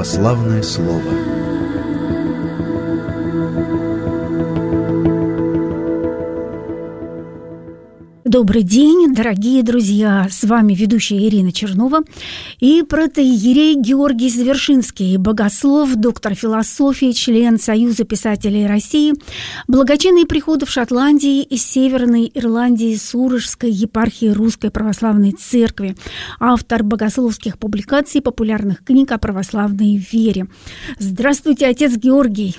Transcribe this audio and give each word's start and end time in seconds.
Православное 0.00 0.62
слово. 0.62 1.29
Добрый 8.30 8.62
день, 8.62 9.12
дорогие 9.12 9.64
друзья! 9.64 10.28
С 10.30 10.44
вами 10.44 10.72
ведущая 10.72 11.18
Ирина 11.26 11.50
Чернова 11.50 12.02
и 12.60 12.84
протеерей 12.88 13.74
Георгий 13.74 14.30
Завершинский, 14.30 15.16
богослов, 15.16 15.96
доктор 15.96 16.36
философии, 16.36 17.10
член 17.10 17.58
Союза 17.58 18.04
писателей 18.04 18.68
России, 18.68 19.14
благочинный 19.66 20.26
приход 20.26 20.62
в 20.62 20.70
Шотландии 20.70 21.42
из 21.42 21.64
Северной 21.64 22.30
Ирландии 22.32 22.94
Сурожской 22.94 23.72
епархии 23.72 24.28
Русской 24.28 24.70
Православной 24.70 25.32
Церкви, 25.32 25.96
автор 26.38 26.84
богословских 26.84 27.58
публикаций, 27.58 28.22
популярных 28.22 28.84
книг 28.84 29.10
о 29.10 29.18
православной 29.18 29.96
вере. 29.96 30.46
Здравствуйте, 31.00 31.66
отец 31.66 31.96
Георгий! 31.96 32.56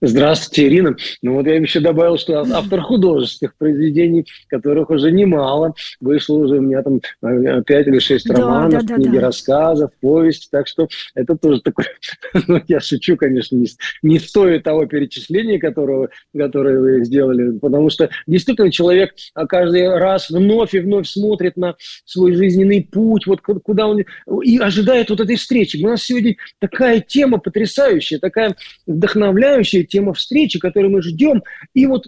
Здравствуйте, 0.00 0.68
Ирина. 0.68 0.96
Ну 1.22 1.34
вот 1.34 1.46
я 1.46 1.56
еще 1.56 1.80
добавил, 1.80 2.18
что 2.18 2.40
автор 2.40 2.80
художественных 2.80 3.56
произведений, 3.56 4.26
которых 4.48 4.90
уже 4.90 5.10
немало. 5.10 5.74
Вышло 6.00 6.36
уже 6.36 6.56
у 6.56 6.60
меня 6.60 6.82
там 6.82 7.00
э, 7.22 7.62
пять 7.62 7.86
или 7.86 7.98
шесть 7.98 8.26
да, 8.28 8.34
романов, 8.34 8.84
да, 8.84 8.88
да, 8.88 8.94
книги 8.96 9.16
да. 9.16 9.22
рассказов, 9.22 9.90
повести. 10.00 10.48
Так 10.50 10.68
что 10.68 10.88
это 11.14 11.36
тоже 11.36 11.60
такое... 11.60 11.86
ну, 12.48 12.60
я 12.68 12.80
шучу, 12.80 13.16
конечно, 13.16 13.56
не, 13.56 13.66
не 14.02 14.18
стоит 14.18 14.64
того 14.64 14.86
перечисления, 14.86 15.58
которого, 15.58 16.10
которое 16.36 16.78
вы 16.80 17.04
сделали. 17.04 17.58
Потому 17.58 17.90
что 17.90 18.10
действительно 18.26 18.70
человек 18.70 19.14
каждый 19.48 19.88
раз 19.88 20.30
вновь 20.30 20.74
и 20.74 20.80
вновь 20.80 21.08
смотрит 21.08 21.56
на 21.56 21.76
свой 22.04 22.34
жизненный 22.34 22.82
путь, 22.82 23.26
вот 23.26 23.40
куда 23.40 23.86
он... 23.86 24.04
И 24.42 24.58
ожидает 24.58 25.10
вот 25.10 25.20
этой 25.20 25.36
встречи. 25.36 25.82
У 25.82 25.88
нас 25.88 26.02
сегодня 26.02 26.36
такая 26.60 27.00
тема 27.00 27.38
потрясающая, 27.38 28.18
такая 28.18 28.56
вдохновляющая, 28.86 29.73
следующая 29.74 29.84
тема 29.84 30.14
встречи, 30.14 30.58
которую 30.58 30.92
мы 30.92 31.02
ждем. 31.02 31.42
И 31.74 31.86
вот, 31.86 32.06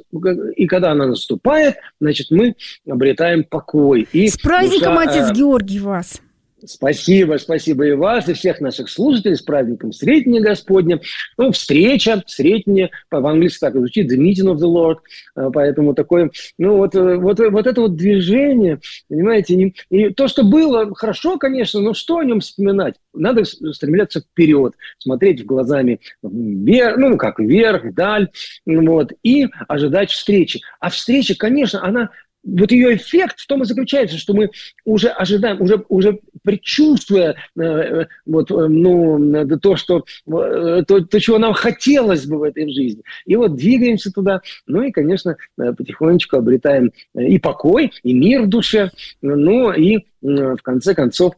и 0.56 0.66
когда 0.66 0.92
она 0.92 1.06
наступает, 1.06 1.76
значит, 2.00 2.30
мы 2.30 2.54
обретаем 2.88 3.44
покой. 3.44 4.06
И 4.12 4.28
С 4.28 4.38
праздником, 4.38 4.94
душа, 4.94 5.10
отец 5.10 5.30
э, 5.30 5.34
Георгий, 5.34 5.80
вас! 5.80 6.20
Спасибо, 6.66 7.36
спасибо 7.38 7.86
и 7.86 7.92
вас, 7.92 8.28
и 8.28 8.32
всех 8.32 8.60
наших 8.60 8.90
слушателей 8.90 9.36
с 9.36 9.42
праздником 9.42 9.92
Сретения 9.92 10.40
Господня. 10.40 11.00
Ну, 11.38 11.52
встреча, 11.52 12.22
Сретение, 12.26 12.90
по-английски 13.08 13.60
так 13.60 13.74
звучит, 13.74 14.12
the 14.12 14.16
meeting 14.16 14.52
of 14.52 14.56
the 14.56 14.66
Lord. 14.66 14.96
Э, 15.36 15.50
поэтому 15.52 15.94
такое, 15.94 16.30
ну, 16.58 16.76
вот, 16.76 16.94
э, 16.94 17.16
вот, 17.16 17.38
вот 17.38 17.66
это 17.66 17.80
вот 17.80 17.96
движение, 17.96 18.80
понимаете, 19.08 19.72
и 19.90 20.10
то, 20.10 20.28
что 20.28 20.42
было, 20.42 20.94
хорошо, 20.94 21.38
конечно, 21.38 21.80
но 21.80 21.94
что 21.94 22.18
о 22.18 22.24
нем 22.24 22.40
вспоминать? 22.40 22.96
Надо 23.14 23.44
стремляться 23.44 24.20
вперед, 24.20 24.74
смотреть 24.98 25.44
глазами 25.44 26.00
вверх, 26.22 26.96
ну, 26.96 27.16
как 27.16 27.38
вверх, 27.38 27.84
вдаль, 27.84 28.28
вот, 28.66 29.12
и 29.22 29.46
ожидать 29.68 30.10
встречи. 30.10 30.60
А 30.80 30.90
встреча, 30.90 31.36
конечно, 31.36 31.84
она 31.84 32.10
вот 32.46 32.70
ее 32.70 32.96
эффект 32.96 33.40
в 33.40 33.46
том 33.46 33.62
и 33.62 33.66
заключается, 33.66 34.16
что 34.16 34.32
мы 34.32 34.50
уже 34.84 35.08
ожидаем, 35.08 35.60
уже, 35.60 35.84
уже 35.88 36.20
предчувствуя 36.42 37.36
э, 37.56 37.62
э 37.62 38.06
вот, 38.24 38.50
э, 38.50 38.66
ну, 38.68 39.58
то, 39.58 39.76
что, 39.76 40.04
э, 40.26 40.82
то, 40.86 41.00
то, 41.00 41.20
чего 41.20 41.38
нам 41.38 41.52
хотелось 41.52 42.26
бы 42.26 42.38
в 42.38 42.42
этой 42.44 42.72
жизни. 42.72 43.02
И 43.26 43.36
вот 43.36 43.56
двигаемся 43.56 44.12
туда, 44.12 44.40
ну 44.66 44.82
и, 44.82 44.92
конечно, 44.92 45.36
потихонечку 45.56 46.36
обретаем 46.36 46.92
и 47.14 47.38
покой, 47.38 47.92
и 48.02 48.14
мир 48.14 48.42
в 48.42 48.48
душе, 48.48 48.90
ну 49.22 49.72
и 49.72 50.06
в 50.22 50.58
конце 50.62 50.94
концов 50.94 51.34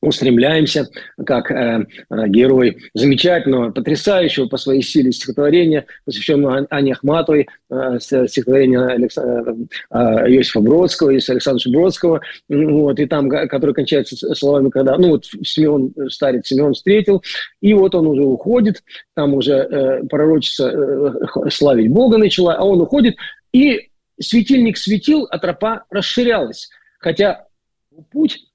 устремляемся, 0.00 0.88
как 1.26 1.50
э, 1.50 1.86
э, 2.10 2.28
герой 2.28 2.78
замечательного, 2.94 3.70
потрясающего 3.70 4.46
по 4.46 4.56
своей 4.56 4.82
силе 4.82 5.12
стихотворения, 5.12 5.86
посвященного 6.04 6.66
Ане 6.70 6.92
Ахматовой, 6.92 7.48
э, 7.70 7.98
стихотворения 8.00 8.80
Александра, 8.86 9.54
э, 9.90 9.96
Иосифа 9.96 10.60
Бродского, 10.60 11.14
Иосифа 11.14 11.32
Александровича 11.32 11.70
Бродского, 11.70 12.20
вот, 12.48 12.98
и 12.98 13.06
там, 13.06 13.28
который 13.28 13.74
кончается 13.74 14.16
словами, 14.34 14.70
когда, 14.70 14.96
ну, 14.96 15.10
вот 15.10 15.26
Симеон, 15.26 15.92
старец 16.08 16.46
Симеон 16.46 16.74
встретил, 16.74 17.22
и 17.60 17.74
вот 17.74 17.94
он 17.94 18.06
уже 18.06 18.22
уходит, 18.22 18.82
там 19.14 19.34
уже 19.34 19.54
э, 19.54 20.04
пророчица 20.06 20.70
э, 20.70 21.50
славить 21.50 21.90
Бога 21.90 22.16
начала, 22.16 22.54
а 22.54 22.64
он 22.64 22.80
уходит, 22.80 23.16
и 23.52 23.90
светильник 24.18 24.78
светил, 24.78 25.26
а 25.30 25.38
тропа 25.38 25.84
расширялась, 25.90 26.70
хотя 26.98 27.46
путь 28.10 28.49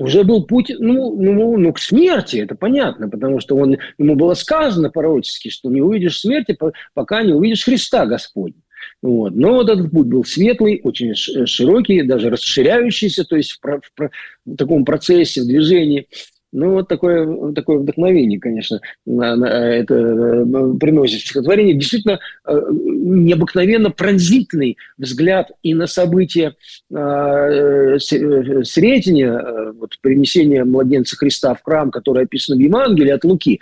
уже 0.00 0.24
был 0.24 0.44
путь 0.46 0.72
ну, 0.78 1.14
ну, 1.14 1.58
ну, 1.58 1.72
к 1.74 1.78
смерти, 1.78 2.38
это 2.38 2.54
понятно, 2.54 3.08
потому 3.08 3.38
что 3.38 3.56
он, 3.56 3.76
ему 3.98 4.16
было 4.16 4.32
сказано 4.32 4.90
пророчески, 4.90 5.50
что 5.50 5.68
не 5.68 5.82
увидишь 5.82 6.20
смерти, 6.20 6.56
пока 6.94 7.22
не 7.22 7.34
увидишь 7.34 7.64
Христа 7.64 8.06
Господня. 8.06 8.60
Вот. 9.02 9.34
Но 9.34 9.54
вот 9.54 9.68
этот 9.68 9.90
путь 9.90 10.06
был 10.06 10.24
светлый, 10.24 10.80
очень 10.82 11.14
широкий, 11.14 12.02
даже 12.02 12.30
расширяющийся, 12.30 13.24
то 13.24 13.36
есть 13.36 13.52
в, 13.52 13.60
в, 13.62 14.10
в 14.46 14.56
таком 14.56 14.86
процессе, 14.86 15.42
в 15.42 15.46
движении. 15.46 16.08
Ну, 16.52 16.72
вот 16.72 16.88
такое, 16.88 17.52
такое 17.52 17.78
вдохновение, 17.78 18.40
конечно, 18.40 18.80
это 19.06 19.94
э, 19.94 20.74
приносит 20.80 21.20
стихотворение. 21.20 21.74
Действительно, 21.74 22.18
э, 22.44 22.60
необыкновенно 22.72 23.90
пронзительный 23.90 24.76
взгляд 24.98 25.52
и 25.62 25.74
на 25.74 25.86
события 25.86 26.56
э, 26.92 27.98
Сретения, 28.00 29.72
вот, 29.72 29.96
принесения 30.00 30.64
младенца 30.64 31.16
Христа 31.16 31.54
в 31.54 31.62
храм, 31.62 31.92
который 31.92 32.24
описан 32.24 32.58
в 32.58 32.60
Евангелии 32.60 33.12
от 33.12 33.24
Луки, 33.24 33.60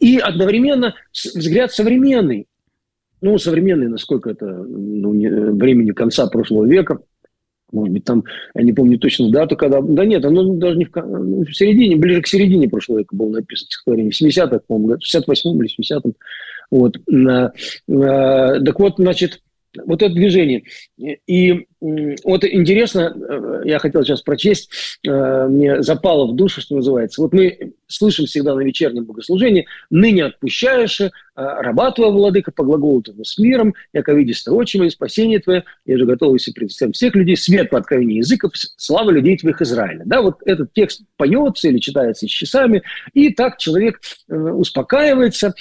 и 0.00 0.18
одновременно 0.18 0.94
взгляд 1.12 1.72
современный, 1.72 2.46
ну, 3.20 3.36
современный, 3.36 3.88
насколько 3.88 4.30
это 4.30 4.46
ну, 4.46 5.10
времени 5.56 5.90
конца 5.90 6.26
прошлого 6.26 6.64
века– 6.64 7.00
может 7.72 7.92
быть, 7.92 8.04
там, 8.04 8.24
я 8.54 8.62
не 8.62 8.72
помню 8.72 8.98
точно 8.98 9.30
дату, 9.30 9.56
когда... 9.56 9.80
Да 9.80 10.04
нет, 10.04 10.24
оно 10.24 10.54
даже 10.54 10.76
не 10.78 10.84
в, 10.84 10.90
ну, 10.94 11.44
в 11.44 11.52
середине, 11.52 11.96
ближе 11.96 12.22
к 12.22 12.26
середине 12.28 12.68
прошлого 12.68 12.98
века 13.00 13.16
было 13.16 13.30
написано 13.30 13.66
стихотворение. 13.66 14.12
В 14.12 14.20
70-х, 14.20 14.60
по-моему, 14.66 14.98
в 14.98 15.14
68-м 15.14 15.62
или 15.62 15.70
70-м. 15.80 16.14
Вот. 16.70 16.98
Так 18.66 18.80
вот, 18.80 18.94
значит, 18.96 19.42
вот 19.86 20.02
это 20.02 20.14
движение. 20.14 20.62
И 21.26 21.66
вот 22.24 22.44
интересно, 22.44 23.14
э, 23.14 23.62
я 23.66 23.78
хотел 23.78 24.02
сейчас 24.04 24.22
прочесть, 24.22 24.70
э, 25.06 25.46
мне 25.48 25.82
запало 25.82 26.26
в 26.26 26.34
душу, 26.34 26.62
что 26.62 26.76
называется. 26.76 27.20
Вот 27.20 27.34
мы 27.34 27.74
слышим 27.88 28.24
всегда 28.24 28.54
на 28.54 28.62
вечернем 28.62 29.04
богослужении 29.04 29.66
«Ныне 29.90 30.24
отпущаешь, 30.24 31.02
э, 31.02 31.10
раба 31.36 31.90
твоя, 31.90 32.10
владыка, 32.10 32.52
по 32.52 32.64
глаголу 32.64 33.02
твоему 33.02 33.24
с 33.24 33.36
миром, 33.38 33.74
яко 33.92 34.14
видишь 34.14 34.42
очи 34.48 34.88
спасение 34.88 35.40
твое, 35.40 35.64
я 35.84 35.98
же 35.98 36.06
готов 36.06 36.32
если 36.32 36.52
представить 36.52 36.96
всех 36.96 37.14
людей, 37.14 37.36
свет 37.36 37.68
по 37.68 37.76
откровению 37.76 38.18
языков, 38.18 38.52
слава 38.54 39.10
людей 39.10 39.36
твоих 39.36 39.60
Израиля». 39.60 40.04
Да, 40.06 40.22
вот 40.22 40.38
этот 40.46 40.72
текст 40.72 41.02
поется 41.18 41.68
или 41.68 41.78
читается 41.78 42.26
с 42.26 42.30
часами, 42.30 42.82
и 43.12 43.28
так 43.28 43.58
человек 43.58 44.00
успокаивается, 44.28 45.52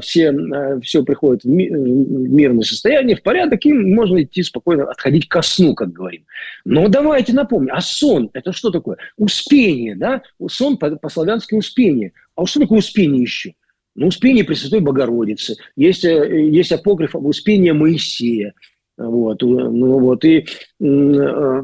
все, 0.00 0.34
все 0.82 1.02
приходит 1.02 1.44
в 1.44 1.48
мирное 1.48 2.64
состояние, 2.64 3.16
в 3.16 3.22
порядок, 3.22 3.64
и 3.64 3.72
можно 3.72 4.22
идти 4.22 4.42
спокойно, 4.42 4.90
отходить 4.90 5.28
ко 5.28 5.45
сну, 5.46 5.74
как 5.74 5.92
говорим. 5.92 6.24
Но 6.64 6.88
давайте 6.88 7.32
напомним, 7.32 7.74
а 7.74 7.80
сон– 7.80 8.30
это 8.32 8.52
что 8.52 8.70
такое? 8.70 8.98
Успение, 9.16 9.94
да? 9.94 10.22
Сон 10.48 10.76
по-славянски 10.76 11.54
успение. 11.54 12.12
А 12.34 12.46
что 12.46 12.60
такое 12.60 12.78
успение 12.78 13.22
еще? 13.22 13.54
Ну, 13.94 14.08
успение 14.08 14.44
Пресвятой 14.44 14.80
Богородицы. 14.80 15.56
Есть, 15.74 16.04
э, 16.04 16.48
есть 16.50 16.72
апокриф 16.72 17.16
об 17.16 17.24
успении 17.26 17.70
Моисея. 17.70 18.52
Вот, 18.98 19.42
ну 19.42 19.98
вот, 19.98 20.24
и 20.24 20.46
э, 20.80 20.84
э, 20.84 21.62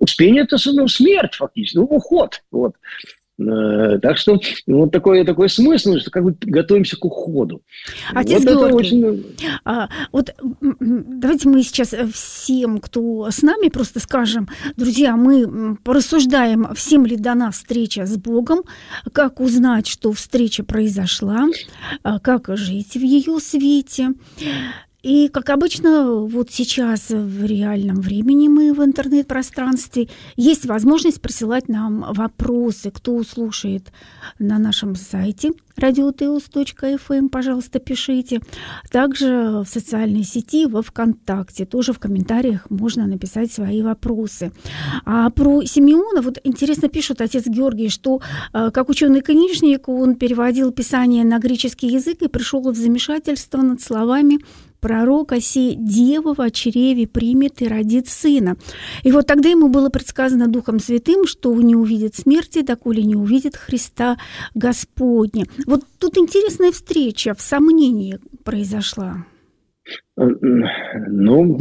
успение– 0.00 0.42
это 0.44 0.56
ну, 0.72 0.88
смерть 0.88 1.34
фактически, 1.34 1.76
ну, 1.76 1.84
уход. 1.84 2.42
Вот. 2.50 2.74
Э, 3.36 3.98
так 4.00 4.16
что 4.16 4.38
вот 4.66 4.92
такой, 4.92 5.24
такой 5.24 5.48
смысл, 5.48 5.96
что 5.96 6.10
как 6.10 6.22
бы 6.22 6.36
готовимся 6.40 6.96
к 6.96 7.04
уходу. 7.04 7.62
Отец 8.12 8.44
вот 8.44 8.52
Георгий, 8.52 9.04
очень... 9.04 9.36
а, 9.64 9.88
вот 10.12 10.34
давайте 10.60 11.48
мы 11.48 11.62
сейчас 11.64 11.94
всем, 12.12 12.78
кто 12.78 13.28
с 13.30 13.42
нами, 13.42 13.70
просто 13.70 13.98
скажем, 13.98 14.48
друзья, 14.76 15.16
мы 15.16 15.76
порассуждаем, 15.82 16.72
всем 16.74 17.06
ли 17.06 17.16
дана 17.16 17.50
встреча 17.50 18.06
с 18.06 18.16
Богом, 18.16 18.62
как 19.12 19.40
узнать, 19.40 19.88
что 19.88 20.12
встреча 20.12 20.62
произошла, 20.62 21.46
а, 22.04 22.20
как 22.20 22.56
жить 22.56 22.94
в 22.94 23.00
ее 23.00 23.40
свете. 23.40 24.10
И, 25.04 25.28
как 25.28 25.50
обычно, 25.50 26.14
вот 26.14 26.50
сейчас 26.50 27.10
в 27.10 27.44
реальном 27.44 27.96
времени 27.96 28.48
мы 28.48 28.72
в 28.72 28.82
интернет-пространстве 28.82 30.08
есть 30.34 30.64
возможность 30.64 31.20
присылать 31.20 31.68
нам 31.68 32.06
вопросы, 32.14 32.90
кто 32.90 33.22
слушает 33.22 33.92
на 34.38 34.58
нашем 34.58 34.96
сайте 34.96 35.50
radioteus.fm, 35.76 37.28
пожалуйста, 37.28 37.78
пишите. 37.80 38.40
Также 38.90 39.62
в 39.64 39.66
социальной 39.66 40.24
сети, 40.24 40.66
во 40.66 40.82
ВКонтакте, 40.82 41.66
тоже 41.66 41.92
в 41.92 41.98
комментариях 41.98 42.70
можно 42.70 43.06
написать 43.06 43.52
свои 43.52 43.82
вопросы. 43.82 44.52
А 45.04 45.30
про 45.30 45.64
Симеона, 45.64 46.22
вот 46.22 46.38
интересно 46.44 46.88
пишут 46.88 47.20
отец 47.20 47.46
Георгий, 47.46 47.88
что 47.88 48.20
э, 48.52 48.70
как 48.72 48.88
ученый-книжник 48.88 49.88
он 49.88 50.14
переводил 50.14 50.70
Писание 50.72 51.24
на 51.24 51.38
греческий 51.38 51.88
язык 51.88 52.22
и 52.22 52.28
пришел 52.28 52.62
в 52.62 52.76
замешательство 52.76 53.60
над 53.62 53.80
словами 53.80 54.38
пророка 54.84 55.40
си 55.40 55.76
дева 55.78 56.34
в 56.34 56.50
чреве 56.50 57.06
примет 57.06 57.62
и 57.62 57.68
родит 57.68 58.06
сына. 58.06 58.56
И 59.02 59.12
вот 59.12 59.26
тогда 59.26 59.48
ему 59.48 59.68
было 59.68 59.88
предсказано 59.88 60.46
Духом 60.46 60.78
Святым, 60.78 61.26
что 61.26 61.54
не 61.62 61.74
увидит 61.74 62.14
смерти, 62.14 62.60
доколе 62.60 63.02
не 63.02 63.16
увидит 63.16 63.56
Христа 63.56 64.18
Господня. 64.54 65.46
Вот 65.66 65.80
тут 65.98 66.18
интересная 66.18 66.70
встреча 66.70 67.32
в 67.32 67.40
сомнении 67.40 68.18
произошла. 68.44 69.24
Ну, 70.16 71.58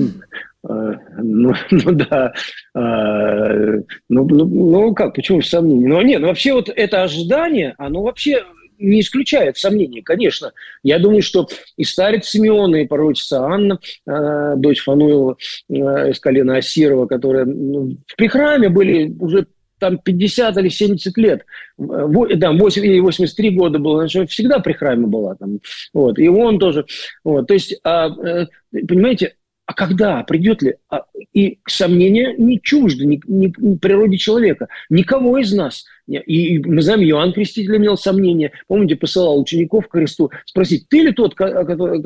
э, 0.70 0.94
ну, 1.20 1.54
ну 1.72 1.92
да. 1.94 2.34
Э, 2.76 3.84
ну, 4.10 4.28
ну, 4.28 4.46
ну 4.46 4.94
как, 4.94 5.16
почему 5.16 5.40
в 5.40 5.46
сомнении? 5.46 5.88
Ну 5.88 6.02
нет, 6.02 6.20
ну 6.20 6.28
вообще 6.28 6.52
вот 6.52 6.68
это 6.68 7.04
ожидание, 7.04 7.74
оно 7.78 8.04
вообще 8.04 8.44
не 8.78 9.02
исключает 9.02 9.58
сомнений, 9.58 10.02
конечно. 10.02 10.52
Я 10.84 11.00
думаю, 11.00 11.22
что 11.22 11.48
и 11.78 11.84
старец 11.84 12.28
Симеона, 12.28 12.78
и 12.78 12.88
пророчица 12.88 13.42
Анна, 13.42 13.80
э, 14.08 14.54
дочь 14.58 14.84
Фануила 14.84 15.38
э, 15.70 15.74
из 16.12 16.20
колена 16.20 16.58
Асирова, 16.58 17.06
которые 17.08 17.46
ну, 17.46 17.98
при 18.18 18.28
храме 18.28 18.70
были 18.70 19.16
уже 19.20 19.48
там 19.80 19.98
50 19.98 20.58
или 20.58 20.70
70 20.70 21.18
лет, 21.18 21.46
да, 21.78 22.54
8, 22.54 22.86
или 22.86 23.00
83 23.00 23.50
года 23.50 23.80
было, 23.80 24.08
значит, 24.08 24.32
всегда 24.32 24.60
при 24.60 24.74
храме 24.74 25.08
была 25.08 25.36
там, 25.36 25.60
вот, 25.94 26.20
и 26.20 26.30
он 26.30 26.58
тоже, 26.58 26.86
вот, 27.26 27.48
то 27.48 27.54
есть, 27.54 27.78
а, 27.84 28.08
э, 28.08 28.48
понимаете, 28.72 29.36
а 29.66 29.74
когда 29.74 30.24
придет 30.24 30.62
ли? 30.62 30.76
А, 30.90 31.06
и 31.34 31.60
сомнения 31.68 32.36
не 32.38 32.62
чужды 32.62 33.06
ни, 33.06 33.22
ни, 33.28 33.54
ни 33.58 33.78
природе 33.78 34.18
человека. 34.18 34.68
Никого 34.90 35.38
из 35.38 35.54
нас. 35.54 35.86
И, 36.08 36.18
и 36.18 36.60
мы 36.60 36.82
знаем, 36.82 37.02
Иоанн 37.02 37.34
Креститель 37.34 37.78
имел 37.78 37.98
сомнения. 37.98 38.52
Помните, 38.68 38.96
посылал 38.96 39.40
учеников 39.40 39.88
к 39.88 39.94
Христу 39.94 40.32
спросить, 40.46 40.90
ты 40.90 41.02
ли 41.02 41.14
тот, 41.14 41.36
которого, 41.36 42.00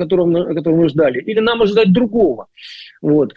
которого 0.54 0.76
мы 0.76 0.88
ждали, 0.88 1.20
или 1.20 1.40
нам 1.40 1.62
ожидать 1.62 1.92
другого? 1.92 2.46
Вот 3.02 3.34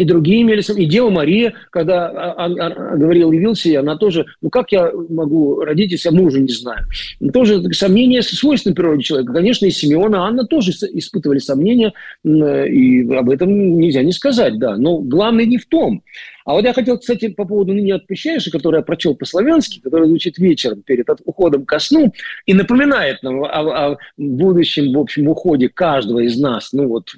и 0.00 0.04
другие 0.04 0.42
имели 0.42 0.62
И 0.80 0.86
Дева 0.86 1.10
Мария, 1.10 1.52
когда 1.70 2.08
а, 2.08 2.32
а, 2.32 2.46
а, 2.46 2.96
говорил, 2.96 3.32
явился 3.32 3.68
ей, 3.68 3.76
она 3.76 3.96
тоже, 3.96 4.24
ну 4.40 4.48
как 4.48 4.72
я 4.72 4.90
могу 5.10 5.60
родить, 5.60 5.92
если 5.92 6.08
я 6.08 6.14
мужа 6.14 6.40
не 6.40 6.52
знаю? 6.52 6.86
Тоже 7.34 7.62
сомнения 7.72 8.22
свойственны 8.22 8.74
природе 8.74 9.02
человека. 9.02 9.34
Конечно, 9.34 9.66
и 9.66 9.70
Симеон, 9.70 10.14
и 10.14 10.18
Анна 10.18 10.46
тоже 10.46 10.70
испытывали 10.70 11.38
сомнения, 11.38 11.92
и 12.24 13.12
об 13.12 13.28
этом 13.28 13.78
нельзя 13.78 14.02
не 14.02 14.12
сказать, 14.12 14.58
да. 14.58 14.76
Но 14.76 14.98
главное 14.98 15.44
не 15.44 15.58
в 15.58 15.66
том. 15.66 16.02
А 16.44 16.52
вот 16.52 16.64
я 16.64 16.72
хотел, 16.72 16.98
кстати, 16.98 17.28
по 17.28 17.44
поводу 17.44 17.72
«Ныне 17.74 17.94
отпущаешь», 17.94 18.48
который 18.50 18.78
я 18.78 18.82
прочел 18.82 19.14
по-славянски, 19.14 19.80
который 19.80 20.08
звучит 20.08 20.38
вечером 20.38 20.82
перед 20.82 21.08
уходом 21.24 21.66
ко 21.66 21.78
сну 21.78 22.12
и 22.46 22.54
напоминает 22.54 23.22
нам 23.22 23.44
о, 23.44 23.48
о 23.48 23.98
будущем, 24.16 24.92
в 24.92 24.98
общем, 24.98 25.28
уходе 25.28 25.68
каждого 25.68 26.20
из 26.20 26.38
нас, 26.38 26.72
ну 26.72 26.88
вот, 26.88 27.10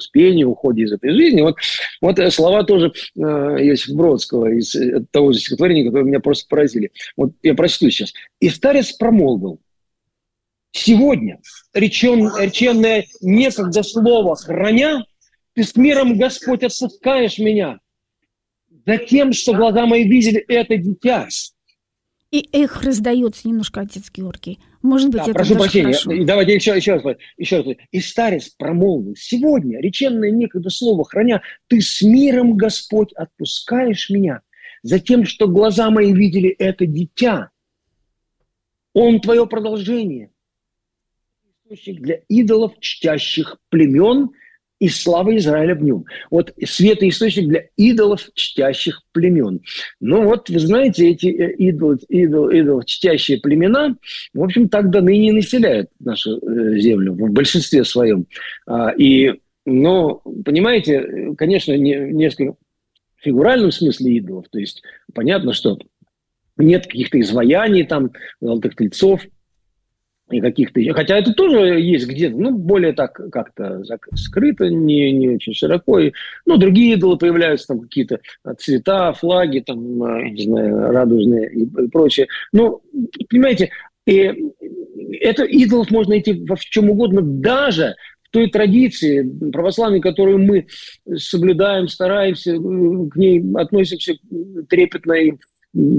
с 0.00 0.08
пения, 0.08 0.46
уходе 0.46 0.82
из 0.82 0.92
этой 0.92 1.12
жизни. 1.12 1.42
Вот, 1.42 1.56
вот 2.00 2.18
слова 2.32 2.64
тоже 2.64 2.92
э, 3.16 3.56
есть 3.60 3.92
Бродского 3.92 4.52
из 4.52 4.74
э, 4.74 5.04
того 5.10 5.32
же 5.32 5.40
стихотворения, 5.40 5.84
которое 5.84 6.04
меня 6.04 6.20
просто 6.20 6.46
поразили. 6.48 6.92
Вот 7.16 7.32
я 7.42 7.54
прочту 7.54 7.90
сейчас. 7.90 8.12
«И 8.40 8.48
старец 8.48 8.92
промолвил, 8.92 9.60
сегодня, 10.72 11.38
речен, 11.74 12.30
реченное 12.38 13.04
некогда 13.20 13.82
слово 13.82 14.36
храня, 14.36 15.04
ты 15.54 15.64
с 15.64 15.74
миром, 15.76 16.18
Господь, 16.18 16.62
отпускаешь 16.62 17.38
меня, 17.38 17.78
за 18.88 18.96
тем, 18.96 19.34
что 19.34 19.52
глаза 19.52 19.84
мои 19.84 20.08
видели 20.08 20.38
это 20.48 20.78
дитя. 20.78 21.28
И 22.30 22.48
эх, 22.52 22.82
раздается 22.82 23.46
немножко 23.46 23.82
отец 23.82 24.10
Георгий. 24.10 24.60
Может 24.80 25.08
быть, 25.10 25.18
да, 25.18 25.22
это 25.24 25.32
прошу 25.34 25.54
даже 25.54 25.60
прощения. 25.60 25.92
Хорошо. 25.92 26.24
Давайте 26.24 26.54
еще, 26.54 26.76
еще 26.76 26.94
раз. 26.94 27.16
Еще 27.36 27.60
раз. 27.60 27.76
И 27.90 28.00
старец 28.00 28.48
промолвил. 28.48 29.14
Сегодня, 29.14 29.78
реченное 29.80 30.30
некогда 30.30 30.70
слово 30.70 31.04
храня, 31.04 31.42
ты 31.66 31.82
с 31.82 32.00
миром, 32.00 32.56
Господь, 32.56 33.12
отпускаешь 33.12 34.08
меня 34.08 34.40
за 34.82 35.00
тем, 35.00 35.26
что 35.26 35.48
глаза 35.48 35.90
мои 35.90 36.14
видели 36.14 36.48
это 36.48 36.86
дитя. 36.86 37.50
Он 38.94 39.20
твое 39.20 39.46
продолжение. 39.46 40.30
Источник 41.64 42.00
для 42.00 42.20
идолов, 42.28 42.72
чтящих 42.80 43.58
племен– 43.68 44.30
и 44.80 44.88
слава 44.88 45.36
Израиля 45.36 45.74
в 45.74 45.82
нем. 45.82 46.04
Вот 46.30 46.52
свет 46.64 47.02
и 47.02 47.08
источник 47.08 47.48
для 47.48 47.64
идолов, 47.76 48.28
чтящих 48.34 49.02
племен. 49.12 49.60
Ну 50.00 50.24
вот, 50.24 50.48
вы 50.48 50.58
знаете, 50.58 51.10
эти 51.10 51.26
э, 51.26 51.54
идолы, 51.56 51.98
идол, 52.08 52.48
идол, 52.50 52.82
чтящие 52.84 53.40
племена, 53.40 53.96
в 54.34 54.42
общем, 54.42 54.68
так 54.68 54.90
до 54.90 55.00
ныне 55.00 55.32
населяют 55.32 55.90
нашу 55.98 56.38
э, 56.38 56.78
землю 56.78 57.12
в 57.12 57.30
большинстве 57.30 57.84
своем. 57.84 58.26
А, 58.66 58.90
и, 58.90 59.40
ну, 59.64 60.22
понимаете, 60.44 61.34
конечно, 61.36 61.76
не, 61.76 61.96
несколько 62.12 62.52
в 62.52 63.24
фигуральном 63.24 63.72
смысле 63.72 64.12
идолов, 64.12 64.46
то 64.48 64.60
есть 64.60 64.82
понятно, 65.12 65.52
что 65.52 65.78
нет 66.56 66.86
каких-то 66.86 67.20
изваяний 67.20 67.84
там, 67.84 68.12
золотых 68.40 68.76
тельцов, 68.76 69.22
и 70.30 70.40
каких-то... 70.40 70.80
Хотя 70.92 71.18
это 71.18 71.32
тоже 71.32 71.80
есть 71.80 72.06
где-то, 72.06 72.36
ну, 72.36 72.50
более 72.50 72.92
так 72.92 73.20
как-то 73.32 73.82
скрыто, 74.14 74.68
не, 74.68 75.12
не 75.12 75.30
очень 75.30 75.54
широко. 75.54 75.98
И, 75.98 76.12
ну, 76.46 76.56
другие 76.56 76.94
идолы 76.94 77.16
появляются, 77.16 77.68
там 77.68 77.80
какие-то 77.80 78.20
цвета, 78.58 79.12
флаги, 79.12 79.60
там, 79.60 80.02
э, 80.02 80.30
не 80.30 80.44
знаю, 80.44 80.90
радужные 80.92 81.52
и, 81.52 81.66
прочее. 81.88 82.28
Ну, 82.52 82.82
понимаете, 83.28 83.70
и 84.06 84.32
это 85.20 85.44
идолов 85.44 85.90
можно 85.90 86.10
найти 86.10 86.44
во 86.44 86.56
в 86.56 86.60
чем 86.60 86.90
угодно, 86.90 87.22
даже 87.22 87.94
в 88.22 88.30
той 88.30 88.50
традиции 88.50 89.28
православной, 89.52 90.00
которую 90.00 90.38
мы 90.38 90.66
соблюдаем, 91.16 91.88
стараемся, 91.88 92.52
э, 92.52 92.56
к 92.56 93.16
ней 93.16 93.42
относимся 93.54 94.14
трепетно 94.68 95.12
и 95.14 95.32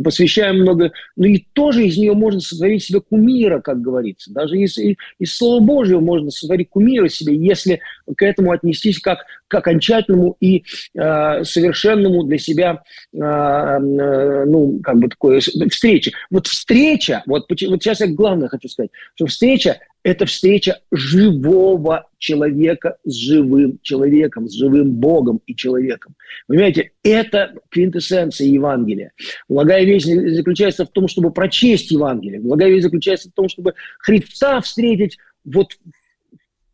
посвящаем 0.04 0.62
много, 0.62 0.92
но 1.16 1.28
и 1.28 1.46
тоже 1.54 1.86
из 1.86 1.98
нее 1.98 2.14
можно 2.14 2.40
сотворить 2.40 2.84
себе 2.84 3.02
кумира, 3.02 3.60
как 3.60 3.82
говорится. 3.82 4.34
Даже 4.34 4.58
из, 4.58 4.78
из 4.78 5.36
Слова 5.36 5.64
Божьего 5.64 6.00
можно 6.00 6.32
сотворить 6.32 6.70
кумира 6.70 7.08
себе, 7.08 7.36
если 7.36 7.82
к 8.16 8.22
этому 8.24 8.52
отнестись 8.52 9.00
как 9.00 9.20
к 9.50 9.56
окончательному 9.56 10.38
и 10.40 10.64
э, 10.96 11.44
совершенному 11.44 12.24
для 12.24 12.38
себя, 12.38 12.84
э, 13.12 13.18
э, 13.18 14.46
ну, 14.46 14.80
как 14.82 14.98
бы 15.00 15.10
такое, 15.10 15.42
встрече. 15.42 16.12
Вот 16.30 16.48
встреча, 16.48 17.24
вот, 17.26 17.50
вот 17.50 17.60
сейчас 17.60 18.00
я 18.00 18.08
главное 18.08 18.48
хочу 18.48 18.70
сказать, 18.70 18.92
что 19.16 19.26
встреча 19.26 19.80
это 20.04 20.26
встреча 20.26 20.80
живого 20.92 22.08
человека 22.20 22.98
с 23.04 23.16
живым 23.16 23.80
человеком, 23.82 24.48
с 24.48 24.54
живым 24.54 24.92
Богом 24.92 25.42
и 25.46 25.56
человеком. 25.56 26.16
Понимаете, 26.48 26.92
это 27.04 27.54
квинтэссенция 27.70 28.48
Евангелия. 28.48 29.12
Благая 29.50 29.84
весть 29.84 30.06
заключается 30.06 30.86
в 30.86 30.90
том, 30.90 31.08
чтобы 31.08 31.32
прочесть 31.32 31.92
Евангелие. 31.92 32.40
Благая 32.40 32.70
весть 32.70 32.84
заключается 32.84 33.30
в 33.30 33.34
том, 33.34 33.50
чтобы 33.50 33.74
Христа 34.00 34.62
встретить 34.62 35.18
вот 35.44 35.74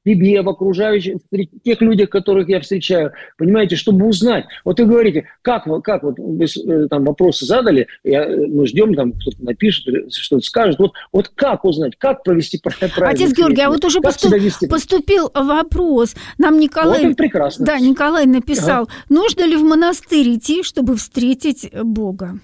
себе, 0.06 0.42
в 0.42 0.50
окружающих, 0.50 1.18
в 1.32 1.60
тех 1.64 1.82
людях, 1.82 2.10
которых 2.10 2.48
я 2.48 2.62
встречаю, 2.62 3.12
понимаете, 3.38 3.76
чтобы 3.76 4.08
узнать. 4.08 4.46
Вот 4.64 4.80
вы 4.80 4.86
говорите, 4.86 5.26
как, 5.42 5.66
как 5.84 6.04
вот 6.04 6.18
вы 6.18 6.46
э, 6.46 6.88
там 6.88 7.06
вопросы 7.06 7.46
задали, 7.46 7.88
я, 8.04 8.28
мы 8.28 8.68
ждем, 8.68 8.94
там 8.94 9.14
кто-то 9.14 9.44
напишет, 9.44 10.14
что-то 10.14 10.44
скажет. 10.44 10.80
Вот, 10.80 10.94
вот 11.12 11.30
как 11.30 11.66
узнать, 11.66 11.94
как 11.98 12.24
провести 12.24 12.62
правильно? 12.62 13.10
Отец 13.10 13.36
Георгий, 13.36 13.62
а 13.62 13.70
вот 13.70 13.84
уже 13.84 14.00
поступ, 14.00 14.34
поступил 14.70 15.32
вопрос. 15.34 16.16
Нам 16.38 16.60
Николай... 16.60 17.08
Вот 17.08 17.18
прекрасно. 17.18 17.66
Да, 17.66 17.80
Николай 17.80 18.26
написал, 18.26 18.84
ага. 18.84 18.94
нужно 19.10 19.46
ли 19.46 19.56
в 19.56 19.64
монастырь 19.64 20.36
идти, 20.36 20.64
чтобы 20.64 20.96
встретить 20.96 21.70
Бога? 21.84 22.40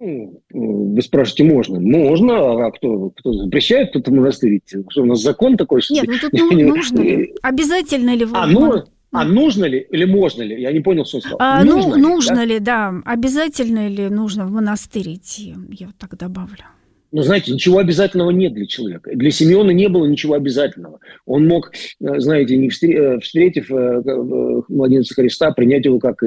Ну, 0.00 0.42
вы 0.50 1.02
спрашиваете, 1.02 1.44
можно? 1.44 1.78
Можно, 1.78 2.66
а 2.66 2.70
кто, 2.72 3.10
кто 3.10 3.34
запрещает 3.34 3.90
кто-то 3.90 4.10
монастырь 4.10 4.56
идти? 4.56 4.78
Что 4.88 5.02
у 5.02 5.06
нас 5.06 5.20
закон 5.20 5.58
такой, 5.58 5.82
что 5.82 5.92
Нет, 5.92 6.06
ну 6.08 6.14
тут 6.18 6.32
ну, 6.32 6.68
нужно 6.68 7.00
ли? 7.00 7.34
Обязательно 7.42 8.14
ли? 8.14 8.26
А, 8.32 8.46
ну, 8.46 8.82
а 9.12 9.24
нужно 9.24 9.66
ли 9.66 9.86
или 9.90 10.06
можно 10.06 10.42
ли? 10.42 10.58
Я 10.58 10.72
не 10.72 10.80
понял, 10.80 11.04
что 11.04 11.18
он 11.18 11.20
сказал. 11.20 11.38
А, 11.40 11.62
нужно 11.64 11.90
ну, 11.90 11.96
ли, 11.96 12.02
нужно 12.02 12.36
да? 12.36 12.44
ли, 12.44 12.58
да. 12.60 12.94
Обязательно 13.04 13.88
ли 13.88 14.08
нужно 14.08 14.46
в 14.46 14.50
монастырь 14.50 15.14
идти? 15.14 15.54
Я 15.68 15.88
вот 15.88 15.96
так 15.98 16.16
добавлю. 16.16 16.64
Но, 17.12 17.22
знаете, 17.22 17.52
ничего 17.52 17.78
обязательного 17.78 18.30
нет 18.30 18.54
для 18.54 18.66
человека. 18.66 19.10
Для 19.14 19.30
Симеона 19.30 19.70
не 19.70 19.88
было 19.88 20.06
ничего 20.06 20.34
обязательного. 20.34 21.00
Он 21.26 21.46
мог, 21.46 21.72
э, 21.72 22.20
знаете, 22.20 22.56
не 22.56 22.68
э, 22.68 23.18
встретив 23.20 23.70
э, 23.70 24.62
младенца 24.68 25.14
Христа, 25.14 25.50
принять 25.50 25.84
его 25.84 25.98
как 25.98 26.22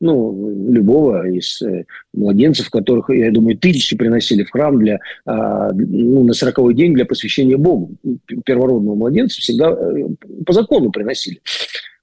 ну, 0.00 0.70
любого 0.70 1.28
из 1.28 1.62
младенцев, 2.14 2.70
которых, 2.70 3.10
я 3.10 3.30
думаю, 3.30 3.58
тысячи 3.58 3.96
приносили 3.96 4.44
в 4.44 4.50
храм 4.50 4.78
для, 4.78 5.00
а, 5.26 5.70
ну, 5.72 6.24
на 6.24 6.32
сороковой 6.32 6.74
день 6.74 6.94
для 6.94 7.04
посвящения 7.04 7.56
Богу. 7.56 7.92
Первородного 8.44 8.94
младенца 8.94 9.40
всегда 9.40 9.76
по 10.46 10.52
закону 10.52 10.90
приносили 10.90 11.40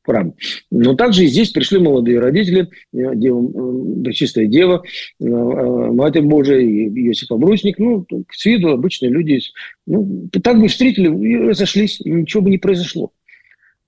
храм. 0.09 0.33
Но 0.71 0.95
также 0.95 1.25
и 1.25 1.27
здесь 1.27 1.51
пришли 1.51 1.77
молодые 1.77 2.19
родители, 2.19 2.69
э, 2.93 3.15
дева, 3.15 4.07
э, 4.07 4.11
Чистая 4.11 4.47
Дева, 4.47 4.83
э, 5.19 5.25
Матерь 5.25 6.23
Божия 6.23 6.59
Иосиф 6.59 7.31
Обручник. 7.31 7.77
Ну, 7.77 8.05
с 8.31 8.45
виду 8.45 8.69
обычные 8.69 9.11
люди. 9.11 9.39
Ну, 9.85 10.27
так 10.41 10.59
бы 10.59 10.67
встретили 10.67 11.15
и 11.15 11.37
разошлись, 11.37 12.01
и 12.01 12.09
ничего 12.09 12.41
бы 12.41 12.49
не 12.49 12.57
произошло. 12.57 13.11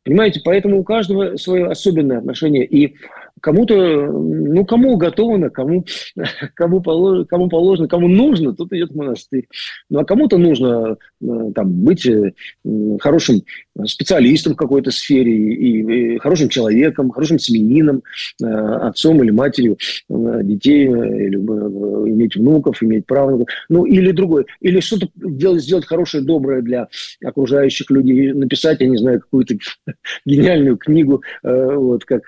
Понимаете, 0.04 0.42
поэтому 0.44 0.80
у 0.80 0.84
каждого 0.84 1.38
свое 1.38 1.68
особенное 1.68 2.20
отношение. 2.20 2.66
И 2.66 2.96
кому-то, 3.40 3.76
ну, 3.76 4.66
кому 4.66 4.94
уготовано, 4.94 5.50
кому, 5.50 5.86
кому, 6.54 6.82
положено, 6.82 7.26
кому 7.26 7.50
положено, 7.50 7.88
кому 7.88 8.08
нужно, 8.08 8.54
тут 8.54 8.74
идет 8.74 8.92
в 8.92 8.96
монастырь. 8.96 9.48
Ну, 9.90 10.00
а 10.00 10.06
кому-то 10.06 10.38
нужно 10.38 10.98
там, 11.20 11.84
быть 11.84 12.08
хорошим 13.00 13.42
специалистом 13.86 14.54
в 14.54 14.58
какой-то 14.58 14.92
сфере, 14.92 15.32
и, 15.32 16.16
и 16.16 16.18
хорошим 16.20 16.50
человеком, 16.50 17.12
хорошим 17.12 17.40
семенином, 17.40 18.04
э, 18.42 18.46
отцом 18.46 19.24
или 19.24 19.32
матерью 19.32 19.78
детей, 20.10 20.86
или 20.86 21.36
иметь 21.36 22.36
внуков, 22.36 22.84
иметь 22.84 23.06
правнуков, 23.06 23.48
ну, 23.70 23.86
или 23.86 24.12
другое, 24.12 24.46
или 24.60 24.80
что-то 24.80 25.08
делать, 25.16 25.64
сделать 25.64 25.86
хорошее, 25.86 26.24
доброе 26.24 26.62
для 26.62 26.88
окружающих 27.24 27.90
людей, 27.90 28.34
написать, 28.34 28.82
я 28.82 28.88
не 28.88 28.98
знаю, 28.98 29.22
какую-то 29.22 29.56
гениальную 30.26 30.78
книгу, 30.78 31.24
вот, 31.44 32.06
как 32.06 32.28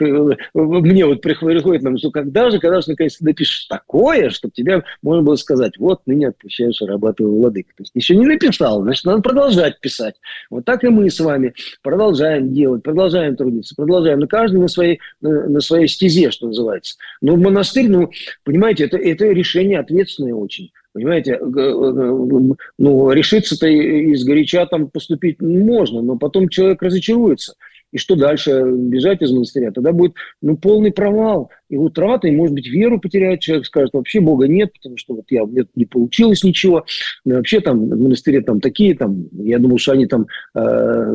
мне 0.54 1.06
вот 1.06 1.22
приходит 1.22 1.84
нам, 1.84 1.98
что 1.98 2.12
когда 2.12 2.50
же, 2.50 2.60
когда 2.60 2.82
же 2.82 2.92
наконец 2.92 3.20
напишешь 3.20 3.66
такое, 3.66 4.30
чтобы 4.30 4.54
тебе 4.54 4.84
можно 5.02 5.24
было 5.24 5.36
сказать, 5.36 5.78
вот 5.78 6.02
ныне 6.06 6.30
отпущаешь 6.30 6.82
раба 6.82 7.14
твоего 7.14 7.38
владыка. 7.38 7.70
То 7.76 7.84
есть 7.84 7.92
еще 7.96 8.16
не 8.16 8.26
написал, 8.26 8.82
значит, 8.84 9.06
надо 9.06 9.22
продолжать 9.22 9.80
писать. 9.80 10.16
Вот 10.50 10.66
так 10.66 10.84
и 10.84 10.90
мы 10.90 11.10
с 11.10 11.20
вами 11.20 11.33
продолжаем 11.82 12.54
делать, 12.54 12.84
продолжаем 12.84 13.36
трудиться, 13.36 13.76
продолжаем. 13.76 14.20
Но 14.20 14.28
каждый 14.28 14.60
на 14.60 14.68
своей, 14.68 15.00
на, 15.22 15.60
своей 15.60 15.88
стезе, 15.88 16.32
что 16.32 16.48
называется. 16.48 16.96
Но 17.22 17.36
монастырь, 17.36 17.90
ну, 17.90 18.10
понимаете, 18.44 18.86
это, 18.86 18.98
это 18.98 19.26
решение 19.28 19.80
ответственное 19.80 20.34
очень. 20.34 20.72
Понимаете, 20.94 21.40
ну, 21.40 23.12
решиться-то 23.12 23.68
из 23.68 24.24
горяча 24.24 24.66
там 24.68 24.90
поступить 24.90 25.42
можно, 25.42 26.02
но 26.02 26.18
потом 26.18 26.50
человек 26.50 26.84
разочаруется. 26.84 27.56
И 27.94 28.00
что 28.00 28.16
дальше? 28.16 28.64
Бежать 28.66 29.22
из 29.22 29.32
монастыря? 29.32 29.72
Тогда 29.72 29.92
будет 29.94 30.14
ну, 30.42 30.58
полный 30.58 30.92
провал 30.92 31.52
и 31.70 31.78
утрата, 31.78 32.28
и, 32.28 32.32
может 32.32 32.56
быть, 32.56 32.68
веру 32.68 33.00
потеряет 33.00 33.42
человек, 33.42 33.68
скажет, 33.68 33.92
вообще 33.94 34.20
Бога 34.20 34.48
нет, 34.48 34.74
потому 34.74 34.98
что 34.98 35.14
вот 35.14 35.26
я, 35.30 35.46
мне 35.46 35.66
не 35.76 35.86
получилось 35.86 36.44
ничего. 36.44 36.86
Ну, 37.24 37.36
вообще 37.36 37.62
там 37.62 37.88
в 37.88 37.96
монастыре 37.96 38.42
там 38.42 38.60
такие, 38.62 38.96
там, 38.96 39.28
я 39.32 39.60
думал, 39.60 39.78
что 39.78 39.92
они 39.92 40.08
там 40.08 40.26
э, 40.56 40.60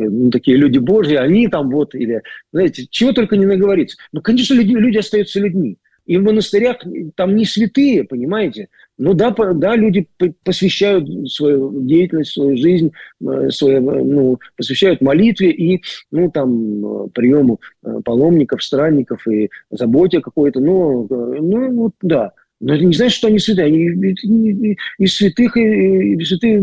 ну, 0.09 0.31
такие 0.31 0.55
люди 0.55 0.79
Божьи, 0.79 1.15
они 1.15 1.49
там 1.49 1.69
вот, 1.69 1.93
или, 1.95 2.21
знаете, 2.53 2.87
чего 2.89 3.11
только 3.11 3.35
не 3.35 3.45
наговорится. 3.45 3.97
Ну, 4.13 4.21
конечно, 4.21 4.53
люди, 4.53 4.71
люди 4.71 4.97
остаются 4.99 5.41
людьми. 5.41 5.77
И 6.05 6.17
в 6.17 6.23
монастырях 6.23 6.77
там 7.15 7.35
не 7.35 7.45
святые, 7.45 8.05
понимаете? 8.05 8.69
Ну 8.99 9.13
да, 9.13 9.31
да, 9.31 9.77
люди 9.77 10.07
посвящают 10.43 11.07
свою 11.31 11.71
деятельность, 11.83 12.33
свою 12.33 12.57
жизнь, 12.57 12.91
э, 13.21 13.49
свою, 13.49 13.81
ну, 13.81 14.39
посвящают 14.57 14.99
молитве 14.99 15.51
и 15.51 15.81
ну, 16.11 16.29
там, 16.29 17.09
приему 17.11 17.61
э, 17.81 18.01
паломников, 18.03 18.61
странников 18.61 19.25
и 19.25 19.49
заботе 19.71 20.19
какой-то. 20.19 20.59
Ну, 20.59 21.07
э, 21.09 21.37
ну 21.39 21.71
вот 21.75 21.93
да, 22.01 22.33
но 22.59 22.75
это 22.75 22.83
не 22.83 22.93
значит, 22.93 23.17
что 23.17 23.27
они 23.27 23.39
святые. 23.39 23.67
Они 23.67 24.77
из 24.97 25.15
святых, 25.15 25.55
и, 25.55 26.23
святые 26.23 26.61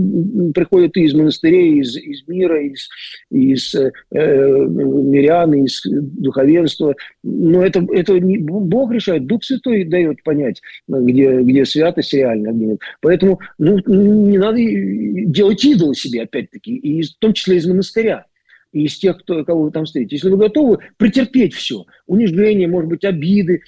приходят 0.54 0.96
и 0.96 1.04
из 1.04 1.14
монастырей, 1.14 1.80
из, 1.80 1.96
из 1.96 2.26
мира, 2.28 2.62
из, 2.62 2.88
из 3.30 3.74
э, 3.74 3.90
мирян, 4.10 5.54
из 5.54 5.80
духовенства. 5.84 6.94
Но 7.22 7.64
это, 7.64 7.86
это 7.92 8.18
не, 8.20 8.38
Бог 8.38 8.92
решает, 8.92 9.26
Дух 9.26 9.42
Святой 9.44 9.84
дает 9.84 10.22
понять, 10.22 10.60
где, 10.86 11.40
где 11.40 11.64
святость 11.64 12.12
реально, 12.12 12.52
где 12.52 12.66
нет. 12.66 12.80
Поэтому 13.00 13.40
ну, 13.58 13.78
не 13.86 14.38
надо 14.38 14.58
делать 14.60 15.64
идол 15.64 15.94
себе, 15.94 16.22
опять-таки, 16.22 16.76
и 16.76 17.02
в 17.02 17.16
том 17.18 17.32
числе 17.32 17.56
из 17.56 17.66
монастыря 17.66 18.26
и 18.76 18.84
из 18.84 18.98
тех, 18.98 19.16
кто, 19.18 19.42
кого 19.42 19.64
вы 19.64 19.70
там 19.70 19.86
встретите. 19.86 20.16
Если 20.16 20.28
вы 20.28 20.36
готовы 20.36 20.78
претерпеть 20.98 21.54
все, 21.54 21.86
унижение, 22.06 22.68
может 22.68 22.90
быть, 22.90 23.04
обиды, 23.04 23.62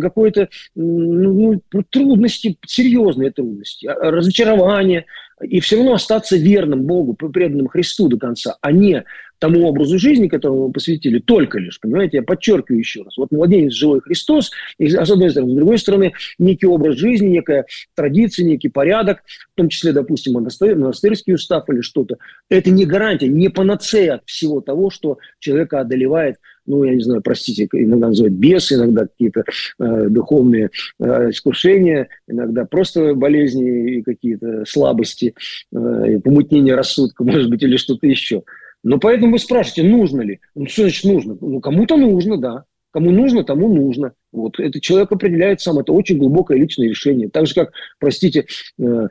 какое-то 0.00 0.48
ну, 0.74 1.62
ну, 1.72 1.82
трудности, 1.88 2.58
серьезные 2.66 3.30
трудности, 3.30 3.86
а, 3.86 4.10
разочарование, 4.10 5.06
и 5.42 5.60
все 5.60 5.76
равно 5.76 5.94
остаться 5.94 6.36
верным 6.36 6.82
Богу, 6.82 7.14
преданным 7.14 7.68
Христу 7.68 8.08
до 8.08 8.18
конца, 8.18 8.56
а 8.60 8.72
не 8.72 9.04
тому 9.38 9.66
образу 9.66 9.98
жизни, 9.98 10.28
которому 10.28 10.66
мы 10.66 10.72
посвятили, 10.72 11.18
только 11.18 11.58
лишь, 11.58 11.80
понимаете, 11.80 12.18
я 12.18 12.22
подчеркиваю 12.22 12.78
еще 12.78 13.02
раз, 13.02 13.16
вот 13.16 13.32
младенец 13.32 13.72
живой 13.72 14.00
Христос, 14.00 14.50
и, 14.78 14.88
с 14.88 15.10
одной 15.10 15.30
стороны, 15.30 15.52
с 15.52 15.56
другой 15.56 15.78
стороны, 15.78 16.12
некий 16.38 16.66
образ 16.66 16.96
жизни, 16.96 17.28
некая 17.28 17.64
традиция, 17.94 18.44
некий 18.44 18.68
порядок, 18.68 19.22
в 19.52 19.56
том 19.56 19.70
числе, 19.70 19.92
допустим, 19.92 20.34
монастырь, 20.34 20.74
монастырский 20.74 21.34
устав 21.34 21.68
или 21.70 21.80
что-то, 21.80 22.18
это 22.50 22.70
не 22.70 22.84
гарантия, 22.84 23.28
не 23.28 23.48
панацея 23.48 24.16
от 24.16 24.22
всего 24.26 24.60
того, 24.60 24.90
что 24.90 25.18
человека 25.38 25.80
одолевает 25.80 26.36
ну, 26.70 26.84
я 26.84 26.94
не 26.94 27.02
знаю, 27.02 27.20
простите, 27.20 27.68
иногда 27.72 28.08
называют 28.08 28.34
бесы, 28.34 28.76
иногда 28.76 29.06
какие-то 29.06 29.44
э, 29.80 30.08
духовные 30.08 30.70
э, 31.00 31.30
искушения, 31.30 32.08
иногда 32.28 32.64
просто 32.64 33.14
болезни 33.14 33.96
и 33.96 34.02
какие-то 34.02 34.64
слабости, 34.66 35.34
э, 35.72 36.20
помутнение 36.22 36.76
рассудка, 36.76 37.24
может 37.30 37.50
быть, 37.50 37.62
или 37.62 37.76
что-то 37.76 38.06
еще. 38.06 38.42
Но 38.84 38.98
поэтому 38.98 39.32
вы 39.32 39.38
спрашиваете, 39.38 39.82
нужно 39.82 40.22
ли? 40.22 40.40
Ну, 40.54 40.66
что 40.66 40.82
значит 40.82 41.04
нужно? 41.04 41.36
Ну, 41.40 41.60
кому-то 41.60 41.96
нужно, 41.96 42.38
да. 42.38 42.64
Кому 42.92 43.10
нужно, 43.10 43.44
тому 43.44 43.68
нужно. 43.68 44.12
Вот. 44.32 44.58
Это 44.58 44.80
человек 44.80 45.12
определяет 45.12 45.60
сам. 45.60 45.78
Это 45.78 45.92
очень 45.92 46.18
глубокое 46.18 46.58
личное 46.58 46.88
решение. 46.88 47.28
Так 47.28 47.46
же, 47.46 47.54
как, 47.54 47.72
простите, 47.98 48.46
э, 48.80 49.08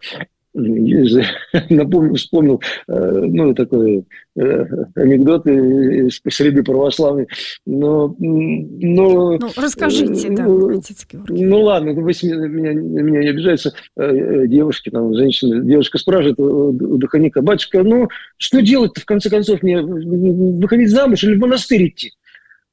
напомнил, 1.69 2.15
вспомнил, 2.15 2.61
э, 2.87 2.93
ну, 2.93 3.53
такой 3.53 4.05
э, 4.35 4.65
анекдот 4.95 5.45
из 5.45 6.21
среды 6.29 6.63
православной, 6.63 7.27
но... 7.65 8.15
но 8.17 9.37
ну, 9.37 9.49
расскажите, 9.55 10.29
да, 10.31 10.43
ну. 10.43 10.81
Ну, 11.29 11.61
ладно, 11.61 11.93
вы 11.93 12.11
меня, 12.11 12.73
меня 12.73 13.19
не 13.19 13.29
обижаются 13.29 13.73
девушки, 13.95 14.89
там, 14.89 15.13
женщины, 15.13 15.63
девушка 15.65 15.97
спрашивает 15.97 16.39
у 16.39 16.71
духовника, 16.71 17.41
батюшка, 17.41 17.83
ну, 17.83 18.07
что 18.37 18.61
делать-то, 18.61 19.01
в 19.01 19.05
конце 19.05 19.29
концов, 19.29 19.61
мне 19.61 19.81
выходить 19.81 20.89
замуж 20.89 21.23
или 21.23 21.35
в 21.35 21.39
монастырь 21.39 21.87
идти? 21.87 22.13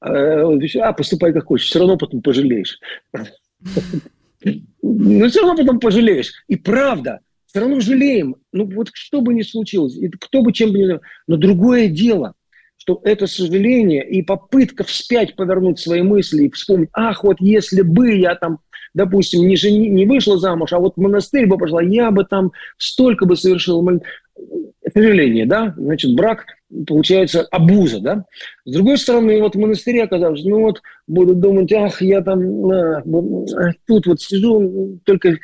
А, 0.01 0.93
поступай 0.93 1.33
как 1.33 1.47
хочешь, 1.47 1.69
все 1.69 1.79
равно 1.79 1.97
потом 1.97 2.23
пожалеешь. 2.23 2.79
Ну, 4.83 5.29
все 5.29 5.41
равно 5.41 5.57
потом 5.57 5.81
пожалеешь. 5.81 6.33
И 6.49 6.57
правда, 6.57 7.21
все 7.57 7.63
равно 7.63 7.81
жалеем. 7.81 8.37
Ну 8.53 8.67
вот 8.67 8.91
что 8.93 9.23
бы 9.23 9.33
ни 9.33 9.41
случилось, 9.41 9.99
кто 10.21 10.43
бы 10.43 10.53
чем 10.53 10.73
бы 10.73 10.79
ни... 10.79 11.01
Но 11.27 11.39
другое 11.39 11.89
дело, 11.89 12.35
что 12.77 13.01
это 13.03 13.27
сожаление 13.27 14.07
и 14.07 14.21
попытка 14.21 14.85
вспять 14.85 15.35
повернуть 15.37 15.79
свои 15.79 16.03
мысли 16.03 16.45
и 16.45 16.51
вспомнить, 16.51 16.91
ах, 16.93 17.25
вот 17.25 17.39
если 17.41 17.81
бы 17.81 18.15
я 18.15 18.35
там, 18.35 18.59
допустим, 18.97 19.47
не, 19.47 19.57
жени, 19.57 19.91
не 19.91 20.07
вышла 20.07 20.39
замуж, 20.39 20.73
а 20.73 20.79
вот 20.79 20.95
в 20.97 21.01
монастырь 21.01 21.47
бы 21.47 21.59
пошла, 21.59 21.83
я 21.83 22.11
бы 22.11 22.25
там 22.25 22.53
столько 22.79 23.27
бы 23.27 23.37
совершил 23.37 23.87
сожаление, 24.93 25.45
да, 25.45 25.75
значит, 25.77 26.15
брак 26.15 26.47
получается 26.87 27.43
обуза, 27.51 28.01
да. 28.01 28.25
С 28.65 28.73
другой 28.73 28.97
стороны, 28.97 29.41
вот 29.43 29.55
в 29.55 29.59
монастыре 29.59 30.05
оказалось, 30.05 30.45
ну 30.45 30.63
вот 30.63 30.81
будут 31.07 31.41
думать, 31.41 31.71
ах, 31.75 32.01
я 32.01 32.23
там 32.23 32.71
а, 32.71 33.03
тут 33.87 34.07
вот 34.07 34.21
сижу, 34.23 34.99
только 35.05 35.37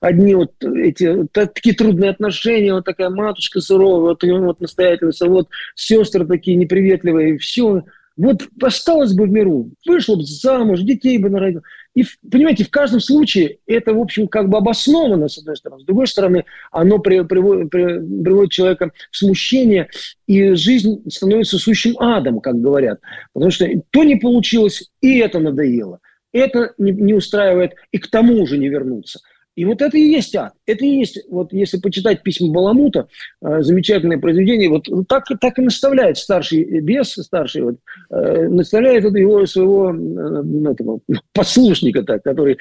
одни 0.00 0.36
вот 0.36 0.52
эти 0.62 1.26
такие 1.32 1.74
трудные 1.74 2.10
отношения, 2.10 2.72
вот 2.72 2.84
такая 2.84 3.10
матушка 3.10 3.60
суровая, 3.60 4.10
вот, 4.10 4.22
вот 4.22 4.60
настоятельница, 4.60 5.26
вот 5.26 5.48
сестры 5.74 6.24
такие 6.24 6.56
неприветливые, 6.56 7.38
все, 7.38 7.82
вот 8.16 8.48
осталось 8.62 9.14
бы 9.14 9.24
в 9.24 9.30
миру, 9.30 9.70
вышла 9.86 10.16
бы 10.16 10.24
замуж, 10.24 10.80
детей 10.80 11.18
бы 11.18 11.30
народила. 11.30 11.62
И, 11.94 12.04
понимаете, 12.30 12.64
в 12.64 12.70
каждом 12.70 13.00
случае 13.00 13.58
это, 13.66 13.92
в 13.92 14.00
общем, 14.00 14.28
как 14.28 14.48
бы 14.48 14.58
обосновано, 14.58 15.28
с 15.28 15.38
одной 15.38 15.56
стороны. 15.56 15.82
С 15.82 15.86
другой 15.86 16.06
стороны, 16.06 16.44
оно 16.70 16.98
при, 16.98 17.22
приводит, 17.22 17.70
при, 17.70 17.98
приводит 18.22 18.52
человека 18.52 18.92
в 19.10 19.16
смущение, 19.16 19.88
и 20.26 20.52
жизнь 20.52 21.02
становится 21.10 21.58
сущим 21.58 21.98
адом, 21.98 22.40
как 22.40 22.60
говорят. 22.60 23.00
Потому 23.32 23.50
что 23.50 23.66
то 23.90 24.04
не 24.04 24.16
получилось, 24.16 24.90
и 25.00 25.18
это 25.18 25.38
надоело. 25.38 26.00
Это 26.32 26.72
не, 26.78 26.92
не 26.92 27.14
устраивает, 27.14 27.74
и 27.90 27.98
к 27.98 28.08
тому 28.08 28.46
же 28.46 28.56
не 28.56 28.68
вернуться. 28.68 29.20
И 29.54 29.64
вот 29.64 29.82
это 29.82 29.98
и 29.98 30.00
есть 30.00 30.34
ад. 30.34 30.54
Это 30.66 30.84
и 30.84 30.98
есть, 30.98 31.18
вот 31.28 31.52
если 31.52 31.78
почитать 31.78 32.22
письма 32.22 32.52
Баламута, 32.52 33.08
э, 33.42 33.62
замечательное 33.62 34.18
произведение, 34.18 34.70
вот 34.70 34.88
так, 35.08 35.24
так 35.40 35.58
и 35.58 35.62
наставляет 35.62 36.16
старший 36.16 36.80
бес, 36.80 37.12
старший, 37.12 37.62
вот, 37.62 37.76
э, 38.10 38.48
наставляет 38.48 39.04
это 39.04 39.18
его 39.18 39.44
своего 39.44 39.92
э, 39.92 40.70
этого, 40.72 41.00
послушника, 41.34 42.02
так, 42.02 42.22
который 42.22 42.56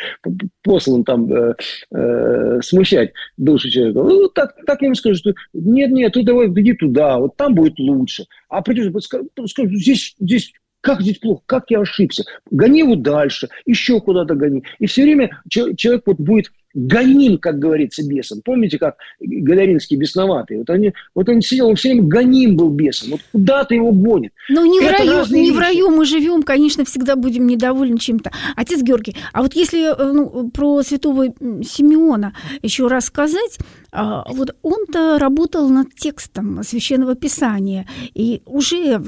послан 0.63 1.05
там 1.05 1.31
э, 1.31 1.55
э, 1.93 2.60
смущать 2.62 3.13
душу 3.38 3.69
человека. 3.69 4.03
Ну, 4.03 4.27
так, 4.29 4.55
так 4.65 4.81
я 4.81 4.88
ему 4.88 4.95
скажу, 4.95 5.15
что 5.15 5.33
нет, 5.53 5.91
нет, 5.91 6.13
ты 6.13 6.24
давай 6.24 6.48
иди 6.48 6.74
туда, 6.74 7.19
вот 7.19 7.38
там 7.38 7.55
будет 7.55 7.79
лучше. 7.79 8.25
А 8.50 8.62
придешь, 8.62 8.91
скажу, 9.48 9.75
здесь, 9.75 10.15
здесь 10.19 10.51
как 10.82 11.02
здесь 11.02 11.20
плохо? 11.20 11.42
Как 11.46 11.66
я 11.70 11.80
ошибся? 11.82 12.26
Гони 12.50 12.80
его 12.80 12.96
дальше, 12.96 13.50
еще 13.66 14.02
куда-то 14.02 14.36
гони. 14.36 14.64
И 14.80 14.88
все 14.88 15.04
время 15.04 15.42
человек 15.48 16.04
вот 16.06 16.18
будет 16.18 16.52
гоним, 16.74 17.38
как 17.38 17.60
говорится, 17.60 18.06
бесом. 18.08 18.42
Помните, 18.44 18.80
как 18.80 18.96
Галяринский 19.20 19.98
бесноватый? 19.98 20.58
Вот, 20.58 20.70
они, 20.70 20.94
вот 21.14 21.28
он 21.30 21.42
сидел, 21.42 21.68
он 21.68 21.76
все 21.76 21.90
время 21.90 22.08
гоним 22.08 22.56
был 22.56 22.70
бесом. 22.70 23.12
Вот 23.12 23.22
куда-то 23.32 23.76
его 23.76 23.92
гонит. 23.92 24.32
Ну, 24.50 24.66
не, 24.66 24.80
в 24.80 24.90
раю, 24.90 25.26
не 25.30 25.52
в 25.52 25.60
раю 25.60 25.90
мы 25.90 26.06
живем, 26.06 26.44
конечно, 26.44 26.86
всегда 26.86 27.16
будем 27.16 27.48
недовольны 27.48 27.98
чем-то. 27.98 28.32
Отец 28.56 28.82
Георгий, 28.82 29.16
а 29.34 29.42
вот 29.42 29.54
если 29.54 29.94
э, 29.94 30.12
ну, 30.14 30.50
про 30.50 30.82
святого 30.82 31.26
Симеона 31.64 32.34
еще 32.62 32.88
рассказать, 32.88 33.60
а, 33.92 34.24
вот 34.32 34.56
он-то 34.62 35.20
работал 35.20 35.70
над 35.70 35.94
текстом 35.96 36.64
Священного 36.64 37.16
Писания, 37.16 37.86
и 38.14 38.42
уже 38.46 39.02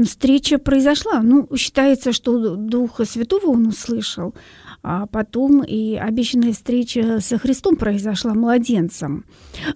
встреча 0.00 0.58
произошла. 0.58 1.22
Ну, 1.22 1.48
считается, 1.56 2.12
что 2.12 2.56
Духа 2.56 3.04
Святого 3.04 3.50
он 3.50 3.66
услышал, 3.66 4.34
а 4.82 5.06
потом 5.06 5.62
и 5.62 5.94
обещанная 5.96 6.52
встреча 6.52 7.20
со 7.20 7.38
Христом 7.38 7.76
произошла 7.76 8.34
младенцем. 8.34 9.24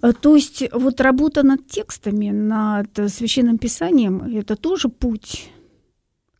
Э, 0.02 0.12
то 0.18 0.34
есть 0.34 0.64
вот 0.72 1.00
работа 1.00 1.42
над 1.42 1.66
текстами, 1.66 2.30
над 2.30 2.88
Священным 3.10 3.58
Писанием– 3.58 4.22
это 4.34 4.56
тоже 4.56 4.88
путь, 4.88 5.50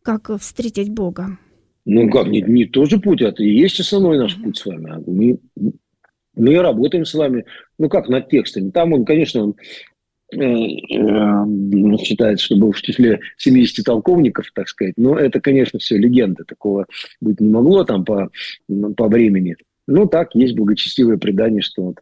как 0.01 0.31
встретить 0.39 0.89
Бога. 0.89 1.37
Ну 1.85 2.09
как, 2.09 2.27
не, 2.27 2.41
не 2.41 2.65
тоже 2.65 2.99
путь, 2.99 3.21
это 3.21 3.43
и 3.43 3.49
есть 3.49 3.79
основной 3.79 4.17
наш 4.17 4.35
путь 4.35 4.57
с 4.57 4.65
вами. 4.65 5.01
Мы, 5.07 5.39
мы 6.35 6.61
работаем 6.61 7.05
с 7.05 7.13
вами, 7.13 7.45
ну 7.77 7.87
как, 7.87 8.09
над 8.09 8.27
текстами. 8.27 8.71
Там 8.71 8.91
он, 8.91 9.05
конечно, 9.05 9.43
он 9.43 9.55
считается, 11.97 12.45
что 12.45 12.57
был 12.57 12.71
в 12.71 12.81
числе 12.81 13.19
70 13.37 13.85
толковников, 13.85 14.51
так 14.53 14.67
сказать. 14.67 14.93
Но 14.97 15.17
это, 15.17 15.39
конечно, 15.39 15.79
все 15.79 15.97
легенда. 15.97 16.43
Такого 16.43 16.85
быть 17.21 17.39
не 17.39 17.49
могло 17.49 17.83
там 17.83 18.03
по, 18.03 18.29
по 18.95 19.07
времени. 19.07 19.55
Ну, 19.89 20.05
так, 20.05 20.35
есть 20.35 20.53
благочестивое 20.53 21.15
предание, 21.17 21.61
что 21.61 21.83
вот 21.83 21.99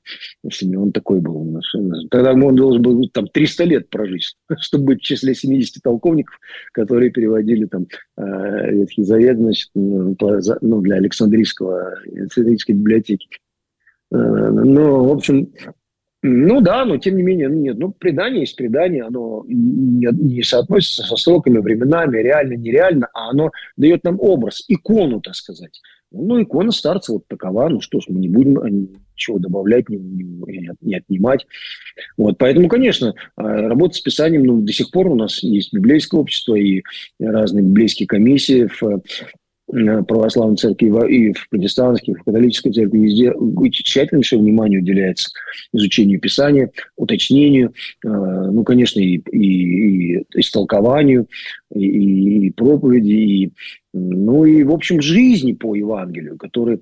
Симеон 0.52 0.92
такой 0.92 1.22
был. 1.22 1.62
Тогда 2.10 2.34
он 2.34 2.56
должен 2.56 2.82
был 2.82 3.08
там 3.10 3.28
300 3.28 3.64
лет 3.66 3.90
прожить, 3.92 4.36
чтобы 4.60 4.86
быть 4.86 5.02
в 5.02 5.04
числе 5.04 5.36
70 5.36 5.84
толковников, 5.84 6.40
которые 6.72 7.12
переводили 7.12 7.66
там 7.66 7.86
э, 8.18 8.72
Ветхий 8.72 9.04
Завет, 9.04 9.38
значит, 9.38 9.70
ну, 9.76 10.18
ну 10.62 10.82
для 10.82 10.96
Александрийского, 10.96 11.94
Александрийской 12.12 12.74
библиотеки. 12.74 13.28
Но, 14.10 15.04
в 15.04 15.12
общем, 15.12 15.50
ну 16.22 16.62
да, 16.62 16.86
но 16.86 16.98
тем 16.98 17.18
не 17.18 17.24
менее, 17.24 17.50
ну 17.50 17.56
нет, 17.56 17.78
ну 17.78 17.92
предание 17.92 18.42
есть 18.42 18.56
предание, 18.56 19.04
оно 19.04 19.44
не, 19.48 20.08
не 20.12 20.44
соотносится 20.44 21.04
со 21.04 21.16
сроками, 21.18 21.60
временами, 21.60 22.18
реально, 22.18 22.54
нереально, 22.54 23.08
а 23.14 23.30
оно 23.30 23.52
дает 23.78 24.04
нам 24.04 24.20
образ, 24.20 24.64
икону, 24.68 25.22
так 25.22 25.36
сказать. 25.36 25.82
Ну, 26.12 26.42
икона 26.42 26.72
старца 26.72 27.14
вот 27.14 27.28
такова, 27.28 27.68
ну 27.68 27.82
что 27.82 28.00
ж, 28.00 28.06
мы 28.08 28.20
не 28.20 28.30
будем 28.30 28.90
ничего 29.14 29.38
добавлять, 29.38 29.90
не, 29.90 29.98
не, 29.98 30.72
не 30.82 30.96
отнимать. 30.96 31.46
Вот, 32.18 32.38
поэтому, 32.38 32.70
конечно, 32.70 33.14
а, 33.36 33.68
работа 33.68 33.96
с 33.96 34.02
Писанием, 34.02 34.46
ну, 34.46 34.62
до 34.62 34.72
сих 34.72 34.92
пор 34.92 35.08
у 35.08 35.16
нас 35.16 35.44
есть 35.44 35.74
библейское 35.74 36.20
общество 36.20 36.56
и 36.56 36.84
разные 37.20 37.64
библейские 37.64 38.08
комиссии 38.08 38.68
в 38.68 38.82
Э, 38.82 39.00
православной 39.68 40.58
церкви 40.58 40.88
и 41.12 41.34
в 41.34 41.50
протестантской, 41.50 42.14
и 42.14 42.18
в 42.18 42.24
католической 42.24 42.72
церкви. 42.72 43.00
Везде 43.00 43.34
тщательнейшее 43.72 44.40
внимание 44.40 44.80
уделяется 44.80 45.30
изучению 45.74 46.20
Писания, 46.20 46.72
уточнению, 46.96 47.74
э, 48.04 48.08
ну, 48.08 48.64
конечно, 48.64 49.00
и, 49.00 49.18
и, 49.32 50.18
и 50.20 50.26
истолкованию, 50.36 51.28
и, 51.74 52.48
и 52.48 52.52
проповеди, 52.52 53.12
и, 53.12 53.54
ну 53.94 54.46
и, 54.46 54.64
в 54.64 54.72
общем, 54.72 55.02
жизни 55.02 55.54
по 55.54 55.76
Евангелию, 55.76 56.38
который, 56.38 56.82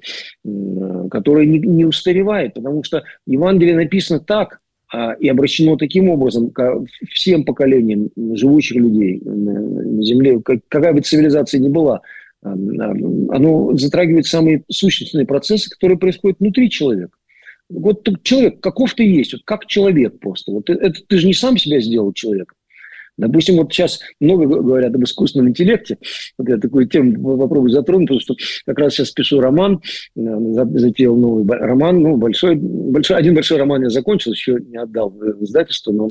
который 1.10 1.46
не, 1.46 1.60
не 1.60 1.86
устаревает, 1.86 2.54
потому 2.54 2.84
что 2.84 3.04
Евангелие 3.26 3.76
написано 3.76 4.20
так, 4.20 4.60
а, 4.92 5.14
и 5.14 5.28
обращено 5.28 5.76
таким 5.76 6.10
образом 6.10 6.52
к 6.52 6.84
всем 7.10 7.46
поколениям 7.46 8.10
живущих 8.16 8.78
людей 8.78 9.22
на 9.24 10.04
Земле, 10.04 10.40
какая 10.42 10.94
бы 10.94 11.02
цивилизация 11.02 11.60
ни 11.60 11.70
была– 11.70 12.02
оно 12.44 13.76
затрагивает 13.78 14.26
самые 14.26 14.64
сущностные 14.70 15.26
процессы, 15.26 15.70
которые 15.70 15.98
происходят 15.98 16.40
внутри 16.40 16.70
человека. 16.70 17.18
Вот 17.70 18.08
человек, 18.24 18.60
каков 18.60 18.94
ты 18.94 19.04
есть, 19.04 19.34
вот 19.34 19.42
как 19.46 19.66
человек 19.66 20.20
просто. 20.20 20.52
Вот 20.52 20.70
это 20.70 20.94
ты 21.08 21.18
же 21.18 21.28
не 21.28 21.34
сам 21.34 21.58
себя 21.58 21.80
сделал 21.80 22.14
человеком. 22.14 22.58
Допустим, 23.16 23.58
вот 23.58 23.72
сейчас 23.72 24.00
много 24.20 24.46
говорят 24.46 24.94
об 24.96 25.04
искусственном 25.04 25.50
интеллекте. 25.50 25.98
Вот 26.38 26.50
я 26.50 26.58
такую 26.58 26.88
тему 26.88 27.38
попробую 27.38 27.70
затронуть, 27.70 28.08
потому 28.08 28.20
что 28.20 28.36
как 28.66 28.80
раз 28.80 28.94
сейчас 28.94 29.12
пишу 29.12 29.40
роман, 29.40 29.82
э, 30.16 30.22
затеял 30.74 31.16
новый 31.16 31.46
роман, 31.46 32.02
ну, 32.02 32.18
большой, 32.18 32.56
большой, 32.56 33.18
один 33.18 33.36
большой 33.36 33.60
роман 33.60 33.84
я 33.84 33.90
закончил, 33.90 34.32
еще 34.32 34.58
не 34.60 34.78
отдал 34.78 35.12
в 35.12 35.44
издательство, 35.44 35.92
но, 35.92 36.08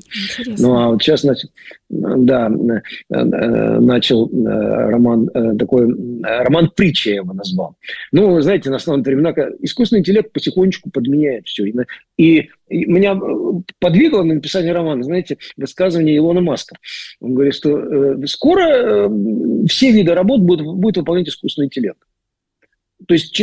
ну, 0.59 0.79
а 0.79 0.91
вот 0.91 1.03
сейчас, 1.03 1.23
значит, 1.23 1.51
да, 1.93 2.51
э, 2.51 3.15
э, 3.15 3.79
начал 3.81 4.31
роман 4.33 5.29
такой, 5.59 5.95
роман 6.23 6.71
притча 6.75 7.11
я 7.11 7.17
его 7.17 7.33
назвал. 7.35 7.77
Ну, 8.11 8.41
знаете, 8.41 8.71
на 8.71 8.77
основном 8.77 9.05
времена 9.05 9.33
искусственный 9.61 10.01
интеллект 10.01 10.33
потихонечку 10.33 10.91
подменяет 10.91 11.47
все. 11.47 11.71
И 12.17 12.49
меня 12.73 13.13
э, 13.13 13.63
подвигло 13.79 14.23
на 14.23 14.35
написание 14.35 14.73
романа, 14.73 15.03
знаете, 15.03 15.39
высказывание 15.57 16.17
Илона 16.17 16.41
Маска. 16.41 16.77
Он 17.21 17.35
говорит, 17.35 17.55
что 17.55 17.79
э, 17.79 18.27
скоро 18.27 18.63
э, 18.63 19.09
все 19.69 19.93
виды 19.93 20.15
работ 20.15 20.41
будут, 20.41 20.67
будет 20.67 20.97
выполнять 20.97 21.29
искусственный 21.29 21.67
интеллект. 21.67 21.99
То 23.07 23.15
есть 23.15 23.41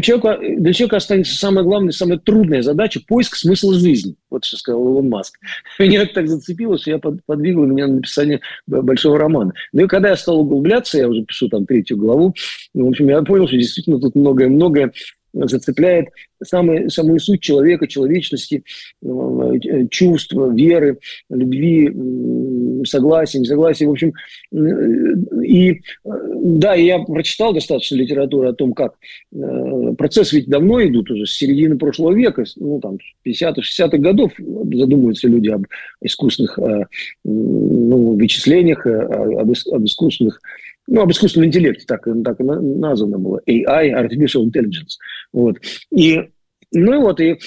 человеку, 0.00 0.60
для 0.60 0.72
человека 0.72 0.96
останется 0.96 1.34
самая 1.34 1.64
главная, 1.64 1.92
самая 1.92 2.18
трудная 2.18 2.62
задача– 2.62 3.00
поиск 3.06 3.36
смысла 3.36 3.74
жизни. 3.74 4.14
Вот 4.30 4.44
что 4.44 4.56
сказал 4.56 4.84
Илон 4.84 5.08
Маск. 5.08 5.38
Меня 5.78 6.02
это 6.02 6.14
так 6.14 6.28
зацепило, 6.28 6.78
что 6.78 6.90
я 6.90 6.98
подвигал 6.98 7.64
меня 7.64 7.86
на 7.86 7.96
написание 7.96 8.40
большого 8.66 9.18
романа. 9.18 9.52
Ну 9.72 9.84
и 9.84 9.88
когда 9.88 10.10
я 10.10 10.16
стал 10.16 10.40
углубляться, 10.40 10.98
я 10.98 11.08
уже 11.08 11.22
пишу 11.22 11.48
там 11.48 11.66
третью 11.66 11.96
главу, 11.96 12.34
в 12.74 12.86
общем, 12.86 13.08
я 13.08 13.22
понял, 13.22 13.46
что 13.46 13.56
действительно 13.56 14.00
тут 14.00 14.14
многое-многое 14.14 14.92
зацепляет 15.32 16.08
самый, 16.42 16.90
самую 16.90 17.20
суть 17.20 17.40
человека, 17.40 17.86
человечности, 17.86 18.64
э, 19.02 19.86
чувства, 19.90 20.52
веры, 20.52 20.98
любви, 21.30 22.84
согласия, 22.84 23.40
несогласия. 23.40 23.86
В 23.86 23.90
общем, 23.90 24.12
э, 24.52 25.44
и 25.44 25.80
да, 26.04 26.74
я 26.74 27.00
прочитал 27.00 27.52
достаточно 27.52 27.96
литературы 27.96 28.48
о 28.48 28.52
том, 28.52 28.72
как 28.72 28.94
э, 29.32 29.94
процессы 29.96 30.36
ведь 30.36 30.48
давно 30.48 30.84
идут 30.84 31.10
уже, 31.10 31.26
с 31.26 31.36
середины 31.36 31.76
прошлого 31.76 32.12
века, 32.12 32.44
ну, 32.56 32.80
там, 32.80 32.98
50-60-х 33.26 33.98
годов 33.98 34.32
задумываются 34.38 35.28
люди 35.28 35.48
об 35.48 35.66
искусственных 36.00 36.58
ну, 37.24 38.14
вычислениях, 38.14 38.86
об 38.86 39.52
искусственных 39.52 40.40
ну, 40.88 41.02
об 41.02 41.12
искусственном 41.12 41.48
интеллекте, 41.48 41.84
так, 41.86 42.06
так 42.24 42.38
названо 42.40 43.18
было, 43.18 43.40
AI, 43.46 43.92
Artificial 43.92 44.44
Intelligence. 44.44 44.96
Вот. 45.32 45.58
И, 45.90 46.30
ну 46.72 46.94
и 46.94 46.98
вот, 46.98 47.20
и 47.20 47.38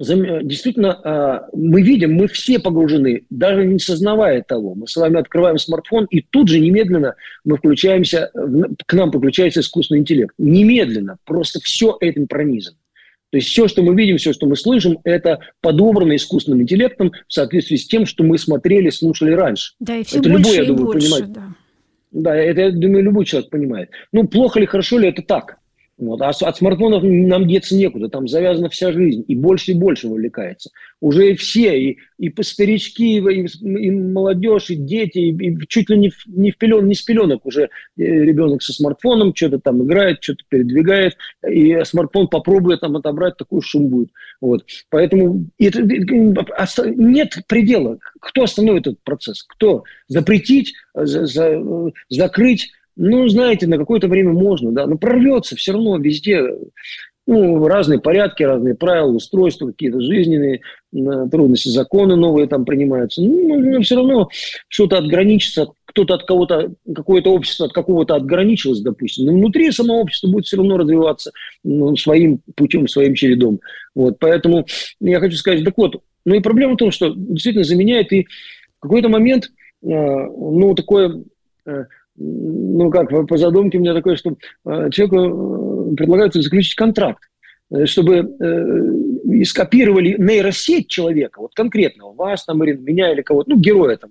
действительно, 0.00 1.00
а, 1.04 1.48
мы 1.52 1.82
видим, 1.82 2.14
мы 2.14 2.26
все 2.26 2.58
погружены, 2.58 3.26
даже 3.30 3.64
не 3.64 3.78
сознавая 3.78 4.42
того. 4.42 4.74
Мы 4.74 4.88
с 4.88 4.96
вами 4.96 5.20
открываем 5.20 5.58
смартфон, 5.58 6.06
и 6.06 6.20
тут 6.22 6.48
же 6.48 6.58
немедленно 6.58 7.14
мы 7.44 7.58
включаемся, 7.58 8.30
к 8.86 8.92
нам 8.94 9.10
подключается 9.10 9.60
искусственный 9.60 10.00
интеллект. 10.00 10.34
Немедленно, 10.38 11.18
просто 11.24 11.60
все 11.60 11.96
этим 12.00 12.26
пронизано. 12.26 12.78
То 13.30 13.38
есть 13.38 13.48
все, 13.48 13.68
что 13.68 13.82
мы 13.82 13.96
видим, 13.96 14.16
все, 14.16 14.32
что 14.32 14.46
мы 14.46 14.56
слышим, 14.56 14.98
это 15.04 15.40
подобрано 15.60 16.14
искусственным 16.14 16.62
интеллектом 16.62 17.12
в 17.26 17.32
соответствии 17.32 17.76
с 17.76 17.86
тем, 17.86 18.06
что 18.06 18.24
мы 18.24 18.38
смотрели, 18.38 18.90
слушали 18.90 19.32
раньше. 19.32 19.74
Да, 19.80 19.96
и 19.96 20.04
все 20.04 20.20
это 20.20 20.30
больше 20.30 20.50
любой, 20.50 20.56
я 20.56 20.64
думаю, 20.64 20.86
больше, 20.86 21.10
понимает. 21.10 21.32
Да. 21.32 21.42
Да, 22.14 22.34
это, 22.36 22.60
я 22.60 22.70
думаю, 22.70 23.02
любой 23.02 23.24
человек 23.24 23.50
понимает. 23.50 23.90
Ну, 24.12 24.28
плохо 24.28 24.60
ли, 24.60 24.66
хорошо 24.66 24.98
ли, 24.98 25.08
это 25.08 25.20
так. 25.22 25.58
Вот. 25.96 26.20
А 26.22 26.30
от 26.30 26.56
смартфонов 26.56 27.04
нам 27.04 27.46
деться 27.46 27.76
некуда, 27.76 28.08
там 28.08 28.26
завязана 28.26 28.68
вся 28.68 28.92
жизнь, 28.92 29.24
и 29.28 29.36
больше 29.36 29.70
и 29.70 29.74
больше 29.74 30.08
вовлекается. 30.08 30.70
Уже 31.00 31.34
все, 31.36 31.78
и, 31.78 31.98
и 32.18 32.34
старички, 32.42 33.18
и, 33.18 33.46
и 33.62 33.90
молодежь, 33.90 34.70
и 34.70 34.76
дети, 34.76 35.18
и, 35.18 35.30
и 35.30 35.56
чуть 35.68 35.90
ли 35.90 35.98
не, 35.98 36.10
в, 36.10 36.26
не, 36.26 36.50
в 36.50 36.58
пелен, 36.58 36.88
не 36.88 36.94
с 36.94 37.02
пеленок 37.02 37.46
уже 37.46 37.64
э, 37.64 37.68
ребенок 37.96 38.62
со 38.62 38.72
смартфоном 38.72 39.34
что-то 39.36 39.60
там 39.60 39.84
играет, 39.84 40.18
что-то 40.20 40.42
передвигает, 40.48 41.16
и 41.48 41.78
смартфон 41.84 42.26
попробует 42.26 42.80
там 42.80 42.96
отобрать, 42.96 43.36
такой 43.36 43.60
шум 43.62 43.86
будет. 43.86 44.08
Вот. 44.40 44.64
Поэтому 44.90 45.46
это, 45.58 45.82
нет 45.82 47.36
предела. 47.46 47.98
Кто 48.20 48.42
остановит 48.42 48.88
этот 48.88 49.02
процесс? 49.04 49.44
Кто? 49.44 49.84
Запретить, 50.08 50.74
за, 50.94 51.26
за, 51.26 51.62
закрыть? 52.08 52.72
Ну, 52.96 53.28
знаете, 53.28 53.66
на 53.66 53.78
какое-то 53.78 54.08
время 54.08 54.32
можно, 54.32 54.72
да, 54.72 54.86
но 54.86 54.96
прорвется 54.96 55.56
все 55.56 55.72
равно 55.72 55.98
везде. 55.98 56.42
Ну, 57.26 57.66
разные 57.66 58.00
порядки, 58.00 58.42
разные 58.42 58.74
правила, 58.74 59.12
устройства, 59.12 59.68
какие-то 59.68 59.98
жизненные 60.00 60.60
трудности, 60.92 61.68
законы 61.68 62.16
новые 62.16 62.46
там 62.46 62.66
принимаются. 62.66 63.22
Ну, 63.22 63.58
но 63.58 63.80
все 63.80 63.96
равно 63.96 64.28
что-то 64.68 64.98
отграничится, 64.98 65.68
кто-то 65.86 66.14
от 66.14 66.24
кого-то, 66.24 66.72
какое-то 66.94 67.30
общество 67.30 67.66
от 67.66 67.72
какого-то 67.72 68.16
отграничилось, 68.16 68.80
допустим. 68.80 69.24
Но 69.24 69.32
внутри 69.32 69.70
самого 69.70 70.00
общества 70.00 70.28
будет 70.28 70.44
все 70.44 70.58
равно 70.58 70.76
развиваться 70.76 71.32
ну, 71.62 71.96
своим 71.96 72.40
путем, 72.56 72.86
своим 72.88 73.14
чередом. 73.14 73.60
Вот, 73.94 74.18
поэтому 74.18 74.66
я 75.00 75.18
хочу 75.18 75.36
сказать, 75.36 75.64
так 75.64 75.74
вот, 75.78 76.02
ну 76.26 76.34
и 76.34 76.40
проблема 76.40 76.74
в 76.74 76.78
том, 76.78 76.90
что 76.90 77.14
действительно 77.16 77.64
заменяет 77.64 78.12
и 78.12 78.24
в 78.24 78.80
какой-то 78.80 79.08
момент, 79.08 79.44
э, 79.44 79.86
ну, 79.86 80.74
такое 80.74 81.22
э, 81.64 81.84
ну 82.16 82.90
как, 82.90 83.10
по 83.26 83.36
задумке 83.36 83.78
у 83.78 83.80
меня 83.80 83.94
такое, 83.94 84.16
что 84.16 84.36
э, 84.66 84.90
человеку 84.90 85.92
э, 85.92 85.96
предлагают 85.96 86.34
заключить 86.34 86.74
контракт, 86.74 87.22
э, 87.70 87.86
чтобы 87.86 88.36
э, 88.40 89.44
скопировали 89.44 90.16
нейросеть 90.18 90.88
человека, 90.88 91.40
вот 91.40 91.54
конкретно 91.54 92.12
вас, 92.12 92.44
там, 92.44 92.58
меня 92.58 93.12
или 93.12 93.22
кого-то, 93.22 93.50
ну, 93.50 93.58
героя 93.58 93.96
там. 93.96 94.10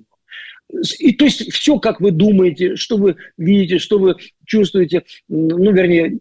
И 1.00 1.14
то 1.14 1.26
есть 1.26 1.52
все, 1.54 1.78
как 1.80 2.02
вы 2.02 2.12
думаете, 2.12 2.76
что 2.76 2.98
вы 2.98 3.16
видите, 3.38 3.78
что 3.80 4.00
вы 4.00 4.16
чувствуете, 4.46 5.04
ну, 5.28 5.72
вернее, 5.72 6.18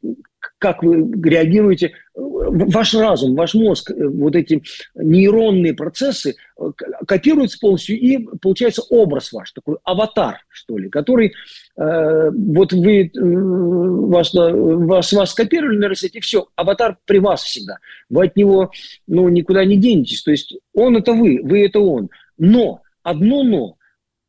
как 0.63 0.85
вы 0.85 1.11
реагируете, 1.29 1.93
ваш 2.15 2.95
разум, 2.95 3.35
ваш 3.35 3.55
мозг, 3.55 3.91
э, 3.91 4.07
вот 4.07 4.37
эти 4.37 4.63
нейронные 4.95 5.75
процессы 5.75 6.37
э, 6.57 6.71
копируются 7.05 7.59
полностью, 7.59 7.99
и 7.99 8.25
получается 8.41 8.83
образ 8.89 9.33
ваш, 9.33 9.51
такой 9.51 9.79
аватар, 9.83 10.39
что 10.49 10.79
ли, 10.79 10.89
который 10.89 11.33
э, 11.77 12.31
вот 12.31 12.73
вы, 12.73 13.07
э, 13.07 13.11
вас, 13.13 14.33
вас, 14.33 15.13
вас 15.13 15.31
скопировали 15.33 15.75
на 15.75 15.81
нейросети, 15.81 16.21
все, 16.21 16.47
аватар 16.55 16.97
при 17.07 17.19
вас 17.19 17.43
всегда. 17.43 17.79
Вы 18.09 18.27
от 18.27 18.37
него 18.37 18.71
ну, 19.09 19.29
никуда 19.29 19.65
не 19.65 19.79
денетесь. 19.79 20.23
То 20.23 20.31
есть 20.31 20.55
он 20.75 20.97
это 20.97 21.15
вы, 21.15 21.41
вы 21.43 21.67
это 21.67 21.81
он. 21.81 22.09
Но, 22.39 22.83
одно 23.03 23.43
но, 23.43 23.77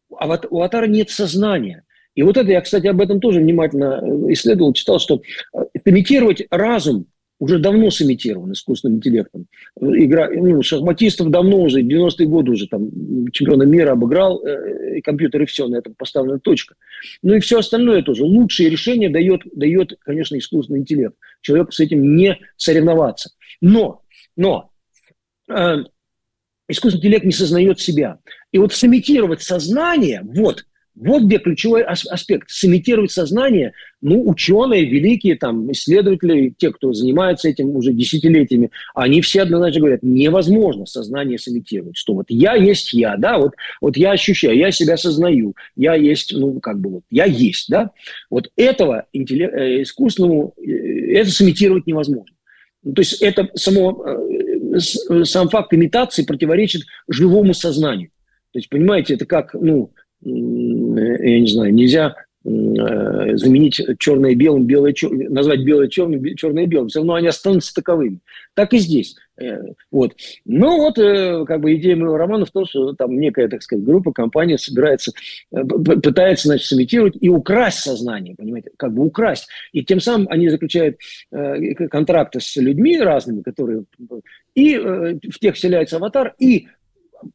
у 0.09 0.57
аватара 0.57 0.87
нет 0.87 1.11
сознания. 1.11 1.83
И 2.15 2.23
вот 2.23 2.37
это 2.37 2.51
я, 2.51 2.61
кстати, 2.61 2.87
об 2.87 3.01
этом 3.01 3.19
тоже 3.19 3.39
внимательно 3.39 3.99
э, 4.01 4.33
исследовал, 4.33 4.73
читал, 4.73 4.99
что 4.99 5.21
э, 5.53 5.59
имитировать 5.85 6.43
разум 6.49 7.07
уже 7.39 7.59
давно 7.59 7.89
сымитирован 7.89 8.53
искусственным 8.53 8.97
интеллектом. 8.97 9.47
Игра, 9.81 10.29
ну, 10.29 10.61
шахматистов 10.61 11.29
давно 11.29 11.61
уже, 11.61 11.81
90-е 11.81 12.27
годы 12.27 12.51
уже 12.51 12.67
там 12.67 12.89
чемпиона 13.31 13.63
мира 13.63 13.91
обыграл, 13.91 14.41
э, 14.45 15.01
компьютер, 15.01 15.41
и 15.41 15.45
все, 15.45 15.67
на 15.67 15.77
этом 15.77 15.95
поставлена 15.95 16.39
точка. 16.39 16.75
Ну 17.21 17.33
и 17.33 17.39
все 17.39 17.59
остальное 17.59 18.01
тоже. 18.03 18.23
Лучшие 18.23 18.69
решения 18.69 19.09
дает, 19.09 19.41
дает, 19.53 19.97
конечно, 20.01 20.37
искусственный 20.37 20.79
интеллект. 20.79 21.15
Человеку 21.41 21.71
с 21.71 21.79
этим 21.79 22.15
не 22.15 22.39
соревноваться. 22.55 23.31
Но, 23.59 24.03
но 24.37 24.71
э, 25.49 25.83
искусственный 26.69 26.99
интеллект 26.99 27.25
не 27.25 27.31
сознает 27.31 27.79
себя. 27.79 28.19
И 28.51 28.57
вот 28.57 28.73
сымитировать 28.73 29.41
сознание, 29.41 30.21
вот, 30.23 30.65
вот 30.95 31.23
где 31.23 31.39
ключевой 31.39 31.83
аспект. 31.83 32.49
Сымитировать 32.49 33.11
сознание, 33.11 33.73
ну, 34.01 34.27
ученые, 34.27 34.85
великие 34.85 35.35
там, 35.35 35.71
исследователи, 35.71 36.53
те, 36.57 36.71
кто 36.71 36.93
занимается 36.93 37.49
этим 37.49 37.75
уже 37.75 37.93
десятилетиями, 37.93 38.69
они 38.93 39.21
все 39.21 39.41
однозначно 39.41 39.81
говорят, 39.81 40.03
невозможно 40.03 40.85
сознание 40.85 41.39
сымитировать. 41.39 41.97
Что 41.97 42.13
вот 42.13 42.25
я 42.29 42.53
есть 42.53 42.93
я, 42.93 43.17
да, 43.17 43.37
вот, 43.39 43.53
вот 43.81 43.97
я 43.97 44.11
ощущаю, 44.11 44.57
я 44.57 44.71
себя 44.71 44.97
сознаю, 44.97 45.55
я 45.75 45.95
есть, 45.95 46.33
ну, 46.33 46.59
как 46.59 46.79
бы 46.79 46.89
вот, 46.89 47.03
я 47.09 47.25
есть, 47.25 47.69
да. 47.69 47.91
Вот 48.29 48.51
этого 48.55 49.05
интеллект, 49.13 49.53
э, 49.53 49.81
искусственному, 49.81 50.53
э, 50.57 51.13
это 51.13 51.31
сымитировать 51.31 51.87
невозможно. 51.87 52.35
Ну, 52.83 52.93
то 52.93 53.01
есть 53.01 53.21
это 53.21 53.49
само, 53.55 54.05
э, 54.05 54.79
сам 55.23 55.49
факт 55.49 55.73
имитации 55.73 56.23
противоречит 56.23 56.83
живому 57.07 57.53
сознанию. 57.53 58.09
То 58.51 58.59
есть, 58.59 58.69
понимаете, 58.69 59.15
это 59.15 59.25
как, 59.25 59.55
ну, 59.55 59.91
я 60.25 61.39
не 61.39 61.47
знаю, 61.47 61.73
нельзя 61.73 62.15
э, 62.45 63.35
заменить 63.35 63.81
черное 63.99 64.35
белым, 64.35 64.65
белое 64.65 64.93
черное, 64.93 65.29
назвать 65.29 65.63
белое 65.63 65.87
черным, 65.87 66.23
черное 66.35 66.65
белым, 66.65 66.87
все 66.87 66.99
равно 66.99 67.15
они 67.15 67.27
останутся 67.27 67.73
таковыми. 67.73 68.19
Так 68.53 68.73
и 68.73 68.77
здесь. 68.77 69.15
Э, 69.37 69.61
вот. 69.91 70.13
Ну 70.45 70.77
вот, 70.77 70.97
э, 70.97 71.45
как 71.45 71.61
бы 71.61 71.75
идея 71.75 71.95
моего 71.95 72.17
романа 72.17 72.45
в 72.45 72.51
том, 72.51 72.65
что 72.65 72.93
там 72.93 73.19
некая, 73.19 73.47
так 73.47 73.63
сказать, 73.63 73.83
группа, 73.83 74.11
компания 74.11 74.57
собирается, 74.57 75.11
пытается, 75.51 76.47
значит, 76.47 76.67
сымитировать 76.67 77.17
и 77.19 77.29
украсть 77.29 77.79
сознание, 77.79 78.35
понимаете, 78.35 78.71
как 78.77 78.93
бы 78.93 79.03
украсть. 79.03 79.47
И 79.71 79.83
тем 79.83 79.99
самым 79.99 80.27
они 80.29 80.49
заключают 80.49 80.97
контракты 81.29 82.39
с 82.39 82.55
людьми 82.55 82.99
разными, 82.99 83.41
которые 83.41 83.83
и 84.55 84.77
в 84.77 85.39
тех 85.39 85.55
вселяется 85.55 85.97
аватар, 85.97 86.35
и 86.39 86.67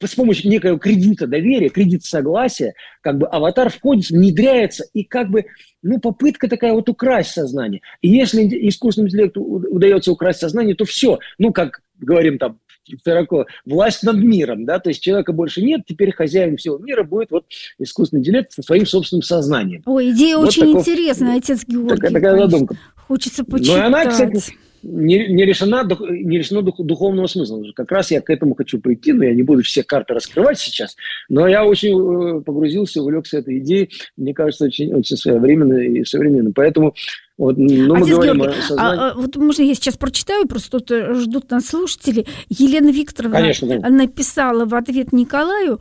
с 0.02 0.14
помощью 0.14 0.50
некого 0.50 0.78
кредита 0.78 1.26
доверия, 1.26 1.68
кредит 1.68 2.04
согласия, 2.04 2.74
как 3.00 3.18
бы 3.18 3.26
аватар 3.26 3.70
входит, 3.70 4.10
внедряется, 4.10 4.84
и 4.92 5.04
как 5.04 5.30
бы, 5.30 5.46
ну, 5.82 5.98
попытка 5.98 6.48
такая 6.48 6.72
вот 6.72 6.88
украсть 6.88 7.32
сознание. 7.32 7.80
И 8.00 8.08
если 8.08 8.42
искусственному 8.68 9.08
интеллекту 9.08 9.42
удается 9.42 10.12
украсть 10.12 10.40
сознание, 10.40 10.74
то 10.74 10.84
все, 10.84 11.18
ну, 11.38 11.52
как 11.52 11.80
говорим 11.98 12.38
там, 12.38 12.58
широко, 13.04 13.46
власть 13.64 14.02
над 14.02 14.16
миром, 14.16 14.64
да, 14.64 14.78
то 14.78 14.88
есть 14.88 15.02
человека 15.02 15.32
больше 15.32 15.62
нет, 15.62 15.82
теперь 15.86 16.12
хозяин 16.12 16.56
всего 16.56 16.78
мира 16.78 17.04
будет 17.04 17.30
вот 17.30 17.44
искусственный 17.78 18.20
интеллект 18.20 18.52
со 18.52 18.62
своим 18.62 18.86
собственным 18.86 19.22
сознанием. 19.22 19.82
Ой, 19.86 20.10
идея 20.12 20.38
вот 20.38 20.48
очень 20.48 20.66
таков, 20.66 20.88
интересная, 20.88 21.36
отец 21.36 21.64
Георгий. 21.66 21.96
Такая, 21.96 22.10
такая 22.12 22.36
задумка. 22.38 22.76
Хочется 22.96 23.44
почитать. 23.44 23.76
Ну, 23.76 23.86
она, 23.86 24.06
кстати, 24.06 24.40
не, 24.82 25.28
не, 25.28 25.44
решена, 25.44 25.86
не 26.00 26.38
решено 26.38 26.62
дух, 26.62 26.76
духовного 26.78 27.26
смысла. 27.26 27.62
Как 27.74 27.90
раз 27.90 28.10
я 28.10 28.20
к 28.20 28.30
этому 28.30 28.54
хочу 28.54 28.80
прийти, 28.80 29.12
но 29.12 29.24
я 29.24 29.34
не 29.34 29.42
буду 29.42 29.62
все 29.62 29.82
карты 29.82 30.14
раскрывать 30.14 30.58
сейчас. 30.58 30.96
Но 31.28 31.46
я 31.46 31.64
очень 31.64 32.38
э, 32.38 32.42
погрузился, 32.42 33.02
увлекся 33.02 33.38
этой 33.38 33.58
идеей. 33.58 33.90
Мне 34.16 34.34
кажется, 34.34 34.66
очень, 34.66 34.92
очень 34.94 35.16
своевременно 35.16 35.78
и 35.78 36.04
современно. 36.04 36.52
Поэтому 36.52 36.94
вот, 37.36 37.56
ну, 37.56 37.94
мы 37.94 38.08
говорим 38.08 38.38
Георгий, 38.38 38.58
о 38.58 38.62
сознании. 38.62 39.00
а, 39.00 39.14
вот 39.14 39.36
можно 39.36 39.62
я 39.62 39.74
сейчас 39.74 39.96
прочитаю, 39.96 40.46
просто 40.48 40.78
тут 40.78 40.90
э, 40.90 41.14
ждут 41.14 41.50
нас 41.50 41.66
слушатели. 41.66 42.26
Елена 42.48 42.90
Викторовна 42.90 43.38
Конечно, 43.38 43.78
написала 43.90 44.64
в 44.64 44.74
ответ 44.74 45.12
Николаю, 45.12 45.80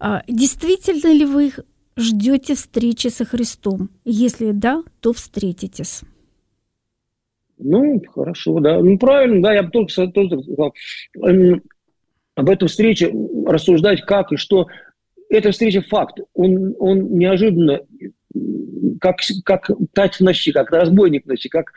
а, 0.00 0.22
действительно 0.28 1.12
ли 1.12 1.26
вы 1.26 1.52
ждете 1.96 2.54
встречи 2.54 3.08
со 3.08 3.24
Христом? 3.24 3.90
Если 4.04 4.52
да, 4.52 4.82
то 5.00 5.12
встретитесь. 5.12 6.02
Ну, 7.58 8.02
хорошо, 8.12 8.58
да. 8.60 8.80
Ну, 8.80 8.98
правильно, 8.98 9.42
да, 9.42 9.54
я 9.54 9.62
бы 9.62 9.70
только, 9.70 10.06
только 10.08 10.40
сказал. 10.40 10.74
Эм, 11.22 11.62
об 12.34 12.50
этой 12.50 12.68
встрече 12.68 13.12
рассуждать 13.46 14.02
как 14.02 14.32
и 14.32 14.36
что. 14.36 14.66
Эта 15.30 15.52
встреча 15.52 15.82
факт. 15.82 16.18
Он, 16.34 16.74
он 16.78 17.16
неожиданно, 17.16 17.80
как, 19.00 19.16
как 19.44 19.70
тать 19.92 20.16
в 20.16 20.20
ночи, 20.20 20.52
как 20.52 20.70
разбойник 20.70 21.24
в 21.24 21.28
ночи, 21.28 21.48
как, 21.48 21.72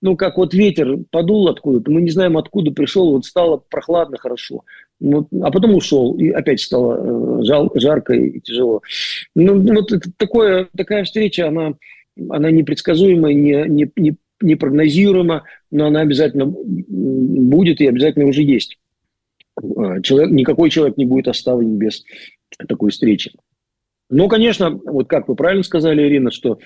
ну, 0.00 0.16
как 0.16 0.36
вот 0.36 0.54
ветер 0.54 0.98
подул 1.10 1.48
откуда-то, 1.48 1.90
мы 1.90 2.02
не 2.02 2.10
знаем, 2.10 2.36
откуда 2.36 2.70
пришел, 2.70 3.12
вот 3.12 3.24
стало 3.24 3.62
прохладно, 3.70 4.18
хорошо. 4.18 4.64
Вот, 5.00 5.28
а 5.42 5.50
потом 5.50 5.74
ушел, 5.74 6.14
и 6.16 6.28
опять 6.28 6.60
стало 6.60 7.40
э, 7.40 7.44
жал, 7.44 7.72
жарко 7.74 8.12
и 8.12 8.40
тяжело. 8.40 8.82
Ну, 9.34 9.60
вот 9.74 9.92
такое, 10.16 10.68
такая 10.76 11.04
встреча, 11.04 11.48
она, 11.48 11.74
она 12.28 12.50
непредсказуемая, 12.50 13.34
не, 13.34 13.64
не, 13.68 13.90
не, 13.96 14.16
непрогнозируема, 14.42 15.44
но 15.70 15.86
она 15.86 16.00
обязательно 16.00 16.46
будет 16.46 17.80
и 17.80 17.86
обязательно 17.86 18.26
уже 18.26 18.42
есть. 18.42 18.78
А, 19.56 20.00
человек, 20.00 20.30
никакой 20.32 20.70
человек 20.70 20.96
не 20.96 21.06
будет 21.06 21.28
оставлен 21.28 21.76
без 21.76 22.04
такой 22.68 22.90
встречи. 22.90 23.32
Но, 24.10 24.28
конечно, 24.28 24.70
вот 24.70 25.08
как 25.08 25.28
вы 25.28 25.36
правильно 25.36 25.62
сказали, 25.62 26.02
Ирина, 26.02 26.30
что 26.30 26.58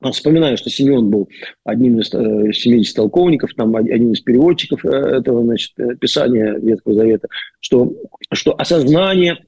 а, 0.00 0.12
Вспоминаю, 0.12 0.56
что 0.56 0.70
Симеон 0.70 1.10
был 1.10 1.28
одним 1.64 2.00
из 2.00 2.12
э, 2.14 2.52
70 2.52 2.94
толковников, 2.94 3.52
там, 3.54 3.74
одним 3.74 4.12
из 4.12 4.20
переводчиков 4.20 4.84
э, 4.84 4.88
этого 4.88 5.42
значит, 5.42 5.72
э, 5.78 5.96
писания 5.96 6.54
Ветхого 6.54 6.94
Завета, 6.94 7.26
что, 7.58 7.92
что 8.32 8.54
осознание 8.56 9.44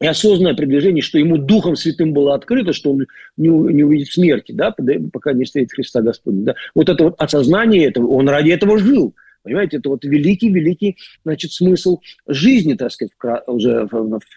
осознанное 0.00 0.54
продвижение, 0.54 1.02
что 1.02 1.18
ему 1.18 1.38
Духом 1.38 1.76
Святым 1.76 2.12
было 2.12 2.34
открыто, 2.34 2.72
что 2.72 2.92
он 2.92 3.06
не, 3.36 3.48
не 3.48 3.84
увидит 3.84 4.08
смерти, 4.08 4.52
да, 4.52 4.74
пока 5.12 5.32
не 5.32 5.44
встретит 5.44 5.72
Христа 5.72 6.02
Господня. 6.02 6.42
Да. 6.42 6.54
Вот 6.74 6.88
это 6.88 7.04
вот 7.04 7.14
осознание 7.18 7.86
этого, 7.86 8.08
он 8.08 8.28
ради 8.28 8.50
этого 8.50 8.78
жил. 8.78 9.14
Понимаете, 9.44 9.76
это 9.76 9.90
вот 9.90 10.02
великий-великий, 10.06 10.96
значит, 11.22 11.52
смысл 11.52 12.00
жизни, 12.26 12.72
так 12.72 12.90
сказать, 12.90 13.12
уже 13.46 13.86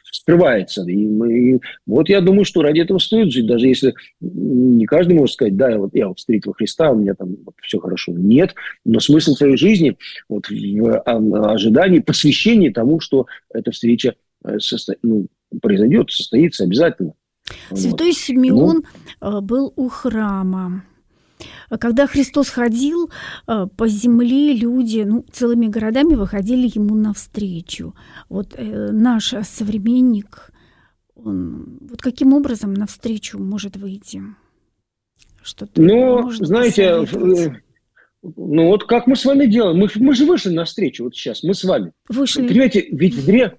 вскрывается. 0.04 0.84
И, 0.84 1.06
мы, 1.06 1.54
и 1.54 1.60
вот 1.86 2.10
я 2.10 2.20
думаю, 2.20 2.44
что 2.44 2.62
ради 2.62 2.82
этого 2.82 3.00
стоит 3.00 3.32
жить, 3.32 3.48
даже 3.48 3.68
если 3.68 3.94
не 4.20 4.86
каждый 4.86 5.14
может 5.14 5.36
сказать, 5.36 5.56
да, 5.56 5.78
вот, 5.78 5.96
я 5.96 6.10
вот 6.10 6.20
встретил 6.20 6.52
Христа, 6.52 6.92
у 6.92 7.00
меня 7.00 7.14
там 7.14 7.38
вот, 7.46 7.56
все 7.62 7.80
хорошо. 7.80 8.12
Нет, 8.12 8.54
но 8.84 9.00
смысл 9.00 9.34
своей 9.34 9.56
жизни 9.56 9.98
вот, 10.28 10.50
в 10.50 11.52
ожидании, 11.54 12.00
посвящении 12.00 12.70
тому, 12.70 13.00
что 13.00 13.28
эта 13.54 13.72
встреча 13.72 14.16
э, 14.44 14.60
состо... 14.60 14.96
ну, 15.04 15.28
произойдет, 15.62 16.12
состоится 16.12 16.64
обязательно. 16.64 17.14
Святой 17.74 18.08
вот. 18.08 18.18
Симеон 18.18 18.84
ну, 19.22 19.42
был 19.42 19.74
у 19.76 19.88
храма. 19.90 20.84
Когда 21.80 22.08
Христос 22.08 22.50
ходил 22.50 23.12
э, 23.48 23.68
по 23.76 23.88
земле, 23.88 24.54
люди 24.54 25.04
ну, 25.06 25.24
целыми 25.32 25.68
городами 25.68 26.16
выходили 26.16 26.70
ему 26.74 26.96
навстречу. 26.96 27.94
Вот 28.30 28.56
э, 28.58 28.92
наш 28.92 29.34
современник, 29.44 30.52
он 31.16 31.78
вот 31.82 32.02
каким 32.02 32.34
образом 32.34 32.74
навстречу 32.74 33.38
может 33.38 33.78
выйти? 33.78 34.22
Что-то 35.44 35.82
ну, 35.82 36.32
знаете, 36.32 37.06
э, 37.12 37.50
ну 38.22 38.68
вот 38.68 38.86
как 38.86 39.06
мы 39.06 39.16
с 39.16 39.24
вами 39.24 39.46
делаем? 39.46 39.78
Мы, 39.78 39.88
мы 39.96 40.16
же 40.16 40.26
вышли 40.26 40.50
навстречу 40.50 41.04
вот 41.04 41.16
сейчас, 41.16 41.44
мы 41.44 41.54
с 41.54 41.64
вами. 41.64 41.92
Вышли. 42.10 42.48
Понимаете, 42.48 42.88
ведь 42.92 43.16
в, 43.16 43.26
древ... 43.26 43.54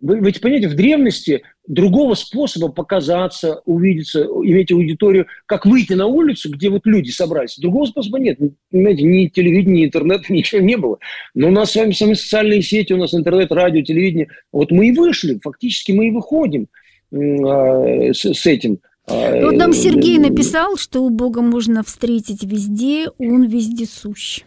Вы 0.00 0.20
ведь 0.20 0.40
понимаете, 0.40 0.68
в 0.68 0.74
древности 0.74 1.42
другого 1.66 2.14
способа 2.14 2.68
показаться, 2.68 3.60
увидеться, 3.66 4.22
иметь 4.22 4.72
аудиторию, 4.72 5.26
как 5.44 5.66
выйти 5.66 5.92
на 5.92 6.06
улицу, 6.06 6.50
где 6.50 6.70
вот 6.70 6.86
люди 6.86 7.10
собрались. 7.10 7.58
Другого 7.58 7.84
способа 7.84 8.18
нет. 8.18 8.38
Понимаете, 8.70 9.02
ни 9.02 9.26
телевидения, 9.26 9.82
ни 9.82 9.84
интернета, 9.86 10.24
ничего 10.32 10.62
не 10.62 10.76
было. 10.76 10.98
Но 11.34 11.48
у 11.48 11.50
нас 11.50 11.72
с 11.72 11.76
вами 11.76 11.92
сами 11.92 12.14
социальные 12.14 12.62
сети, 12.62 12.94
у 12.94 12.96
нас 12.96 13.14
интернет, 13.14 13.52
радио, 13.52 13.82
телевидение. 13.82 14.28
Вот 14.52 14.70
мы 14.70 14.88
и 14.88 14.92
вышли, 14.92 15.38
фактически 15.42 15.92
мы 15.92 16.08
и 16.08 16.10
выходим 16.12 16.68
э, 17.12 18.14
с, 18.14 18.24
с 18.24 18.46
этим. 18.46 18.78
А, 19.06 19.40
вот 19.42 19.56
нам 19.56 19.74
Сергей 19.74 20.18
написал, 20.18 20.76
что 20.76 21.02
у 21.02 21.10
Бога 21.10 21.42
можно 21.42 21.82
встретить 21.82 22.42
везде, 22.42 23.08
Он 23.18 23.46
везде 23.46 23.84
сущ. 23.84 24.44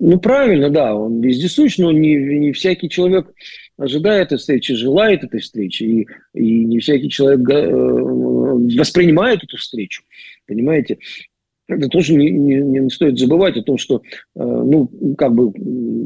Ну, 0.00 0.18
правильно, 0.18 0.70
да, 0.70 0.94
он 0.94 1.20
вездесущ, 1.20 1.78
но 1.78 1.92
не, 1.92 2.16
не 2.16 2.52
всякий 2.52 2.90
человек 2.90 3.26
ожидает 3.76 4.26
этой 4.26 4.38
встречи, 4.38 4.74
желает 4.74 5.24
этой 5.24 5.40
встречи, 5.40 5.82
и, 5.82 6.06
и 6.34 6.64
не 6.64 6.78
всякий 6.78 7.08
человек 7.08 7.48
э, 7.50 7.70
воспринимает 8.78 9.42
эту 9.42 9.56
встречу, 9.56 10.02
понимаете? 10.46 10.98
Это 11.66 11.88
тоже 11.88 12.14
не, 12.14 12.30
не, 12.30 12.56
не 12.56 12.90
стоит 12.90 13.18
забывать 13.18 13.56
о 13.56 13.62
том, 13.62 13.78
что, 13.78 14.02
э, 14.04 14.18
ну, 14.34 14.86
как 15.16 15.34
бы 15.34 15.50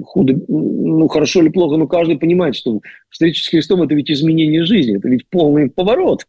худо, 0.04 0.40
ну, 0.46 1.09
хорошо 1.09 1.42
или 1.42 1.48
плохо, 1.48 1.76
но 1.76 1.88
каждый 1.88 2.18
понимает, 2.18 2.54
что 2.54 2.81
встреча 3.11 3.42
с 3.42 3.48
Христом– 3.48 3.83
это 3.83 3.94
ведь 3.94 4.11
изменение 4.11 4.64
жизни, 4.64 4.96
это 4.96 5.09
ведь 5.09 5.28
полный 5.28 5.68
поворот. 5.68 6.26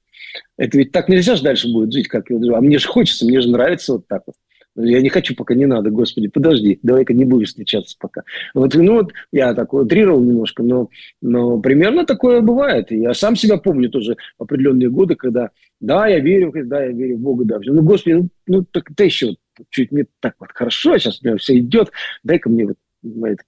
Это 0.57 0.77
ведь 0.77 0.91
так 0.91 1.09
нельзя 1.09 1.35
же 1.35 1.43
дальше 1.43 1.71
будет 1.71 1.93
жить, 1.93 2.07
как 2.07 2.29
я 2.29 2.37
А 2.55 2.61
мне 2.61 2.79
же 2.79 2.87
хочется, 2.87 3.25
мне 3.25 3.39
же 3.41 3.49
нравится 3.49 3.93
вот 3.93 4.07
так 4.07 4.23
вот. 4.25 4.35
Я 4.81 5.01
не 5.01 5.09
хочу, 5.09 5.35
пока 5.35 5.55
не 5.55 5.65
надо, 5.65 5.89
господи, 5.89 6.29
подожди, 6.29 6.79
давай-ка 6.83 7.13
не 7.13 7.25
будем 7.25 7.45
встречаться 7.45 7.95
пока. 7.99 8.23
Вот, 8.53 8.73
ну 8.75 8.93
вот 8.93 9.13
я 9.31 9.53
так 9.53 9.73
утрировал 9.73 10.23
немножко, 10.23 10.63
но, 10.63 10.89
но 11.21 11.59
примерно 11.59 12.05
такое 12.05 12.41
бывает. 12.41 12.91
И 12.91 12.97
я 12.97 13.13
сам 13.13 13.35
себя 13.35 13.57
помню 13.57 13.89
тоже 13.89 14.15
определенные 14.37 14.89
годы, 14.89 15.15
когда 15.15 15.49
да, 15.81 16.07
я 16.07 16.19
верю, 16.19 16.53
да, 16.65 16.83
я 16.83 16.91
верю 16.91 17.17
в 17.17 17.19
Бога, 17.19 17.45
да. 17.45 17.59
Ну, 17.63 17.81
господи, 17.81 18.13
ну, 18.13 18.29
ну 18.47 18.65
так 18.71 18.89
ты 18.95 19.05
еще 19.05 19.35
чуть 19.69 19.91
мне 19.91 20.05
так 20.19 20.35
вот 20.39 20.49
хорошо, 20.53 20.97
сейчас 20.97 21.21
у 21.21 21.27
меня 21.27 21.37
все 21.37 21.59
идет, 21.59 21.91
дай-ка 22.23 22.49
мне 22.49 22.65
вот 22.65 22.77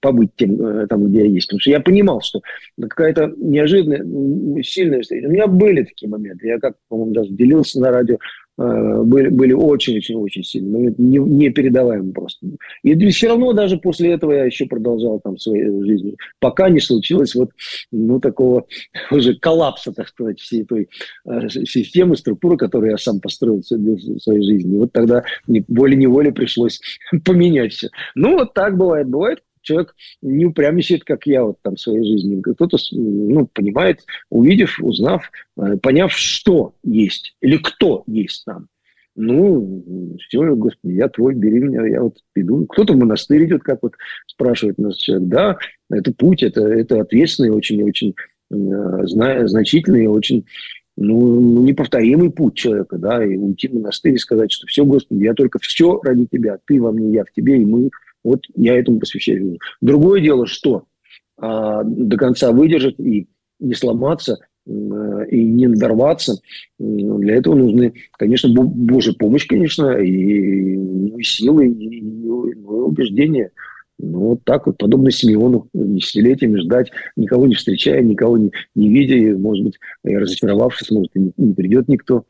побыть 0.00 0.30
тем, 0.36 0.60
э, 0.60 0.86
там, 0.86 1.06
где 1.06 1.20
я 1.20 1.26
есть. 1.26 1.48
Потому 1.48 1.60
что 1.60 1.70
я 1.70 1.80
понимал, 1.80 2.20
что 2.20 2.40
какая-то 2.80 3.32
неожиданная, 3.36 4.62
сильная 4.62 5.02
встреча. 5.02 5.26
У 5.26 5.30
меня 5.30 5.46
были 5.46 5.82
такие 5.82 6.08
моменты. 6.08 6.46
Я 6.46 6.58
как, 6.58 6.76
по-моему, 6.88 7.12
даже 7.12 7.30
делился 7.30 7.80
на 7.80 7.90
радио 7.90 8.18
Э, 8.58 9.02
были, 9.02 9.52
очень-очень-очень 9.54 10.44
сильные, 10.44 10.94
не, 10.98 11.18
непередаваемые 11.18 12.12
просто. 12.12 12.46
И 12.82 13.08
все 13.10 13.28
равно 13.28 13.52
даже 13.52 13.78
после 13.78 14.12
этого 14.12 14.32
я 14.32 14.44
еще 14.44 14.66
продолжал 14.66 15.20
там 15.20 15.38
свою 15.38 15.84
жизнь, 15.84 16.16
пока 16.40 16.68
не 16.68 16.80
случилось 16.80 17.34
вот 17.34 17.50
ну, 17.90 18.20
такого 18.20 18.66
уже 19.10 19.34
коллапса, 19.36 19.92
так 19.92 20.08
сказать, 20.08 20.40
всей 20.40 20.64
той 20.64 20.88
э, 21.24 21.48
системы, 21.48 22.16
структуры, 22.16 22.56
которую 22.56 22.90
я 22.90 22.98
сам 22.98 23.20
построил 23.20 23.60
в 23.60 23.64
своей 23.64 24.42
жизни. 24.42 24.74
И 24.74 24.78
вот 24.78 24.92
тогда 24.92 25.24
волей-неволей 25.46 26.32
пришлось 26.32 26.80
поменять 27.24 27.72
все. 27.72 27.88
Ну, 28.14 28.38
вот 28.38 28.54
так 28.54 28.76
бывает. 28.76 29.08
Бывает, 29.08 29.42
человек 29.62 29.94
не 30.20 30.46
упрямничает, 30.46 31.04
как 31.04 31.26
я 31.26 31.44
вот 31.44 31.58
там 31.62 31.76
в 31.76 31.80
своей 31.80 32.04
жизни. 32.04 32.40
Кто-то 32.40 32.76
ну, 32.92 33.46
понимает, 33.46 34.00
увидев, 34.30 34.78
узнав, 34.80 35.30
э, 35.56 35.76
поняв, 35.78 36.12
что 36.12 36.74
есть 36.82 37.36
или 37.40 37.56
кто 37.56 38.04
есть 38.06 38.44
там. 38.44 38.68
Ну, 39.14 40.16
все, 40.20 40.54
Господи, 40.54 40.94
я 40.94 41.08
твой, 41.08 41.34
бери 41.34 41.60
меня, 41.60 41.86
я 41.86 42.02
вот 42.02 42.16
иду. 42.34 42.66
Кто-то 42.66 42.94
в 42.94 42.96
монастырь 42.96 43.44
идет, 43.44 43.62
как 43.62 43.80
вот 43.82 43.92
спрашивает 44.26 44.78
нас 44.78 44.96
человек. 44.96 45.28
Да, 45.28 45.58
это 45.90 46.12
путь, 46.14 46.42
это, 46.42 46.62
это 46.62 47.00
ответственный, 47.00 47.50
очень-очень 47.50 48.14
э, 48.50 48.56
значительный, 49.04 50.06
очень 50.06 50.46
ну, 50.96 51.62
неповторимый 51.62 52.30
путь 52.30 52.54
человека, 52.54 52.98
да, 52.98 53.24
и 53.24 53.36
уйти 53.36 53.68
в 53.68 53.74
монастырь 53.74 54.14
и 54.14 54.18
сказать, 54.18 54.52
что 54.52 54.66
все, 54.66 54.84
Господи, 54.84 55.24
я 55.24 55.34
только 55.34 55.58
все 55.58 56.00
ради 56.02 56.26
Тебя, 56.30 56.58
Ты 56.66 56.80
во 56.80 56.92
мне, 56.92 57.12
я 57.12 57.24
в 57.24 57.32
Тебе, 57.32 57.60
и 57.60 57.64
мы 57.64 57.90
вот 58.24 58.44
я 58.54 58.78
этому 58.78 59.00
посвящаю. 59.00 59.58
Другое 59.80 60.20
дело, 60.20 60.46
что 60.46 60.84
а, 61.38 61.82
до 61.84 62.16
конца 62.16 62.52
выдержать 62.52 62.98
и 62.98 63.28
не 63.58 63.74
сломаться, 63.74 64.38
и 64.66 65.44
не 65.44 65.66
надорваться. 65.66 66.40
Для 66.78 67.36
этого 67.36 67.54
нужны, 67.54 67.94
конечно, 68.12 68.48
Божья 68.52 69.12
помощь, 69.12 69.46
конечно, 69.46 69.98
и, 69.98 70.76
ну, 70.76 71.18
и 71.18 71.22
силы, 71.22 71.68
и, 71.68 71.98
и, 71.98 72.02
убеждения. 72.64 73.50
Ну, 73.98 74.18
вот 74.20 74.44
так 74.44 74.66
вот, 74.66 74.78
подобно 74.78 75.10
Симеону, 75.10 75.68
десятилетиями 75.72 76.58
ждать, 76.58 76.90
никого 77.16 77.46
не 77.46 77.54
встречая, 77.54 78.02
никого 78.02 78.36
не, 78.36 78.50
не 78.74 78.92
видя, 78.92 79.14
и, 79.14 79.32
может 79.32 79.64
быть, 79.64 79.78
и 80.04 80.16
разочаровавшись, 80.16 80.90
может, 80.90 81.10
и 81.14 81.20
не, 81.20 81.32
не 81.36 81.54
придет 81.54 81.88
никто. 81.88 82.24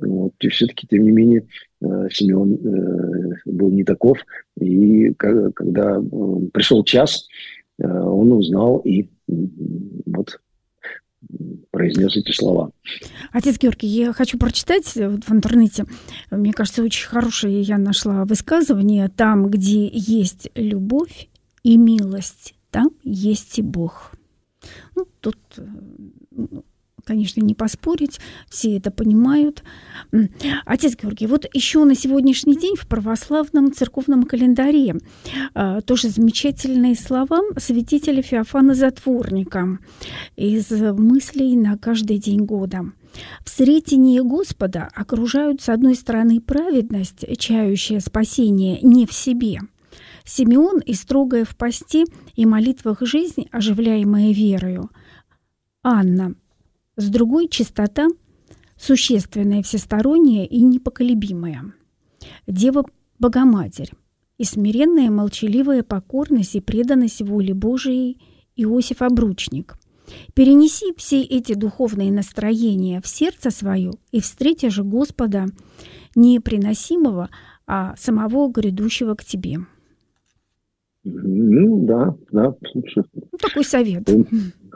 Вот. 0.00 0.32
И 0.40 0.48
все-таки, 0.48 0.86
тем 0.86 1.04
не 1.04 1.10
менее, 1.10 1.46
э, 1.82 2.08
Симеон 2.10 2.54
э, 2.54 3.34
был 3.46 3.70
не 3.70 3.84
таков. 3.84 4.18
И 4.60 5.12
когда 5.14 6.00
пришел 6.52 6.84
час, 6.84 7.26
э, 7.78 7.86
он 7.86 8.32
узнал 8.32 8.78
и 8.78 9.08
вот 10.06 10.40
произнес 11.70 12.16
эти 12.16 12.32
слова. 12.32 12.70
Отец 13.32 13.58
Георгий, 13.58 13.88
я 13.88 14.12
хочу 14.12 14.38
прочитать 14.38 14.92
вот 14.94 15.24
в 15.24 15.32
интернете, 15.32 15.84
мне 16.30 16.52
кажется, 16.52 16.82
очень 16.82 17.06
хорошее 17.06 17.60
я 17.62 17.78
нашла 17.78 18.24
высказывание, 18.24 19.08
там, 19.08 19.48
где 19.50 19.88
есть 19.88 20.50
любовь 20.54 21.28
и 21.62 21.76
милость, 21.76 22.54
там 22.70 22.90
есть 23.02 23.58
и 23.58 23.62
Бог. 23.62 24.12
Ну, 24.94 25.06
тут 25.20 25.38
конечно, 27.08 27.40
не 27.40 27.54
поспорить, 27.54 28.20
все 28.50 28.76
это 28.76 28.90
понимают. 28.90 29.64
Отец 30.66 30.94
Георгий, 30.94 31.26
вот 31.26 31.46
еще 31.54 31.84
на 31.84 31.94
сегодняшний 31.94 32.54
день 32.54 32.76
в 32.76 32.86
православном 32.86 33.72
церковном 33.72 34.24
календаре 34.24 34.96
а, 35.54 35.80
тоже 35.80 36.10
замечательные 36.10 36.94
слова 36.94 37.40
святителя 37.56 38.20
Феофана 38.20 38.74
Затворника 38.74 39.78
из 40.36 40.70
мыслей 40.70 41.56
на 41.56 41.78
каждый 41.78 42.18
день 42.18 42.44
года. 42.44 42.84
В 43.42 43.48
сретении 43.48 44.20
Господа 44.20 44.90
окружают 44.94 45.62
с 45.62 45.70
одной 45.70 45.94
стороны 45.94 46.42
праведность, 46.42 47.24
чающая 47.38 48.00
спасение 48.00 48.80
не 48.82 49.06
в 49.06 49.14
себе– 49.14 49.60
Симеон 50.28 50.80
и 50.80 50.92
строгая 50.92 51.46
в 51.46 51.56
посте 51.56 52.04
и 52.36 52.44
молитвах 52.44 53.00
жизнь, 53.00 53.48
оживляемая 53.50 54.30
верою. 54.32 54.90
Анна, 55.82 56.34
с 56.98 57.08
другой– 57.08 57.48
чистота, 57.50 58.08
существенная, 58.76 59.62
всесторонняя 59.62 60.44
и 60.44 60.60
непоколебимая. 60.60 61.72
Дева– 62.46 62.84
Богоматерь 63.18 63.90
и 64.36 64.44
смиренная, 64.44 65.10
молчаливая 65.10 65.82
покорность 65.82 66.54
и 66.54 66.60
преданность 66.60 67.20
воле 67.20 67.54
Божией 67.54 68.20
Иосиф 68.54 69.02
Обручник. 69.02 69.76
Перенеси 70.34 70.94
все 70.96 71.22
эти 71.22 71.54
духовные 71.54 72.12
настроения 72.12 73.00
в 73.00 73.06
сердце 73.06 73.50
свое 73.50 73.92
и 74.12 74.20
встрети 74.20 74.68
же 74.68 74.84
Господа 74.84 75.46
не 76.14 76.40
приносимого, 76.40 77.28
а 77.66 77.94
самого 77.96 78.50
грядущего 78.50 79.14
к 79.14 79.24
тебе. 79.24 79.58
Ну 81.04 81.86
да, 81.86 82.16
да, 82.32 82.54
слушай. 82.70 83.04
Ну, 83.14 83.38
такой 83.38 83.64
совет. 83.64 84.08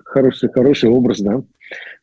Хороший, 0.04 0.50
хороший 0.50 0.90
образ, 0.90 1.20
да. 1.20 1.42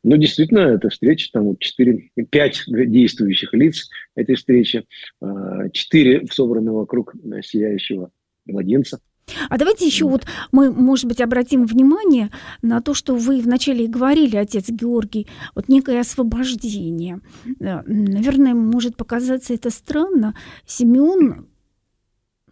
Но 0.03 0.15
действительно, 0.15 0.59
эта 0.59 0.89
встреча, 0.89 1.29
там 1.31 1.45
вот 1.45 1.59
4, 1.59 2.11
5 2.29 2.63
действующих 2.67 3.53
лиц 3.53 3.89
этой 4.15 4.35
встречи, 4.35 4.85
4 5.21 6.27
собраны 6.31 6.71
вокруг 6.71 7.13
сияющего 7.43 8.11
младенца. 8.45 8.99
А 9.47 9.59
давайте 9.59 9.85
еще 9.85 10.05
вот 10.05 10.25
мы, 10.51 10.71
может 10.71 11.05
быть, 11.05 11.21
обратим 11.21 11.65
внимание 11.67 12.31
на 12.63 12.81
то, 12.81 12.95
что 12.95 13.13
вы 13.15 13.41
вначале 13.41 13.85
и 13.85 13.87
говорили, 13.87 14.35
отец 14.37 14.69
Георгий, 14.69 15.27
вот 15.53 15.69
некое 15.69 15.99
освобождение. 15.99 17.19
Наверное, 17.59 18.55
может 18.55 18.97
показаться 18.97 19.53
это 19.53 19.69
странно. 19.69 20.33
Симеон 20.65 21.48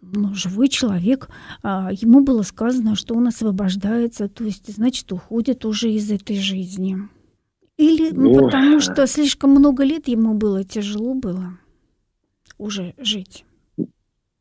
ну, 0.00 0.34
живой 0.34 0.68
человек, 0.68 1.28
а, 1.62 1.90
ему 1.92 2.22
было 2.22 2.42
сказано, 2.42 2.94
что 2.94 3.14
он 3.14 3.28
освобождается, 3.28 4.28
то 4.28 4.44
есть, 4.44 4.72
значит, 4.72 5.10
уходит 5.12 5.64
уже 5.64 5.90
из 5.90 6.10
этой 6.10 6.36
жизни. 6.36 6.96
Или 7.76 8.10
ну, 8.10 8.34
ну 8.34 8.44
потому 8.44 8.80
что 8.80 9.06
слишком 9.06 9.50
много 9.50 9.84
лет 9.84 10.08
ему 10.08 10.34
было, 10.34 10.64
тяжело 10.64 11.14
было 11.14 11.58
уже 12.58 12.94
жить. 12.98 13.44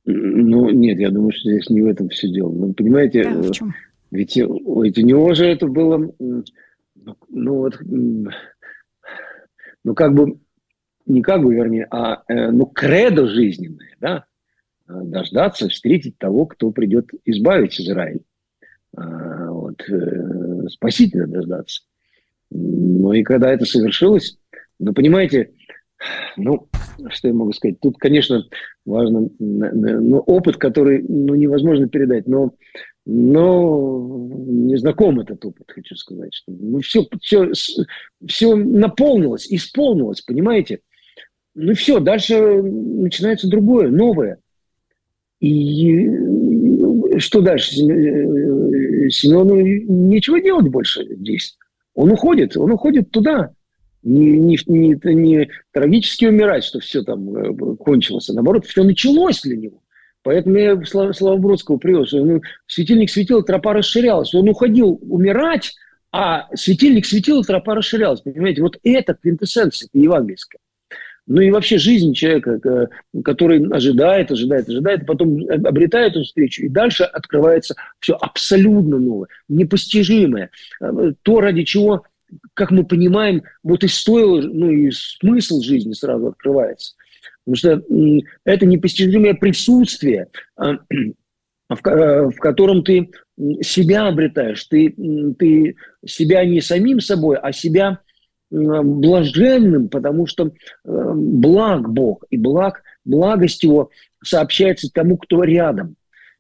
Ну, 0.06 0.70
нет, 0.70 1.00
я 1.00 1.12
думаю, 1.12 1.32
что 1.34 1.52
здесь 1.52 1.70
не 1.70 1.82
в 1.82 1.86
этом 1.86 2.10
все 2.10 2.30
дело. 2.30 2.52
Ну, 2.52 2.74
понимаете, 2.74 3.24
да, 3.24 3.42
в 3.42 3.52
чем? 3.52 3.76
ведь 4.10 4.38
у 4.38 4.84
него 4.84 5.34
же 5.34 5.46
это 5.46 5.68
было, 5.68 6.12
ну 6.20 7.54
вот, 7.56 7.78
ну 9.84 9.96
как 9.96 10.14
бы, 10.16 10.40
не 11.06 11.22
как 11.22 11.44
бы, 11.44 11.54
вернее, 11.54 11.88
а 11.92 12.24
э, 12.28 12.52
ну 12.52 12.66
кредо 12.66 13.28
жизненное, 13.28 13.96
да, 14.00 14.26
дождаться, 14.88 15.70
встретить 15.70 16.18
того, 16.18 16.46
кто 16.46 16.72
придет 16.72 17.10
избавить 17.26 17.80
Израиль. 17.80 18.22
А, 18.96 19.52
вот, 19.52 19.82
э, 19.90 20.68
спасителя 20.70 21.28
дождаться. 21.28 21.84
Ну 22.50 23.14
и 23.14 23.24
когда 23.24 23.52
это 23.52 23.66
совершилось, 23.66 24.38
ну, 24.80 24.94
понимаете, 24.94 25.52
ну, 26.38 26.68
что 27.10 27.28
я 27.28 27.34
могу 27.34 27.52
сказать? 27.54 27.80
Тут, 27.80 27.98
конечно, 27.98 28.44
важно 28.86 29.30
ну, 29.40 30.20
опыт, 30.20 30.58
который 30.58 31.04
ну, 31.08 31.36
невозможно 31.36 31.90
передать, 31.90 32.28
но, 32.28 32.54
но 33.06 34.30
не 34.48 34.78
знаком 34.78 35.20
этот 35.20 35.44
опыт, 35.46 35.70
хочу 35.70 35.96
сказать. 35.96 36.34
Что, 36.34 36.52
ну, 36.52 36.80
все, 36.80 37.06
все, 37.22 37.52
все 38.26 38.56
наполнилось, 38.56 39.52
исполнилось, 39.52 40.22
понимаете? 40.22 40.80
Ну 41.56 41.74
все, 41.74 42.00
дальше 42.00 42.62
начинается 42.62 43.50
другое, 43.50 43.90
новое. 43.90 44.40
И 45.40 46.10
что 47.20 47.42
дальше? 47.42 47.76
Семену 49.10 49.56
ничего 49.62 50.38
делать 50.40 50.70
больше 50.70 51.06
здесь. 51.06 51.58
Он 51.94 52.12
уходит, 52.12 52.58
он 52.58 52.72
уходит 52.72 53.12
туда, 53.12 53.52
не, 54.04 54.38
не, 54.38 54.58
не, 54.68 55.14
не 55.14 55.50
трагически 55.72 56.26
умирать, 56.26 56.64
что 56.64 56.80
все 56.80 57.02
там 57.02 57.36
э, 57.36 57.76
кончилось, 57.78 58.30
а 58.30 58.34
наоборот, 58.34 58.66
все 58.66 58.84
началось 58.84 59.42
для 59.42 59.58
него. 59.58 59.82
Поэтому 60.24 60.58
я 60.58 60.82
Слава, 60.86 61.14
Слава 61.14 61.38
Бродского 61.38 61.78
привел, 61.78 62.06
что 62.06 62.24
ну, 62.24 62.42
светильник 62.68 63.10
светил, 63.10 63.44
тропа 63.44 63.74
расширялась. 63.74 64.34
Он 64.36 64.48
уходил 64.50 65.00
умирать, 65.02 65.74
а 66.12 66.48
светильник 66.56 67.06
светил, 67.06 67.44
тропа 67.44 67.76
расширялась. 67.76 68.22
Понимаете, 68.22 68.62
вот 68.62 68.78
это 68.84 69.14
квинтэссенция 69.14 69.88
это 69.88 69.98
евангельская. 69.98 70.60
Ну 71.28 71.42
и 71.42 71.52
вообще 71.52 71.78
жизнь 71.78 72.14
человека, 72.14 72.90
который 73.24 73.68
ожидает, 73.70 74.32
ожидает, 74.32 74.70
ожидает, 74.70 75.06
потом 75.06 75.40
обретает 75.50 76.14
эту 76.14 76.24
встречу, 76.24 76.64
и 76.64 76.70
дальше 76.70 77.04
открывается 77.04 77.76
все 78.00 78.16
абсолютно 78.16 78.98
новое, 78.98 79.28
непостижимое. 79.50 80.50
Э, 80.82 81.12
то, 81.22 81.42
ради 81.42 81.64
чего 81.64 82.04
как 82.54 82.72
мы 82.72 82.86
понимаем, 82.86 83.44
вот 83.64 83.84
и 83.84 83.88
стоило, 83.88 84.42
ну 84.42 84.70
и 84.70 84.92
смысл 84.92 85.62
жизни 85.62 85.94
сразу 85.94 86.28
открывается. 86.28 86.96
Потому 87.46 87.56
что 87.56 87.84
это 88.44 88.66
непостижимое 88.66 89.34
присутствие, 89.34 90.28
а, 90.58 90.74
э, 90.90 91.14
в 91.70 92.36
котором 92.38 92.84
ты 92.84 93.10
себя 93.62 94.08
обретаешь. 94.08 94.64
Ты, 94.66 94.94
ты 95.40 95.76
себя 96.06 96.44
не 96.46 96.62
самим 96.62 97.00
собой, 97.00 97.38
а 97.38 97.52
себя 97.54 98.02
блаженным, 98.50 99.90
потому 99.90 100.26
что 100.26 100.48
э, 100.48 100.52
благ 100.86 101.90
Бог, 101.90 102.24
и 102.30 102.38
благ, 102.38 102.84
благость 103.06 103.64
Его 103.64 103.90
сообщается 104.24 104.90
тому, 104.94 105.18
кто 105.18 105.44
рядом. 105.44 105.96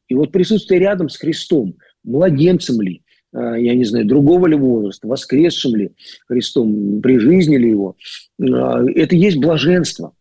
И 0.07 0.15
вот 0.15 0.31
присутствие 0.31 0.79
рядом 0.79 1.09
с 1.09 1.17
Христом, 1.17 1.75
младенцем 2.03 2.81
ли, 2.81 3.01
а, 3.33 3.55
я 3.57 3.75
не 3.75 3.83
знаю, 3.83 4.05
другого 4.05 4.47
ли 4.47 4.55
возраста, 4.55 5.07
воскресшим 5.07 5.75
ли 5.75 5.91
Христом, 6.27 7.01
при 7.01 7.19
жизни 7.19 7.57
ли 7.57 7.69
его, 7.69 7.95
а, 8.41 8.83
это 8.95 9.15
есть 9.15 9.37
блаженство. 9.37 10.13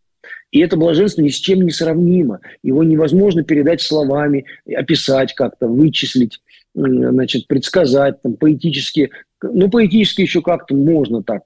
И 0.53 0.61
это 0.61 0.77
блаженство 0.77 1.23
ни 1.23 1.29
с 1.29 1.37
чем 1.37 1.63
не 1.63 1.71
сравнимо. 1.71 2.41
Его 2.63 2.83
невозможно 2.85 3.43
передать 3.43 3.83
словами, 3.83 4.47
описать 4.67 5.35
как-то, 5.35 5.67
вычислить, 5.67 6.41
значит, 6.77 7.47
предсказать, 7.47 8.21
там, 8.23 8.35
поэтически 8.35 9.11
ну, 9.43 9.69
поэтически 9.69 10.23
еще 10.23 10.41
как-то 10.41 10.75
можно 10.75 11.23
так 11.23 11.43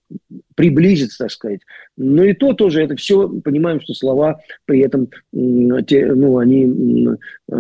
приблизиться, 0.55 1.19
так 1.25 1.31
сказать. 1.33 1.61
Но 1.97 2.23
и 2.23 2.35
то 2.35 2.53
тоже, 2.53 2.83
это 2.83 2.95
все, 2.97 3.29
понимаем, 3.29 3.81
что 3.81 3.95
слова 3.95 4.41
при 4.65 4.81
этом, 4.81 5.09
те, 5.87 6.07
ну, 6.15 6.39
они 6.39 7.09
э, 7.51 7.57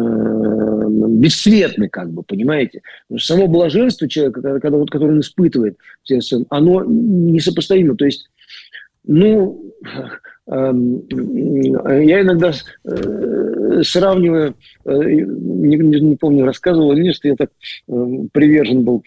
бесцветны, 1.08 1.88
как 1.88 2.12
бы, 2.12 2.22
понимаете. 2.22 2.82
Само 3.18 3.48
блаженство 3.48 4.08
человека, 4.08 4.40
когда, 4.60 4.78
вот, 4.78 4.90
которое 4.90 5.12
он 5.12 5.20
испытывает, 5.20 5.78
оно 6.48 6.84
несопоставимо. 6.84 7.96
То 7.96 8.04
есть, 8.04 8.30
ну, 9.04 9.74
я 10.50 12.22
иногда 12.22 12.52
э, 12.84 13.82
сравниваю, 13.84 14.54
э, 14.84 14.92
не, 14.92 15.76
не 15.76 16.16
помню, 16.16 16.44
рассказывал 16.44 16.92
или 16.92 17.04
нет, 17.04 17.14
что 17.14 17.28
я 17.28 17.36
так 17.36 17.50
э, 17.88 18.06
привержен 18.32 18.82
был 18.82 19.04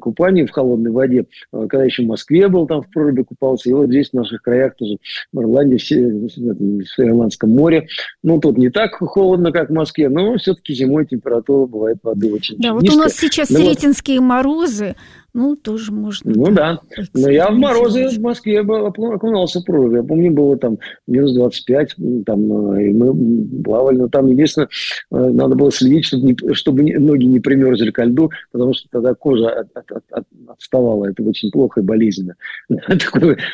купанию 0.00 0.46
в 0.46 0.50
холодной 0.50 0.90
воде, 0.90 1.26
когда 1.52 1.84
еще 1.84 2.04
в 2.04 2.06
Москве 2.06 2.48
был, 2.48 2.66
там 2.66 2.82
в 2.82 2.90
проруби 2.90 3.22
купался, 3.22 3.68
и 3.68 3.74
вот 3.74 3.88
здесь 3.88 4.10
в 4.10 4.14
наших 4.14 4.40
краях 4.40 4.76
тоже, 4.76 4.96
в 5.32 5.40
Ирландии, 5.40 5.76
в 5.78 7.00
Ирландском 7.00 7.50
море. 7.50 7.88
Ну, 8.22 8.40
тут 8.40 8.56
не 8.56 8.70
так 8.70 8.94
холодно, 8.94 9.52
как 9.52 9.68
в 9.68 9.74
Москве, 9.74 10.08
но 10.08 10.38
все-таки 10.38 10.72
зимой 10.72 11.06
температура 11.06 11.66
бывает 11.66 11.98
воды 12.02 12.32
очень 12.32 12.56
Да, 12.58 12.70
низкая. 12.70 12.90
вот 12.90 12.96
у 12.96 13.02
нас 13.02 13.12
сейчас 13.14 13.50
ну, 13.50 13.58
сретенские 13.58 14.20
морозы, 14.20 14.96
ну, 15.34 15.54
тоже 15.54 15.92
можно. 15.92 16.32
Ну 16.34 16.50
да. 16.50 16.80
Но 17.14 17.28
я 17.28 17.50
в 17.50 17.54
морозы 17.56 18.08
в 18.08 18.18
Москве 18.18 18.60
окунался 18.60 19.60
в 19.60 19.64
прорубь. 19.64 19.94
Я 19.94 20.02
помню, 20.02 20.32
было 20.32 20.56
там 20.56 20.77
минус 21.06 21.34
25, 21.34 21.96
там, 22.26 22.80
и 22.80 22.92
мы 22.92 23.62
плавали. 23.62 23.96
Но 23.96 24.08
там, 24.08 24.26
единственное, 24.30 24.68
э, 25.10 25.16
надо 25.16 25.54
было 25.54 25.70
следить, 25.70 26.06
чтобы, 26.06 26.22
не, 26.24 26.54
чтобы 26.54 26.82
ноги 26.98 27.24
не 27.24 27.40
примерзли 27.40 27.90
ко 27.90 28.04
льду, 28.04 28.30
потому 28.52 28.74
что 28.74 28.88
тогда 28.90 29.14
кожа 29.14 29.50
от, 29.50 29.76
от, 29.76 29.90
от, 30.10 30.24
отставала. 30.48 31.06
Это 31.06 31.22
очень 31.22 31.50
плохо 31.50 31.80
и 31.80 31.84
болезненно. 31.84 32.34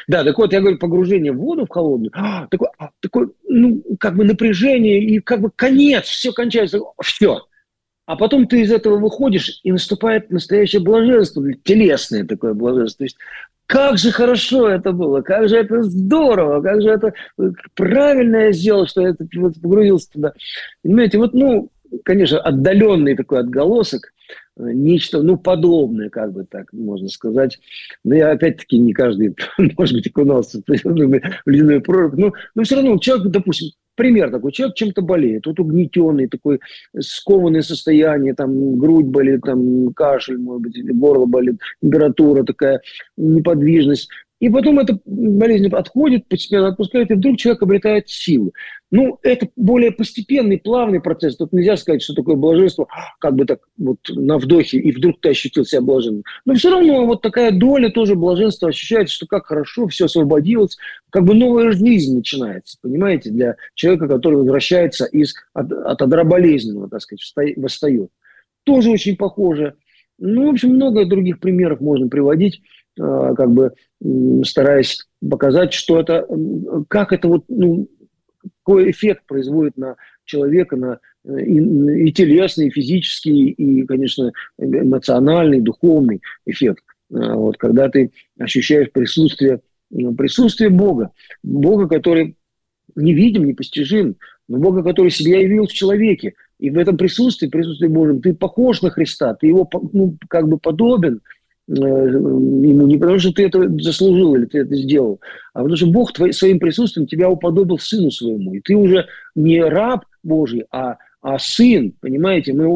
Да, 0.08 0.24
так 0.24 0.38
вот, 0.38 0.52
я 0.52 0.60
говорю, 0.60 0.78
погружение 0.78 1.32
в 1.32 1.38
воду 1.38 1.66
в 1.66 1.68
холодную, 1.68 2.10
а, 2.14 2.46
такое, 2.48 2.70
а, 2.78 2.90
такое, 3.00 3.30
ну, 3.48 3.82
как 3.98 4.16
бы 4.16 4.24
напряжение 4.24 5.02
и 5.02 5.18
как 5.20 5.40
бы 5.40 5.50
конец, 5.54 6.04
все 6.04 6.32
кончается, 6.32 6.80
все 7.02 7.40
а 8.06 8.16
потом 8.16 8.46
ты 8.46 8.60
из 8.60 8.70
этого 8.70 8.98
выходишь, 8.98 9.60
и 9.62 9.72
наступает 9.72 10.30
настоящее 10.30 10.82
блаженство, 10.82 11.42
телесное 11.62 12.24
такое 12.24 12.52
блаженство. 12.52 12.98
То 12.98 13.04
есть 13.04 13.16
как 13.66 13.98
же 13.98 14.10
хорошо 14.10 14.68
это 14.68 14.92
было, 14.92 15.22
как 15.22 15.48
же 15.48 15.56
это 15.56 15.82
здорово, 15.82 16.60
как 16.60 16.82
же 16.82 16.90
это 16.90 17.12
правильно 17.74 18.36
я 18.36 18.52
сделал, 18.52 18.86
что 18.86 19.02
я 19.02 19.14
вот 19.36 19.60
погрузился 19.60 20.10
туда. 20.12 20.32
Понимаете, 20.82 21.18
вот, 21.18 21.34
ну, 21.34 21.70
конечно, 22.04 22.40
отдаленный 22.40 23.16
такой 23.16 23.40
отголосок, 23.40 24.12
э, 24.56 24.62
нечто, 24.72 25.22
ну, 25.22 25.36
подобное, 25.36 26.10
как 26.10 26.32
бы 26.32 26.44
так 26.44 26.72
можно 26.72 27.08
сказать. 27.08 27.58
Но 28.04 28.14
я, 28.14 28.32
опять-таки, 28.32 28.78
не 28.78 28.92
каждый, 28.92 29.34
может 29.78 29.94
быть, 29.94 30.06
окунался 30.06 30.60
в 30.66 31.48
ледяную 31.48 31.82
прорубь. 31.82 32.18
Но, 32.18 32.32
но 32.54 32.62
все 32.62 32.76
равно 32.76 32.98
человек, 32.98 33.28
допустим, 33.28 33.70
пример 33.94 34.30
такой, 34.30 34.52
человек 34.52 34.76
чем-то 34.76 35.02
болеет, 35.02 35.46
вот 35.46 35.58
угнетенный, 35.60 36.28
такой 36.28 36.60
скованное 36.98 37.62
состояние, 37.62 38.34
там 38.34 38.78
грудь 38.78 39.06
болит, 39.06 39.42
там 39.42 39.92
кашель, 39.94 40.38
может 40.38 40.62
быть, 40.62 40.96
горло 40.96 41.26
болит, 41.26 41.60
температура 41.82 42.44
такая, 42.44 42.80
неподвижность. 43.16 44.08
И 44.44 44.48
потом 44.50 44.78
эта 44.78 44.98
болезнь 45.06 45.68
отходит, 45.68 46.28
постепенно 46.28 46.68
отпускает, 46.68 47.10
и 47.10 47.14
вдруг 47.14 47.38
человек 47.38 47.62
обретает 47.62 48.10
силы. 48.10 48.52
Ну, 48.90 49.18
это 49.22 49.48
более 49.56 49.90
постепенный, 49.90 50.58
плавный 50.58 51.00
процесс. 51.00 51.38
Тут 51.38 51.54
нельзя 51.54 51.78
сказать, 51.78 52.02
что 52.02 52.12
такое 52.12 52.36
блаженство, 52.36 52.86
как 53.20 53.36
бы 53.36 53.46
так 53.46 53.60
вот 53.78 54.00
на 54.10 54.36
вдохе, 54.36 54.76
и 54.76 54.92
вдруг 54.92 55.18
ты 55.22 55.30
ощутил 55.30 55.64
себя 55.64 55.80
блаженным. 55.80 56.24
Но 56.44 56.56
все 56.56 56.70
равно 56.70 57.06
вот 57.06 57.22
такая 57.22 57.52
доля 57.52 57.88
тоже 57.88 58.16
блаженства 58.16 58.68
ощущается, 58.68 59.14
что 59.14 59.26
как 59.26 59.46
хорошо, 59.46 59.86
все 59.86 60.04
освободилось, 60.04 60.76
как 61.08 61.24
бы 61.24 61.32
новая 61.32 61.72
жизнь 61.72 62.14
начинается, 62.14 62.76
понимаете, 62.82 63.30
для 63.30 63.56
человека, 63.72 64.08
который 64.08 64.40
возвращается 64.40 65.06
из, 65.06 65.34
от, 65.54 65.72
от 65.72 66.02
одра 66.02 66.22
болезненного, 66.22 66.90
так 66.90 67.00
сказать, 67.00 67.56
восстает. 67.56 68.10
Тоже 68.64 68.90
очень 68.90 69.16
похоже. 69.16 69.76
Ну, 70.18 70.48
в 70.48 70.50
общем, 70.50 70.74
много 70.74 71.06
других 71.06 71.40
примеров 71.40 71.80
можно 71.80 72.08
приводить. 72.08 72.60
Как 72.96 73.50
бы 73.50 73.72
стараясь 74.44 75.06
показать, 75.28 75.72
что 75.72 76.00
это, 76.00 76.26
как 76.88 77.12
это 77.12 77.28
вот, 77.28 77.44
ну, 77.48 77.88
какой 78.62 78.90
эффект 78.90 79.22
производит 79.26 79.76
на 79.76 79.96
человека, 80.24 80.76
на 80.76 80.98
и, 81.24 81.58
и 82.08 82.12
телесный, 82.12 82.68
и 82.68 82.70
физический, 82.70 83.48
и, 83.48 83.84
конечно, 83.86 84.32
эмоциональный, 84.58 85.60
духовный 85.60 86.20
эффект. 86.46 86.84
Вот, 87.08 87.56
когда 87.56 87.88
ты 87.88 88.12
ощущаешь 88.38 88.90
присутствие, 88.92 89.60
присутствие 90.16 90.70
Бога, 90.70 91.12
Бога, 91.42 91.88
который 91.88 92.36
невидим, 92.94 93.44
непостижим, 93.44 94.16
но 94.48 94.58
Бога, 94.58 94.82
который 94.82 95.10
себя 95.10 95.40
явил 95.40 95.66
в 95.66 95.72
человеке. 95.72 96.34
И 96.58 96.70
в 96.70 96.78
этом 96.78 96.96
присутствии, 96.96 97.48
присутствии 97.48 97.88
Божьем, 97.88 98.20
ты 98.20 98.34
похож 98.34 98.82
на 98.82 98.90
Христа, 98.90 99.34
ты 99.34 99.48
его 99.48 99.68
ну, 99.92 100.16
как 100.28 100.48
бы 100.48 100.58
подобен 100.58 101.16
э, 101.16 101.20
ему 101.66 102.86
не 102.86 102.98
потому, 102.98 103.18
что 103.18 103.32
ты 103.32 103.46
это 103.46 103.68
заслужил 103.78 104.34
или 104.34 104.44
ты 104.44 104.58
это 104.58 104.74
сделал, 104.76 105.20
а 105.52 105.60
потому 105.60 105.76
что 105.76 105.86
Бог 105.86 106.12
твой, 106.12 106.32
своим 106.32 106.58
присутствием 106.58 107.06
тебя 107.06 107.30
уподобил 107.30 107.78
сыну 107.78 108.10
своему. 108.10 108.54
И 108.54 108.60
ты 108.60 108.74
уже 108.76 109.06
не 109.34 109.62
раб 109.62 110.04
Божий, 110.22 110.64
а 110.70 110.96
а 111.24 111.38
сын, 111.38 111.94
понимаете, 112.02 112.52
мы, 112.52 112.66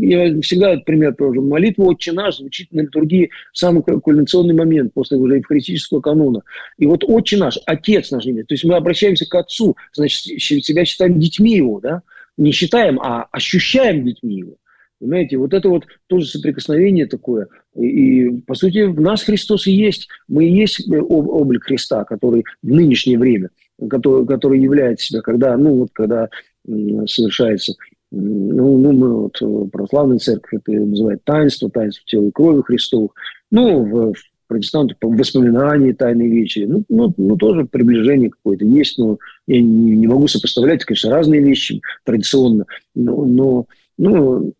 я 0.00 0.40
всегда 0.40 0.72
этот 0.72 0.86
пример 0.86 1.12
привожу, 1.12 1.42
молитва 1.42 1.82
«Отче 1.82 2.12
наш» 2.12 2.38
звучит 2.38 2.72
на 2.72 2.80
литургии 2.80 3.28
в 3.52 3.58
самый 3.58 3.82
кульминационный 3.82 4.54
момент 4.54 4.94
после 4.94 5.18
уже 5.18 5.36
евхаристического 5.36 6.00
канона. 6.00 6.40
И 6.78 6.86
вот 6.86 7.04
«Отче 7.04 7.36
наш», 7.36 7.58
Отец 7.66 8.10
наш, 8.10 8.24
то 8.24 8.30
есть 8.48 8.64
мы 8.64 8.74
обращаемся 8.74 9.28
к 9.28 9.34
Отцу, 9.34 9.76
значит, 9.92 10.40
себя 10.40 10.86
считаем 10.86 11.20
детьми 11.20 11.56
Его, 11.56 11.78
да, 11.80 12.00
не 12.38 12.52
считаем, 12.52 12.98
а 13.00 13.28
ощущаем 13.32 14.02
детьми 14.02 14.36
Его. 14.36 14.54
Понимаете, 15.00 15.36
вот 15.36 15.54
это 15.54 15.68
вот 15.68 15.86
тоже 16.08 16.26
соприкосновение 16.26 17.06
такое. 17.06 17.46
И, 17.76 17.86
и, 17.86 18.40
по 18.40 18.54
сути, 18.54 18.84
в 18.84 19.00
нас 19.00 19.22
Христос 19.22 19.66
и 19.66 19.72
есть. 19.72 20.08
Мы 20.26 20.46
и 20.46 20.52
есть 20.52 20.88
облик 20.90 21.64
Христа, 21.64 22.04
который 22.04 22.44
в 22.62 22.68
нынешнее 22.68 23.18
время, 23.18 23.50
который, 23.88 24.26
который 24.26 24.60
является 24.60 25.06
себя, 25.06 25.20
когда, 25.20 25.56
ну, 25.56 25.74
вот, 25.74 25.90
когда 25.92 26.28
совершается. 26.66 27.74
Ну, 28.10 28.78
ну, 28.78 28.92
мы 28.92 29.22
вот 29.22 29.36
э, 29.42 29.68
православная 29.70 30.18
церковь 30.18 30.60
это 30.62 30.72
называет 30.72 31.22
таинство, 31.24 31.70
таинство 31.70 32.04
тела 32.06 32.26
и 32.26 32.30
крови 32.30 32.62
Христовых. 32.62 33.12
Ну, 33.50 33.84
в, 33.84 34.14
в 34.14 34.22
протестанты 34.48 34.96
воспоминания 35.00 35.92
тайной 35.92 36.28
вечери. 36.28 36.64
Ну, 36.64 36.84
ну, 36.88 37.14
ну, 37.16 37.36
тоже 37.36 37.66
приближение 37.66 38.30
какое-то 38.30 38.64
есть, 38.64 38.98
но 38.98 39.18
я 39.46 39.60
не, 39.60 39.94
не 39.94 40.06
могу 40.06 40.26
сопоставлять, 40.26 40.84
конечно, 40.84 41.10
разные 41.10 41.42
вещи 41.42 41.80
традиционно, 42.04 42.64
но, 42.94 43.24
но 43.26 43.66
ну, 43.98 44.54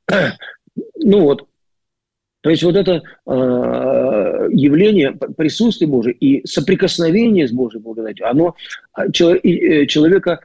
ну 0.97 1.21
вот, 1.21 1.47
то 2.41 2.51
есть 2.51 2.63
вот 2.63 2.77
это 2.77 3.03
э, 3.27 3.31
явление 4.53 5.13
присутствия 5.37 5.87
Божия 5.87 6.13
и 6.13 6.47
соприкосновение 6.47 7.49
с 7.49 7.53
Божьей 7.53 7.81
благодатью, 7.81 8.29
оно 8.29 8.55
а, 8.93 9.11
человека 9.11 10.41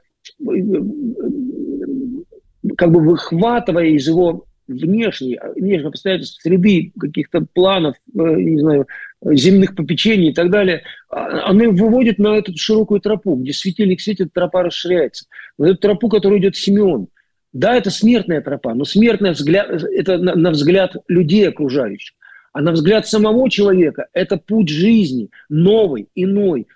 как 2.77 2.91
бы 2.91 2.99
выхватывая 3.01 3.87
из 3.87 4.07
его 4.07 4.45
внешней, 4.67 5.39
внешних 5.55 5.87
обстоятельств, 5.87 6.41
среды, 6.41 6.93
каких-то 6.99 7.45
планов, 7.53 7.95
э, 8.15 8.19
не 8.19 8.59
знаю, 8.59 8.87
земных 9.25 9.75
попечений 9.75 10.29
и 10.29 10.33
так 10.33 10.49
далее, 10.49 10.83
а, 11.09 11.49
она 11.49 11.69
выводит 11.69 12.17
на 12.17 12.37
эту 12.37 12.55
широкую 12.57 13.01
тропу, 13.01 13.35
где 13.35 13.53
светильник 13.53 14.01
светит, 14.01 14.33
тропа 14.33 14.63
расширяется. 14.63 15.25
На 15.57 15.65
эту 15.67 15.77
тропу, 15.77 16.09
которую 16.09 16.39
идет 16.39 16.55
Симеон. 16.55 17.07
Да, 17.53 17.75
это 17.75 17.91
смертная 17.91 18.41
тропа, 18.41 18.73
но 18.73 18.83
смертный 18.83 19.31
взгляд, 19.31 19.69
это 19.69 20.17
на, 20.17 20.51
взгляд 20.51 20.95
людей 21.07 21.47
окружающих. 21.47 22.15
А 22.51 22.61
на 22.61 22.71
взгляд 22.71 23.07
самого 23.07 23.49
человека 23.49 24.07
это 24.13 24.37
путь 24.37 24.69
жизни, 24.69 25.29
новый, 25.49 26.07
иной, 26.15 26.67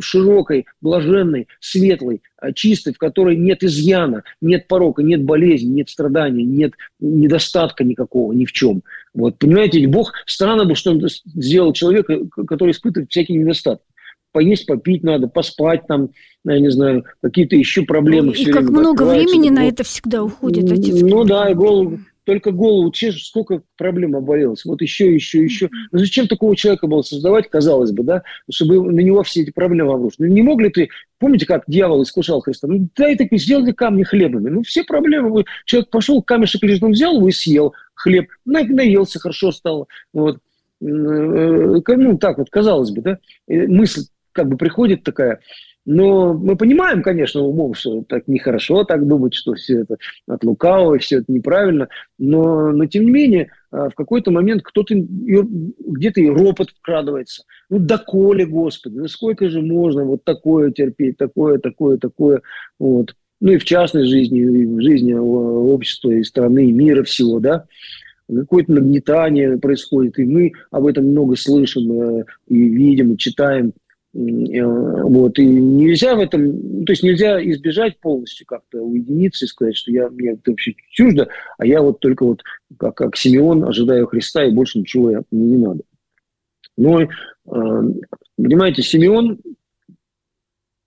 широкой, 0.00 0.66
блаженной, 0.80 1.48
светлой, 1.60 2.22
а, 2.38 2.52
чистой, 2.52 2.92
в 2.92 2.98
которой 2.98 3.36
нет 3.36 3.62
изъяна, 3.62 4.24
нет 4.40 4.68
порока, 4.68 5.02
нет 5.02 5.22
болезни, 5.22 5.68
нет 5.68 5.88
страдания, 5.88 6.44
нет 6.44 6.72
недостатка 7.00 7.84
никакого 7.84 8.32
ни 8.32 8.44
в 8.44 8.52
чем. 8.52 8.82
Вот, 9.14 9.38
понимаете, 9.38 9.86
Бог 9.86 10.12
странно 10.26 10.64
бы, 10.64 10.74
что 10.74 10.92
он 10.92 11.06
сделал 11.08 11.72
человека, 11.72 12.20
который 12.46 12.72
испытывает 12.72 13.10
всякие 13.10 13.38
недостатки. 13.38 13.86
Поесть, 14.34 14.66
попить 14.66 15.04
надо, 15.04 15.28
поспать 15.28 15.86
там, 15.86 16.10
я 16.44 16.58
не 16.58 16.68
знаю, 16.68 17.04
какие-то 17.22 17.54
еще 17.54 17.82
проблемы. 17.82 18.32
И 18.32 18.46
как 18.46 18.64
много 18.64 19.04
времени 19.04 19.48
на 19.48 19.68
это 19.68 19.84
всегда 19.84 20.24
уходит, 20.24 20.72
отец. 20.72 21.00
Ну 21.02 21.24
да, 21.24 21.48
и 21.50 21.54
голову, 21.54 22.00
только 22.24 22.50
голову 22.50 22.90
чешешь, 22.90 23.28
сколько 23.28 23.62
проблем 23.76 24.16
обвалилось. 24.16 24.64
Вот 24.64 24.82
еще, 24.82 25.14
еще, 25.14 25.40
еще. 25.40 25.70
Ну 25.92 26.00
зачем 26.00 26.26
такого 26.26 26.56
человека 26.56 26.88
было 26.88 27.02
создавать, 27.02 27.48
казалось 27.48 27.92
бы, 27.92 28.02
да, 28.02 28.24
чтобы 28.50 28.90
на 28.90 28.98
него 28.98 29.22
все 29.22 29.42
эти 29.42 29.52
проблемы 29.52 29.94
обрушить? 29.94 30.18
Ну 30.18 30.26
не 30.26 30.42
мог 30.42 30.60
ли 30.60 30.68
ты, 30.68 30.88
помните, 31.20 31.46
как 31.46 31.62
дьявол 31.68 32.02
искушал 32.02 32.40
Христа? 32.40 32.66
Ну 32.66 32.88
дай 32.96 33.16
так 33.16 33.28
сделали 33.30 33.70
камни 33.70 34.02
хлебами. 34.02 34.50
Ну 34.50 34.62
все 34.64 34.82
проблемы, 34.82 35.44
человек 35.64 35.90
пошел, 35.90 36.20
камешек 36.22 36.64
лежит, 36.64 36.82
взял 36.82 37.14
его 37.14 37.28
и 37.28 37.32
съел 37.32 37.72
хлеб, 37.94 38.26
наелся, 38.44 39.20
хорошо 39.20 39.52
стало. 39.52 39.86
Вот. 40.12 40.38
Э, 40.82 40.86
ну 40.86 42.18
так 42.18 42.38
вот, 42.38 42.50
казалось 42.50 42.90
бы, 42.90 43.00
да, 43.00 43.18
мысль 43.46 44.02
как 44.34 44.48
бы 44.48 44.56
приходит 44.58 45.02
такая, 45.02 45.40
но 45.86 46.32
мы 46.32 46.56
понимаем, 46.56 47.02
конечно, 47.02 47.42
умом, 47.42 47.74
что 47.74 48.02
так 48.08 48.26
нехорошо 48.26 48.84
так 48.84 49.06
думать, 49.06 49.34
что 49.34 49.54
все 49.54 49.80
это 49.80 49.98
от 50.26 50.42
лукавого, 50.42 50.98
все 50.98 51.18
это 51.18 51.30
неправильно. 51.30 51.88
Но, 52.18 52.70
но 52.72 52.86
тем 52.86 53.04
не 53.04 53.10
менее, 53.10 53.50
а, 53.70 53.90
в 53.90 53.94
какой-то 53.94 54.30
момент 54.30 54.62
кто-то 54.62 54.94
где-то 54.94 56.20
и 56.20 56.30
ропот 56.30 56.70
вкрадывается. 56.70 57.44
Ну, 57.68 57.78
доколе, 57.78 58.46
Господи, 58.46 58.96
ну 58.96 59.08
сколько 59.08 59.50
же 59.50 59.60
можно 59.60 60.04
вот 60.04 60.24
такое 60.24 60.70
терпеть, 60.70 61.18
такое, 61.18 61.58
такое, 61.58 61.98
такое. 61.98 62.40
Вот. 62.78 63.14
Ну 63.40 63.52
и 63.52 63.58
в 63.58 63.64
частной 63.64 64.06
жизни, 64.06 64.40
и 64.40 64.66
в 64.66 64.80
жизни 64.80 65.12
общества, 65.12 66.10
и 66.10 66.24
страны, 66.24 66.70
и 66.70 66.72
мира 66.72 67.02
всего, 67.02 67.40
да 67.40 67.66
какое-то 68.26 68.72
нагнетание 68.72 69.58
происходит, 69.58 70.18
и 70.18 70.24
мы 70.24 70.52
об 70.70 70.86
этом 70.86 71.04
много 71.06 71.36
слышим, 71.36 71.92
э, 71.92 72.24
и 72.48 72.56
видим, 72.56 73.12
и 73.12 73.18
читаем. 73.18 73.74
Вот, 74.14 75.40
и 75.40 75.44
нельзя 75.44 76.14
в 76.14 76.20
этом, 76.20 76.84
то 76.84 76.92
есть 76.92 77.02
нельзя 77.02 77.44
избежать 77.50 77.98
полностью 77.98 78.46
как-то 78.46 78.80
уединиться 78.80 79.44
и 79.44 79.48
сказать, 79.48 79.76
что 79.76 79.90
я, 79.90 80.08
мне 80.08 80.32
это 80.32 80.52
вообще 80.52 80.76
чуждо, 80.90 81.28
а 81.58 81.66
я 81.66 81.82
вот 81.82 81.98
только 81.98 82.24
вот 82.24 82.42
как, 82.78 82.94
как 82.94 83.16
Симеон 83.16 83.64
ожидаю 83.64 84.06
Христа, 84.06 84.44
и 84.44 84.52
больше 84.52 84.78
ничего 84.78 85.10
я, 85.10 85.22
мне 85.32 85.56
не 85.56 85.56
надо. 85.56 85.82
Но, 86.76 87.02
э, 87.02 87.08
понимаете, 88.36 88.82
Симеон, 88.82 89.40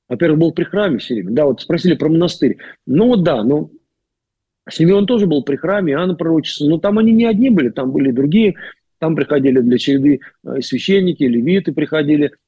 во-первых, 0.08 0.40
был 0.40 0.52
при 0.54 0.64
храме 0.64 1.00
все 1.00 1.16
время. 1.16 1.32
Да, 1.32 1.46
вот 1.48 1.62
спросили 1.62 1.96
про 1.96 2.08
монастырь. 2.08 2.60
Ну 2.86 3.08
вот 3.08 3.24
да, 3.24 3.44
но 3.44 3.70
Симеон 4.70 5.06
тоже 5.06 5.28
был 5.28 5.44
при 5.44 5.58
храме, 5.58 5.98
Анна 5.98 6.16
пророчица, 6.16 6.66
но 6.66 6.78
там 6.78 6.98
они 6.98 7.12
не 7.12 7.26
одни 7.26 7.50
были, 7.50 7.72
там 7.72 7.92
были 7.92 8.12
другие, 8.12 8.56
там 9.00 9.18
приходили 9.18 9.60
для 9.60 9.78
череды 9.78 10.22
э, 10.46 10.62
священники, 10.62 11.24
левиты 11.24 11.74
приходили– 11.74 12.32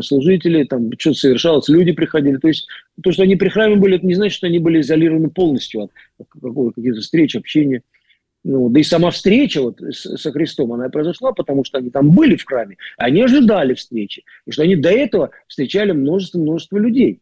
служители, 0.00 0.64
там 0.64 0.90
что-то 0.98 1.18
совершалось, 1.18 1.68
люди 1.68 1.92
приходили. 1.92 2.36
То 2.36 2.48
есть 2.48 2.66
то, 3.02 3.12
что 3.12 3.22
они 3.22 3.36
при 3.36 3.48
храме 3.48 3.76
были, 3.76 3.96
это 3.96 4.06
не 4.06 4.14
значит, 4.14 4.36
что 4.36 4.46
они 4.46 4.58
были 4.58 4.80
изолированы 4.80 5.30
полностью 5.30 5.82
от 5.82 5.90
каких-то 6.74 7.00
встреч, 7.00 7.36
общения. 7.36 7.82
Ну, 8.44 8.68
да 8.68 8.80
и 8.80 8.82
сама 8.82 9.10
встреча 9.10 9.62
вот 9.62 9.80
с, 9.80 10.16
со 10.16 10.32
Христом, 10.32 10.72
она 10.72 10.88
произошла, 10.88 11.32
потому 11.32 11.64
что 11.64 11.78
они 11.78 11.90
там 11.90 12.10
были 12.10 12.34
в 12.34 12.44
храме, 12.44 12.76
они 12.98 13.22
ожидали 13.22 13.74
встречи, 13.74 14.24
и 14.46 14.50
что 14.50 14.64
они 14.64 14.74
до 14.74 14.90
этого 14.90 15.30
встречали 15.46 15.92
множество-множество 15.92 16.78
людей. 16.78 17.20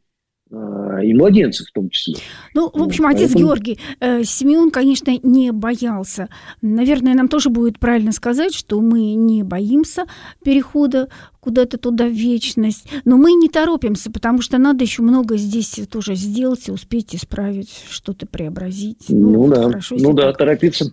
А, 0.53 0.99
и 1.03 1.15
младенцев 1.15 1.69
в 1.69 1.73
том 1.73 1.91
числе. 1.91 2.15
Ну, 2.55 2.71
в 2.73 2.83
общем, 2.83 3.07
отец 3.07 3.33
Поэтому... 3.33 3.45
Георгий, 3.45 3.79
э, 4.01 4.25
Симеон, 4.25 4.73
конечно, 4.73 5.13
не 5.23 5.53
боялся. 5.53 6.29
Наверное, 6.61 7.15
нам 7.15 7.29
тоже 7.29 7.51
будет 7.51 7.79
правильно 7.79 8.11
сказать, 8.11 8.53
что 8.53 8.81
мы 8.81 9.15
не 9.15 9.45
боимся 9.45 10.07
перехода 10.45 11.09
куда-то 11.41 11.79
туда 11.79 12.07
вечность. 12.07 12.87
Но 13.05 13.17
мы 13.17 13.33
не 13.33 13.49
торопимся, 13.49 14.11
потому 14.11 14.43
что 14.43 14.59
надо 14.59 14.85
еще 14.85 15.03
много 15.03 15.37
здесь 15.37 15.81
тоже 15.91 16.15
сделать 16.15 16.69
и 16.69 16.73
успеть 16.73 17.15
исправить, 17.15 17.71
что-то 17.89 18.27
преобразить. 18.27 19.07
Ну, 19.09 19.47
ну 19.47 19.49
да, 19.49 19.65
хорошо, 19.65 19.97
ну 19.99 20.13
да, 20.13 20.33
так. 20.33 20.39
торопиться. 20.39 20.93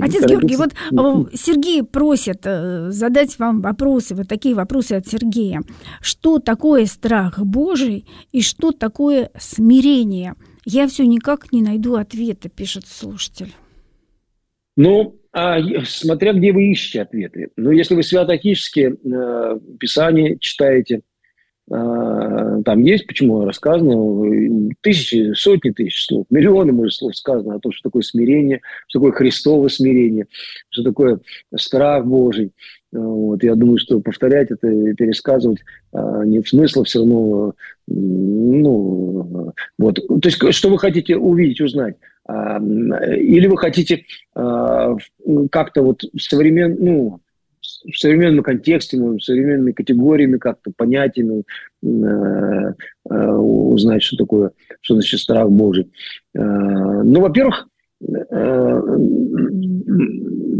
Отец 0.00 0.26
Георгий, 0.26 0.56
вот 0.56 0.72
э, 0.72 1.36
Сергей 1.36 1.82
просит 1.82 2.42
э, 2.44 2.90
задать 2.90 3.38
вам 3.38 3.60
вопросы, 3.60 4.14
вот 4.14 4.28
такие 4.28 4.54
вопросы 4.54 4.92
от 4.92 5.06
Сергея. 5.06 5.62
Что 6.00 6.38
такое 6.38 6.86
страх 6.86 7.38
Божий 7.38 8.06
и 8.30 8.42
что 8.42 8.72
такое 8.72 9.30
смирение? 9.38 10.34
Я 10.64 10.86
все 10.86 11.04
никак 11.06 11.52
не 11.52 11.62
найду 11.62 11.96
ответа, 11.96 12.48
пишет 12.48 12.86
слушатель. 12.86 13.52
Ну, 14.76 15.16
а 15.32 15.58
смотря 15.84 16.32
где 16.32 16.52
вы 16.52 16.70
ищете 16.70 17.02
ответы. 17.02 17.48
Ну, 17.56 17.70
если 17.70 17.94
вы 17.94 18.02
святоотеческие 18.02 18.96
э, 18.96 19.58
писания 19.78 20.36
читаете, 20.38 21.02
там 21.68 22.82
есть, 22.82 23.06
почему 23.06 23.44
рассказано, 23.44 24.68
тысячи, 24.80 25.32
сотни 25.34 25.70
тысяч 25.70 26.06
слов, 26.06 26.26
миллионы, 26.28 26.72
может, 26.72 26.94
слов 26.94 27.16
сказано 27.16 27.54
о 27.54 27.60
том, 27.60 27.72
что 27.72 27.88
такое 27.88 28.02
смирение, 28.02 28.60
что 28.88 28.98
такое 28.98 29.12
Христово 29.12 29.68
смирение, 29.68 30.26
что 30.70 30.82
такое 30.82 31.20
страх 31.54 32.04
Божий. 32.04 32.52
Вот, 32.90 33.42
я 33.42 33.54
думаю, 33.54 33.78
что 33.78 34.00
повторять 34.00 34.50
это 34.50 34.68
и 34.68 34.92
пересказывать 34.92 35.60
а, 35.92 36.24
нет 36.26 36.46
смысла, 36.46 36.84
все 36.84 36.98
равно, 36.98 37.54
ну, 37.86 39.54
вот. 39.78 39.94
То 39.94 40.28
есть, 40.28 40.52
что 40.52 40.68
вы 40.68 40.78
хотите 40.78 41.16
увидеть, 41.16 41.62
узнать? 41.62 41.96
А, 42.24 42.58
или 42.58 43.46
вы 43.46 43.56
хотите 43.58 44.04
а, 44.34 44.96
как-то 45.50 45.82
вот 45.82 46.02
современ, 46.16 46.76
ну, 46.78 47.20
в 47.62 47.96
современном 47.96 48.44
контексте, 48.44 48.98
может, 48.98 49.22
современными 49.22 49.72
категориями, 49.72 50.38
как-то 50.38 50.72
понятиями 50.76 51.44
э, 51.82 51.86
э, 53.08 53.32
узнать, 53.32 54.02
что 54.02 54.16
такое, 54.16 54.50
что 54.80 54.94
значит 54.94 55.20
страх 55.20 55.48
Божий. 55.48 55.90
Э, 56.34 56.40
ну, 56.40 57.20
во-первых, 57.20 57.68
э, 58.00 58.80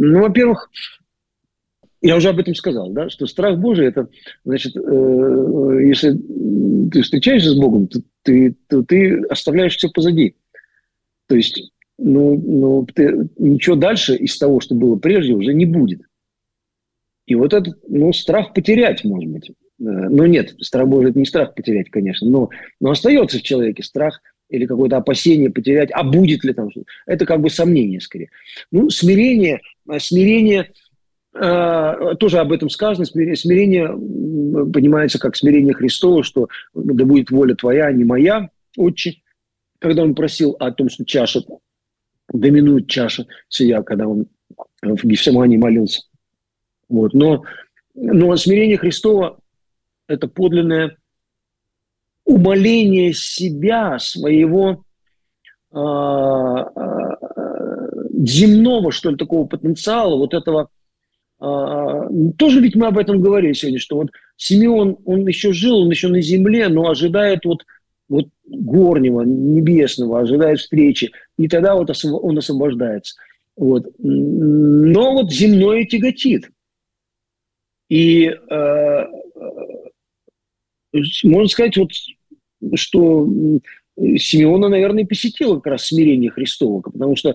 ну, 0.05 0.21
во-первых, 0.21 0.71
я 2.01 2.17
уже 2.17 2.29
об 2.31 2.39
этом 2.41 2.55
сказал, 2.55 2.91
да, 2.91 3.09
что 3.09 3.27
страх 3.27 3.59
Божий 3.59 3.87
это, 3.87 4.09
значит, 4.45 4.77
э, 4.77 5.79
если 5.87 6.19
ты 6.91 7.03
встречаешься 7.03 7.51
с 7.51 7.55
Богом, 7.57 7.87
то 7.87 8.01
ты, 8.23 8.57
то 8.69 8.83
ты 8.83 9.23
оставляешь 9.29 9.77
все 9.77 9.89
позади. 9.89 10.37
То 11.33 11.37
есть, 11.37 11.73
ну, 11.97 12.37
ну 12.37 12.87
ты, 12.95 13.27
ничего 13.39 13.75
дальше 13.75 14.15
из 14.17 14.37
того, 14.37 14.61
что 14.61 14.75
было 14.75 14.97
прежде, 14.97 15.33
уже 15.33 15.55
не 15.55 15.65
будет. 15.65 16.03
И 17.25 17.35
вот 17.35 17.55
этот, 17.55 17.79
ну, 17.89 18.13
страх 18.13 18.53
потерять, 18.53 19.03
может 19.03 19.31
быть. 19.31 19.49
Э, 19.49 19.53
ну, 19.79 20.27
нет, 20.27 20.55
страх 20.61 20.89
это 20.89 21.19
не 21.19 21.25
страх 21.25 21.55
потерять, 21.55 21.89
конечно, 21.89 22.29
но, 22.29 22.51
но 22.81 22.91
остается 22.91 23.39
в 23.39 23.43
человеке 23.43 23.83
страх 23.83 24.21
или 24.51 24.67
какое-то 24.67 24.99
опасение 24.99 25.49
потерять, 25.49 25.89
а 25.95 26.03
будет 26.03 26.45
ли 26.45 26.53
там 26.53 26.71
что-то. 26.71 26.87
Это 27.07 27.25
как 27.25 27.41
бы 27.41 27.49
сомнение 27.49 28.03
скорее. 28.03 28.29
Ну, 28.71 28.91
смирение, 28.91 29.63
э, 29.91 29.99
смирение 30.01 30.71
э, 31.33 32.15
тоже 32.21 32.41
об 32.41 32.53
этом 32.53 32.69
сказано, 32.69 33.07
смирение, 33.07 33.37
смирение 33.37 33.89
понимается 34.71 35.19
как 35.19 35.35
смирение 35.35 35.73
Христова, 35.73 36.25
что 36.25 36.51
да 36.75 37.07
будет 37.07 37.31
воля 37.31 37.55
твоя, 37.55 37.87
а 37.87 37.93
не 37.93 38.05
моя, 38.05 38.51
отче, 38.77 39.23
когда 39.83 40.03
он 40.03 40.15
просил 40.15 40.57
о 40.59 40.71
том, 40.71 40.89
что 40.89 41.05
чаша, 41.05 41.43
доминует 42.33 42.89
чаша 42.89 43.27
сия, 43.49 43.83
когда 43.83 44.07
он 44.07 44.27
в 44.81 45.05
Гефсимании 45.05 45.57
молился. 45.57 46.03
Вот. 46.89 47.13
Но, 47.13 47.43
но 47.95 48.37
смирение 48.37 48.79
Христова– 48.79 49.39
это 50.07 50.29
подлинное 50.29 50.97
умоление 52.25 53.13
себя, 53.13 53.99
своего 53.99 54.85
э, 55.73 55.77
э, 55.77 57.11
земного, 58.25 58.93
что 58.93 59.11
ли, 59.11 59.17
такого 59.17 59.47
потенциала, 59.47 60.17
вот 60.17 60.33
этого 60.33 60.69
э, 61.41 62.09
тоже 62.39 62.61
ведь 62.61 62.77
мы 62.77 62.87
об 62.87 62.99
этом 62.99 63.21
говорили 63.21 63.53
сегодня, 63.53 63.81
что 63.81 63.97
вот 63.97 64.11
Симеон, 64.37 64.99
он 65.05 65.27
еще 65.27 65.53
жил, 65.53 65.79
он 65.79 65.91
еще 65.91 66.09
на 66.09 66.21
земле, 66.21 66.69
но 66.69 66.89
ожидает 66.89 67.45
вот, 67.45 67.65
вот 68.13 68.29
горнего, 68.47 69.23
небесного, 69.23 70.21
ожидает 70.21 70.61
встречи, 70.61 71.11
и 71.39 71.49
тогда 71.49 71.75
вот 71.75 71.91
он 72.05 72.39
освобождается. 72.39 73.17
Вот. 73.57 73.87
Но 73.99 75.15
вот 75.15 75.33
земное 75.33 75.85
тяготит. 75.87 76.51
И 77.89 78.27
э, 78.27 78.35
э, 78.55 79.07
можно 81.25 81.49
сказать, 81.49 81.77
вот, 81.79 81.91
что 82.75 83.27
Симеона, 83.99 84.69
наверное, 84.69 85.07
посетила 85.07 85.57
как 85.57 85.67
раз 85.69 85.87
смирение 85.87 86.31
Христово, 86.31 86.83
потому 86.83 87.17
что 87.17 87.31
э, 87.31 87.35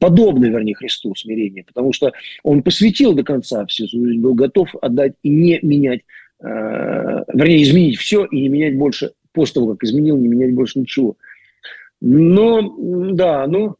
подобное, 0.00 0.50
вернее, 0.50 0.74
Христу 0.74 1.14
смирение, 1.14 1.64
потому 1.64 1.94
что 1.94 2.12
он 2.42 2.62
посвятил 2.62 3.14
до 3.14 3.22
конца 3.22 3.64
все, 3.66 3.86
был 3.92 4.34
готов 4.34 4.74
отдать 4.82 5.14
и 5.22 5.30
не 5.30 5.58
менять, 5.62 6.02
вернее, 6.44 7.62
изменить 7.62 7.98
все 7.98 8.24
и 8.26 8.42
не 8.42 8.48
менять 8.48 8.76
больше, 8.76 9.12
после 9.32 9.54
того, 9.54 9.72
как 9.72 9.84
изменил, 9.84 10.16
не 10.16 10.28
менять 10.28 10.54
больше 10.54 10.78
ничего. 10.78 11.16
Но, 12.00 12.76
да, 13.12 13.46
ну, 13.46 13.76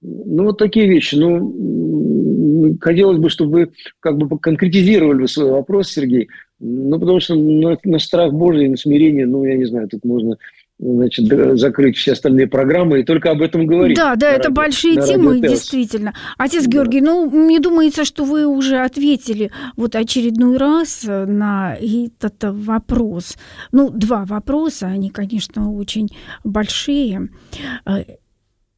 ну 0.00 0.44
вот 0.44 0.58
такие 0.58 0.88
вещи. 0.88 1.14
Ну, 1.16 2.76
хотелось 2.80 3.18
бы, 3.18 3.28
чтобы 3.28 3.50
вы 3.50 3.72
как 4.00 4.16
бы 4.16 4.38
конкретизировали 4.38 5.26
свой 5.26 5.50
вопрос, 5.50 5.90
Сергей. 5.90 6.28
Ну, 6.58 6.98
потому 6.98 7.20
что 7.20 7.34
на, 7.34 7.76
на 7.84 7.98
страх 7.98 8.32
Божий, 8.32 8.68
на 8.68 8.76
смирение, 8.76 9.26
ну, 9.26 9.44
я 9.44 9.56
не 9.56 9.66
знаю, 9.66 9.88
тут 9.88 10.04
можно 10.04 10.38
значит, 10.78 11.26
закрыть 11.58 11.96
все 11.96 12.12
остальные 12.12 12.48
программы 12.48 13.00
и 13.00 13.04
только 13.04 13.30
об 13.30 13.40
этом 13.42 13.66
говорить. 13.66 13.96
Да, 13.96 14.14
да, 14.16 14.30
это 14.30 14.48
радио, 14.48 14.54
большие 14.54 15.02
темы, 15.02 15.40
действительно. 15.40 16.14
Отец 16.36 16.64
да. 16.64 16.70
Георгий, 16.70 17.00
ну, 17.00 17.30
мне 17.30 17.60
думается, 17.60 18.04
что 18.04 18.24
вы 18.24 18.46
уже 18.46 18.78
ответили 18.78 19.50
вот 19.76 19.96
очередной 19.96 20.56
раз 20.58 21.04
на 21.04 21.74
этот 21.74 22.36
вопрос. 22.42 23.36
Ну, 23.72 23.90
два 23.90 24.24
вопроса, 24.24 24.86
они, 24.86 25.10
конечно, 25.10 25.72
очень 25.72 26.08
большие. 26.44 27.30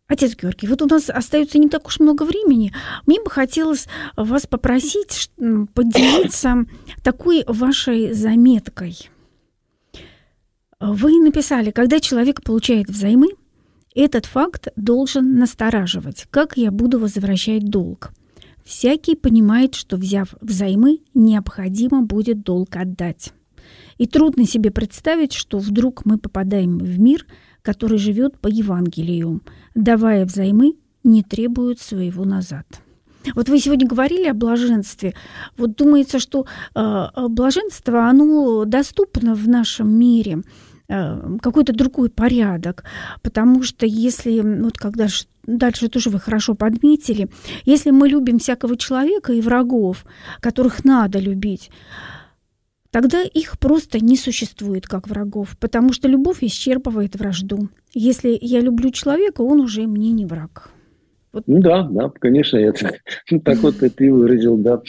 Отец 0.07 0.37
Георгий, 0.41 0.69
вот 0.69 0.81
у 0.81 0.87
нас 0.87 1.11
остается 1.11 1.59
не 1.59 1.69
так 1.69 1.87
уж 1.87 2.01
много 2.01 2.23
времени. 2.23 2.73
Мне 3.07 3.21
бы 3.21 3.31
хотелось 3.31 3.89
вас 4.17 4.47
попросить 4.47 5.31
поделиться 5.75 6.65
такой 7.03 7.45
вашей 7.47 8.15
заметкой. 8.15 9.11
Вы 10.81 11.21
написали, 11.21 11.71
когда 11.71 12.01
человек 12.01 12.43
получает 12.43 12.89
взаймы, 12.89 13.29
этот 13.95 14.27
факт 14.27 14.69
должен 14.77 15.37
настораживать. 15.39 16.27
Как 16.31 16.57
я 16.57 16.71
буду 16.71 16.99
возвращать 16.99 17.69
долг? 17.69 18.13
Всякий 18.65 19.17
понимает, 19.17 19.75
что 19.75 19.97
взяв 19.97 20.35
взаймы, 20.41 21.01
необходимо 21.15 22.03
будет 22.03 22.43
долг 22.43 22.77
отдать. 22.77 23.33
И 23.97 24.07
трудно 24.07 24.47
себе 24.47 24.71
представить, 24.71 25.33
что 25.33 25.59
вдруг 25.59 26.05
мы 26.05 26.19
попадаем 26.19 26.79
в 26.79 26.99
мир– 26.99 27.27
который 27.69 27.99
живет 27.99 28.39
по 28.39 28.49
Евангелию, 28.49 29.43
давая 29.75 30.25
взаймы, 30.25 30.77
не 31.05 31.23
требует 31.23 31.81
своего 31.81 32.25
назад. 32.25 32.65
Вот 33.35 33.51
вы 33.51 33.59
сегодня 33.59 33.87
говорили 33.87 34.27
о 34.27 34.33
блаженстве. 34.33 35.15
Вот 35.59 35.77
думается, 35.77 36.19
что 36.19 36.47
э, 36.75 37.07
блаженство, 37.29 38.09
оно 38.09 38.65
доступно 38.65 39.35
в 39.35 39.47
нашем 39.49 39.91
мире, 39.91 40.43
какой-то 40.89 41.75
другой 41.75 42.09
порядок, 42.09 42.85
потому 43.23 43.63
что 43.63 43.85
если, 43.85 44.41
вот 44.41 44.79
когда 44.79 45.07
дальше 45.47 45.89
тоже 45.89 46.09
вы 46.11 46.19
хорошо 46.19 46.55
подметили, 46.55 47.29
если 47.65 47.91
мы 47.91 48.09
любим 48.09 48.39
всякого 48.39 48.77
человека 48.77 49.33
и 49.33 49.41
врагов, 49.41 50.07
которых 50.41 50.85
надо 50.85 51.19
любить, 51.19 51.71
тогда 52.91 53.23
их 53.23 53.59
просто 53.59 54.03
не 54.03 54.17
существует 54.17 54.87
как 54.87 55.09
врагов, 55.09 55.57
потому 55.61 55.93
что 55.93 56.09
любовь 56.09 56.39
исчерпывает 56.41 57.17
вражду. 57.17 57.69
Если 57.93 58.39
я 58.41 58.61
люблю 58.61 58.91
человека, 58.91 59.43
он 59.43 59.61
уже 59.61 59.87
мне 59.87 60.11
не 60.13 60.25
враг. 60.25 60.71
Вот. 61.33 61.45
Ну 61.47 61.61
да, 61.61 61.83
да, 61.83 62.11
конечно, 62.19 62.57
это 62.57 62.95
так 63.45 63.59
вот 63.59 63.77
ты 63.97 64.11
выразил, 64.11 64.57
да. 64.57 64.81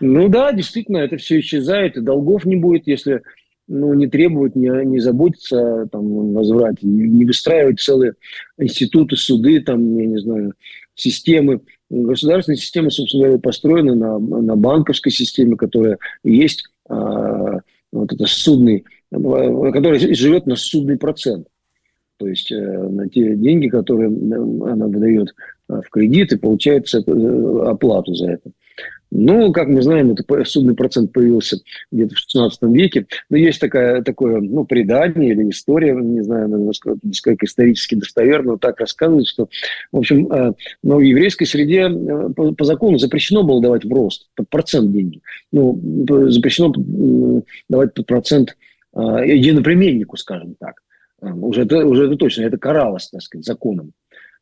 Ну 0.00 0.28
да, 0.28 0.52
действительно, 0.52 0.98
это 0.98 1.16
все 1.16 1.40
исчезает, 1.40 1.96
и 1.96 2.02
долгов 2.02 2.44
не 2.44 2.56
будет, 2.56 2.86
если 2.86 3.22
ну, 3.68 3.94
не 3.94 4.06
требовать, 4.06 4.56
не, 4.56 4.68
не 4.84 5.00
заботиться 5.00 5.88
там, 5.90 6.36
о 6.36 6.72
не, 6.82 7.08
не 7.08 7.24
выстраивать 7.24 7.80
целые 7.80 8.14
институты, 8.58 9.16
суды, 9.16 9.60
там, 9.60 9.98
я 9.98 10.06
не 10.06 10.18
знаю, 10.18 10.54
системы. 10.94 11.60
Государственная 11.88 12.56
система, 12.56 12.90
собственно 12.90 13.24
говоря, 13.24 13.40
построена 13.40 13.94
на, 13.94 14.18
на 14.18 14.56
банковской 14.56 15.12
системе, 15.12 15.56
которая 15.56 15.98
есть 16.24 16.64
а, 16.88 17.60
вот 17.92 18.12
это 18.12 18.26
судный, 18.26 18.84
который 19.10 20.14
живет 20.14 20.46
на 20.46 20.56
судный 20.56 20.98
процент. 20.98 21.46
То 22.18 22.26
есть 22.28 22.50
э, 22.50 22.56
на 22.56 23.08
те 23.08 23.36
деньги, 23.36 23.68
которые 23.68 24.08
она 24.08 24.86
выдает 24.86 25.34
э, 25.68 25.80
в 25.84 25.90
кредит 25.90 26.32
и 26.32 26.38
получается 26.38 27.02
э, 27.06 27.68
оплату 27.68 28.14
за 28.14 28.32
это. 28.32 28.50
Ну, 29.10 29.52
как 29.52 29.68
мы 29.68 29.82
знаем, 29.82 30.12
этот 30.12 30.48
судный 30.48 30.74
процент 30.74 31.12
появился 31.12 31.58
где-то 31.92 32.14
в 32.14 32.18
16 32.18 32.62
веке. 32.62 33.06
Но 33.30 33.36
есть 33.36 33.60
такая, 33.60 34.02
такое 34.02 34.40
ну, 34.40 34.64
предание 34.64 35.32
или 35.32 35.48
история, 35.50 35.94
не 35.94 36.22
знаю, 36.22 36.48
насколько, 36.48 36.98
насколько 37.02 37.46
исторически 37.46 37.94
достоверно, 37.94 38.52
но 38.52 38.56
так 38.58 38.80
рассказывают, 38.80 39.28
что, 39.28 39.48
в 39.92 39.98
общем, 39.98 40.28
ну, 40.82 40.96
в 40.96 41.00
еврейской 41.00 41.44
среде 41.44 41.88
э, 41.88 42.28
по, 42.34 42.52
по 42.52 42.64
закону 42.64 42.98
запрещено 42.98 43.42
было 43.42 43.60
давать 43.62 43.84
в 43.84 43.92
рост, 43.92 44.28
под 44.34 44.48
процент 44.48 44.92
деньги. 44.92 45.20
Ну, 45.52 45.80
запрещено 46.28 47.42
давать 47.68 47.94
под 47.94 48.06
процент 48.06 48.56
э, 48.94 49.00
единоплеменнику, 49.00 50.16
скажем 50.16 50.56
так. 50.58 50.82
Уже 51.20 51.62
это, 51.62 51.86
уже 51.86 52.06
это 52.06 52.16
точно, 52.16 52.42
это 52.42 52.58
каралось, 52.58 53.08
так 53.08 53.22
сказать, 53.22 53.46
законом. 53.46 53.92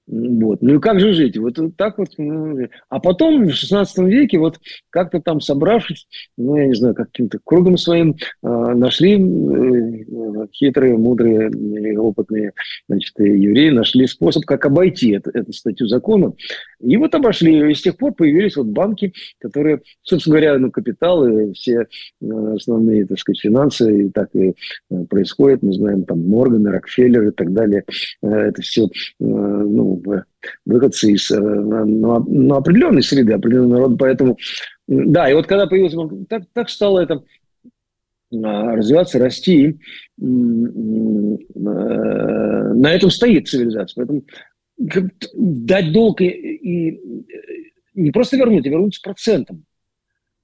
Вот. 0.07 0.61
Ну 0.61 0.75
и 0.75 0.81
как 0.81 1.01
же 1.01 1.15
жить? 1.15 1.39
Вот, 1.39 1.57
так 1.77 1.99
вот. 1.99 2.09
Ну, 2.19 2.69
а 2.89 3.01
потом 3.01 3.47
в 3.47 3.53
16 3.53 3.99
веке 4.07 4.39
вот 4.39 4.59
как-то 4.91 5.21
там 5.21 5.41
собравшись, 5.41 6.07
ну 6.37 6.57
я 6.57 6.67
не 6.67 6.75
знаю, 6.75 6.95
каким-то 6.95 7.39
кругом 7.43 7.79
своим 7.79 8.11
э, 8.13 8.47
нашли 8.47 9.15
э, 9.15 10.47
хитрые, 10.53 10.99
мудрые, 10.99 11.51
опытные 11.99 12.53
значит, 12.89 13.19
евреи 13.19 13.71
нашли 13.71 14.07
способ, 14.07 14.45
как 14.45 14.67
обойти 14.67 15.13
это, 15.13 15.31
эту 15.33 15.53
статью 15.53 15.87
закона. 15.87 16.33
И 16.81 16.97
вот 16.97 17.15
обошли. 17.15 17.71
И 17.71 17.75
с 17.75 17.83
тех 17.83 17.97
пор 17.97 18.13
появились 18.15 18.57
вот 18.57 18.67
банки, 18.67 19.13
которые, 19.39 19.81
собственно 20.03 20.37
говоря, 20.37 20.59
ну, 20.59 20.71
капитал 20.71 21.27
и 21.27 21.53
все 21.55 21.87
э, 22.21 22.55
основные, 22.55 23.07
так 23.07 23.19
сказать, 23.19 23.41
финансы 23.41 24.07
и 24.07 24.11
так 24.11 24.29
и 24.35 24.55
э, 24.91 25.05
происходит. 25.09 25.63
Мы 25.63 25.73
знаем 25.73 26.05
там 26.05 26.29
Морган, 26.29 26.67
Рокфеллер 26.67 27.29
и 27.29 27.33
так 27.33 27.53
далее. 27.53 27.85
Э, 28.23 28.29
это 28.29 28.63
все, 28.63 28.89
ну, 29.19 29.94
выходцы 30.65 31.13
из 31.13 31.31
ну, 31.31 32.25
ну, 32.27 32.55
определенной 32.55 33.03
среды, 33.03 33.33
определенного 33.33 33.73
народа. 33.73 33.97
Поэтому, 33.97 34.39
да, 34.87 35.31
и 35.31 35.35
вот 35.35 35.47
когда 35.47 35.67
появился, 35.67 35.99
так, 36.29 36.45
так 36.53 36.69
стало 36.71 37.01
это 37.01 37.23
а, 38.43 38.77
развиваться, 38.77 39.19
расти. 39.19 39.79
На 40.17 41.39
этом 42.93 43.11
стоит 43.11 43.49
цивилизация. 43.49 43.95
Поэтому 43.97 44.25
дать 45.35 45.93
долг 45.93 46.21
и, 46.21 46.27
и 46.27 47.01
не 47.95 48.11
просто 48.11 48.37
вернуть, 48.37 48.67
а 48.67 48.71
вернуть 48.71 48.97
с 48.97 49.01
процентом. 49.01 49.65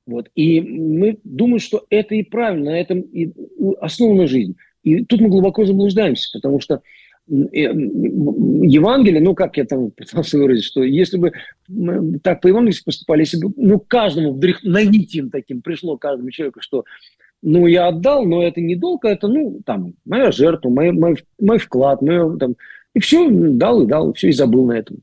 Вот. 0.07 0.31
И 0.35 0.61
мы 0.61 1.19
думаем, 1.25 1.59
что 1.59 1.85
это 1.91 2.15
и 2.15 2.23
правильно, 2.23 2.73
на 2.73 2.81
этом 2.81 3.01
и 3.01 3.33
основана 3.81 4.27
жизнь. 4.27 4.57
И 4.83 5.05
тут 5.05 5.21
мы 5.21 5.29
глубоко 5.29 5.65
заблуждаемся, 5.65 6.31
потому 6.33 6.61
что 6.61 6.83
Евангелие, 7.31 9.21
ну, 9.21 9.35
как 9.35 9.57
я 9.57 9.65
там 9.65 9.91
пытался 9.93 10.37
выразить, 10.37 10.65
что 10.65 10.83
если 10.83 11.17
бы 11.17 11.33
так 12.23 12.41
по 12.41 12.49
Евангелию 12.49 12.77
поступали, 12.85 13.21
если 13.21 13.39
бы, 13.39 13.53
ну, 13.57 13.79
каждому 13.79 14.33
вдрих, 14.33 14.65
наитием 14.65 15.31
таким 15.31 15.63
пришло 15.63 15.97
каждому 15.97 16.31
человеку, 16.31 16.61
что, 16.61 16.85
ну, 17.43 17.67
я 17.67 17.87
отдал, 17.89 18.27
но 18.27 18.43
это 18.43 18.61
не 18.61 18.75
долг, 18.75 19.05
а 19.05 19.11
это, 19.11 19.29
ну, 19.29 19.61
там, 19.65 19.95
моя 20.05 20.33
жертва, 20.33 20.71
мой, 20.71 20.91
мой, 20.91 21.17
мой 21.41 21.59
вклад, 21.59 22.03
мой, 22.03 22.37
там, 22.39 22.57
и 22.95 23.01
все, 23.01 23.29
дал 23.31 23.83
и 23.83 23.87
дал, 23.87 24.13
все, 24.15 24.29
и 24.29 24.33
забыл 24.33 24.67
на 24.67 24.73
этом. 24.73 24.99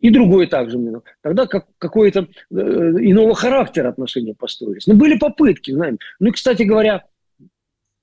И 0.00 0.10
другой 0.10 0.46
также. 0.46 0.78
Тогда 1.22 1.46
как, 1.46 1.66
какое-то 1.78 2.28
э, 2.50 2.54
иного 2.54 3.34
характера 3.34 3.88
отношения 3.88 4.34
построились. 4.34 4.86
Ну, 4.86 4.94
были 4.94 5.18
попытки, 5.18 5.72
знаем. 5.72 5.98
Ну, 6.20 6.28
и, 6.28 6.32
кстати 6.32 6.62
говоря, 6.62 7.04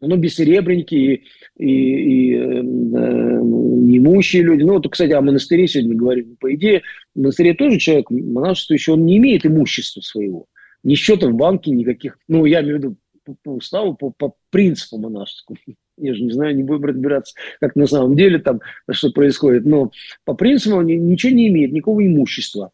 ну, 0.01 0.17
бессеребренники 0.17 0.95
и, 0.95 1.23
и, 1.57 1.67
и 1.67 2.35
э, 2.35 2.59
э, 2.59 2.61
неимущие 2.61 4.43
люди. 4.43 4.63
Ну, 4.63 4.73
вот, 4.73 4.89
кстати, 4.89 5.11
о 5.11 5.21
монастыре 5.21 5.67
сегодня 5.67 5.95
говорим. 5.95 6.35
По 6.39 6.53
идее, 6.53 6.81
в 7.13 7.19
монастыре 7.19 7.53
тоже 7.53 7.79
человек, 7.79 8.09
монашество 8.09 8.73
еще 8.73 8.93
он 8.93 9.05
не 9.05 9.17
имеет 9.17 9.45
имущества 9.45 10.01
своего. 10.01 10.47
Ни 10.83 10.95
счета 10.95 11.27
в 11.27 11.35
банке, 11.35 11.71
никаких. 11.71 12.17
Ну, 12.27 12.45
я 12.45 12.61
имею 12.61 12.77
в 12.77 12.79
виду 12.79 12.95
по, 13.23 13.35
по 13.43 13.49
уставу, 13.51 13.95
по, 13.95 14.11
по 14.11 14.35
принципу 14.51 14.97
монашескому. 14.97 15.57
Я 15.97 16.13
же 16.13 16.23
не 16.23 16.31
знаю, 16.31 16.55
не 16.55 16.63
будем 16.63 16.83
разбираться, 16.83 17.33
как 17.61 17.77
на 17.77 17.87
самом 17.87 18.17
деле 18.17 18.39
там, 18.39 18.59
что 18.91 19.11
происходит. 19.11 19.65
Но 19.65 19.91
по 20.25 20.33
принципу 20.33 20.75
он 20.75 20.87
ничего 20.87 21.31
не 21.31 21.47
имеет, 21.47 21.71
никакого 21.71 22.05
имущества. 22.05 22.71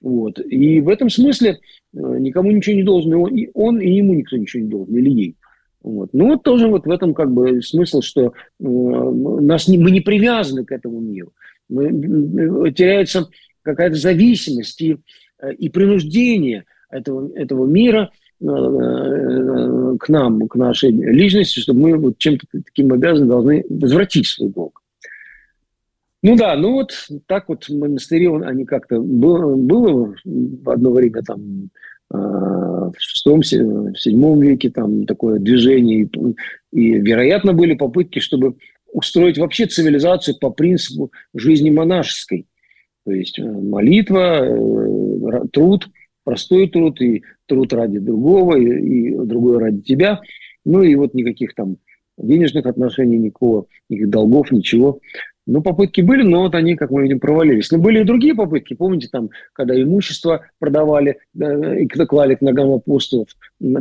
Вот. 0.00 0.40
И 0.40 0.80
в 0.80 0.88
этом 0.88 1.08
смысле 1.08 1.50
э, 1.50 1.56
никому 1.92 2.50
ничего 2.50 2.74
не 2.74 2.82
должен. 2.82 3.26
И 3.28 3.48
он, 3.54 3.80
и 3.80 3.90
ему 3.90 4.14
никто 4.14 4.36
ничего 4.36 4.62
не 4.62 4.68
должен, 4.68 4.96
или 4.96 5.10
ей. 5.10 5.36
Вот. 5.84 6.08
Ну 6.14 6.28
вот 6.28 6.42
тоже 6.42 6.66
вот 6.66 6.86
в 6.86 6.90
этом 6.90 7.12
как 7.12 7.30
бы 7.30 7.60
смысл, 7.62 8.00
что 8.00 8.28
э, 8.28 8.32
нас 8.58 9.68
не, 9.68 9.76
мы 9.76 9.90
не 9.90 10.00
привязаны 10.00 10.64
к 10.64 10.72
этому 10.72 10.98
миру. 10.98 11.34
Мы, 11.68 11.88
э, 11.88 12.72
теряется 12.72 13.28
какая-то 13.60 13.94
зависимость 13.94 14.80
и, 14.80 14.96
э, 15.42 15.52
и 15.52 15.68
принуждение 15.68 16.64
этого, 16.88 17.30
этого 17.36 17.66
мира 17.66 18.10
э, 18.40 18.46
к 18.46 20.08
нам, 20.08 20.48
к 20.48 20.56
нашей 20.56 20.90
личности, 20.90 21.60
чтобы 21.60 21.80
мы 21.80 21.98
вот 21.98 22.16
чем-то 22.16 22.46
таким 22.64 22.90
обязаны 22.90 23.26
должны 23.26 23.64
возвратить 23.68 24.26
свой 24.26 24.48
долг. 24.48 24.80
Ну 26.22 26.34
да, 26.36 26.56
ну 26.56 26.72
вот 26.72 26.92
так 27.26 27.50
вот 27.50 27.68
монастыри, 27.68 28.28
они 28.28 28.64
как-то 28.64 29.02
было, 29.02 29.54
было 29.54 30.14
одно 30.64 30.92
время 30.92 31.20
там 31.22 31.68
в 32.14 32.94
шестом, 32.98 33.40
в 33.40 33.44
седьмом 33.98 34.40
веке 34.40 34.70
там 34.70 35.06
такое 35.06 35.38
движение. 35.38 36.02
И, 36.02 36.36
и, 36.72 36.98
вероятно, 36.98 37.52
были 37.52 37.74
попытки, 37.74 38.18
чтобы 38.18 38.56
устроить 38.92 39.38
вообще 39.38 39.66
цивилизацию 39.66 40.38
по 40.38 40.50
принципу 40.50 41.10
жизни 41.34 41.70
монашеской. 41.70 42.46
То 43.04 43.12
есть 43.12 43.38
э, 43.38 43.42
молитва, 43.42 44.44
э, 44.44 45.48
труд, 45.52 45.88
простой 46.22 46.68
труд 46.68 47.00
и 47.00 47.22
труд 47.46 47.72
ради 47.72 47.98
другого, 47.98 48.56
и, 48.56 49.10
и 49.10 49.16
другой 49.16 49.58
ради 49.58 49.82
тебя. 49.82 50.20
Ну 50.64 50.82
и 50.82 50.94
вот 50.94 51.12
никаких 51.12 51.54
там 51.54 51.76
денежных 52.16 52.66
отношений, 52.66 53.18
никакого, 53.18 53.66
никаких 53.88 54.10
долгов, 54.10 54.50
ничего. 54.52 55.00
Ну, 55.46 55.60
попытки 55.60 56.00
были, 56.00 56.22
но 56.22 56.42
вот 56.42 56.54
они, 56.54 56.74
как 56.74 56.90
мы 56.90 57.02
видим, 57.02 57.20
провалились. 57.20 57.70
Но 57.70 57.78
были 57.78 58.00
и 58.00 58.04
другие 58.04 58.34
попытки. 58.34 58.74
Помните, 58.74 59.08
там, 59.12 59.28
когда 59.52 59.80
имущество 59.80 60.46
продавали 60.58 61.18
да, 61.34 61.78
и 61.78 61.86
клали 61.86 62.34
к 62.34 62.40
ногам 62.40 62.72
апостолов 62.72 63.28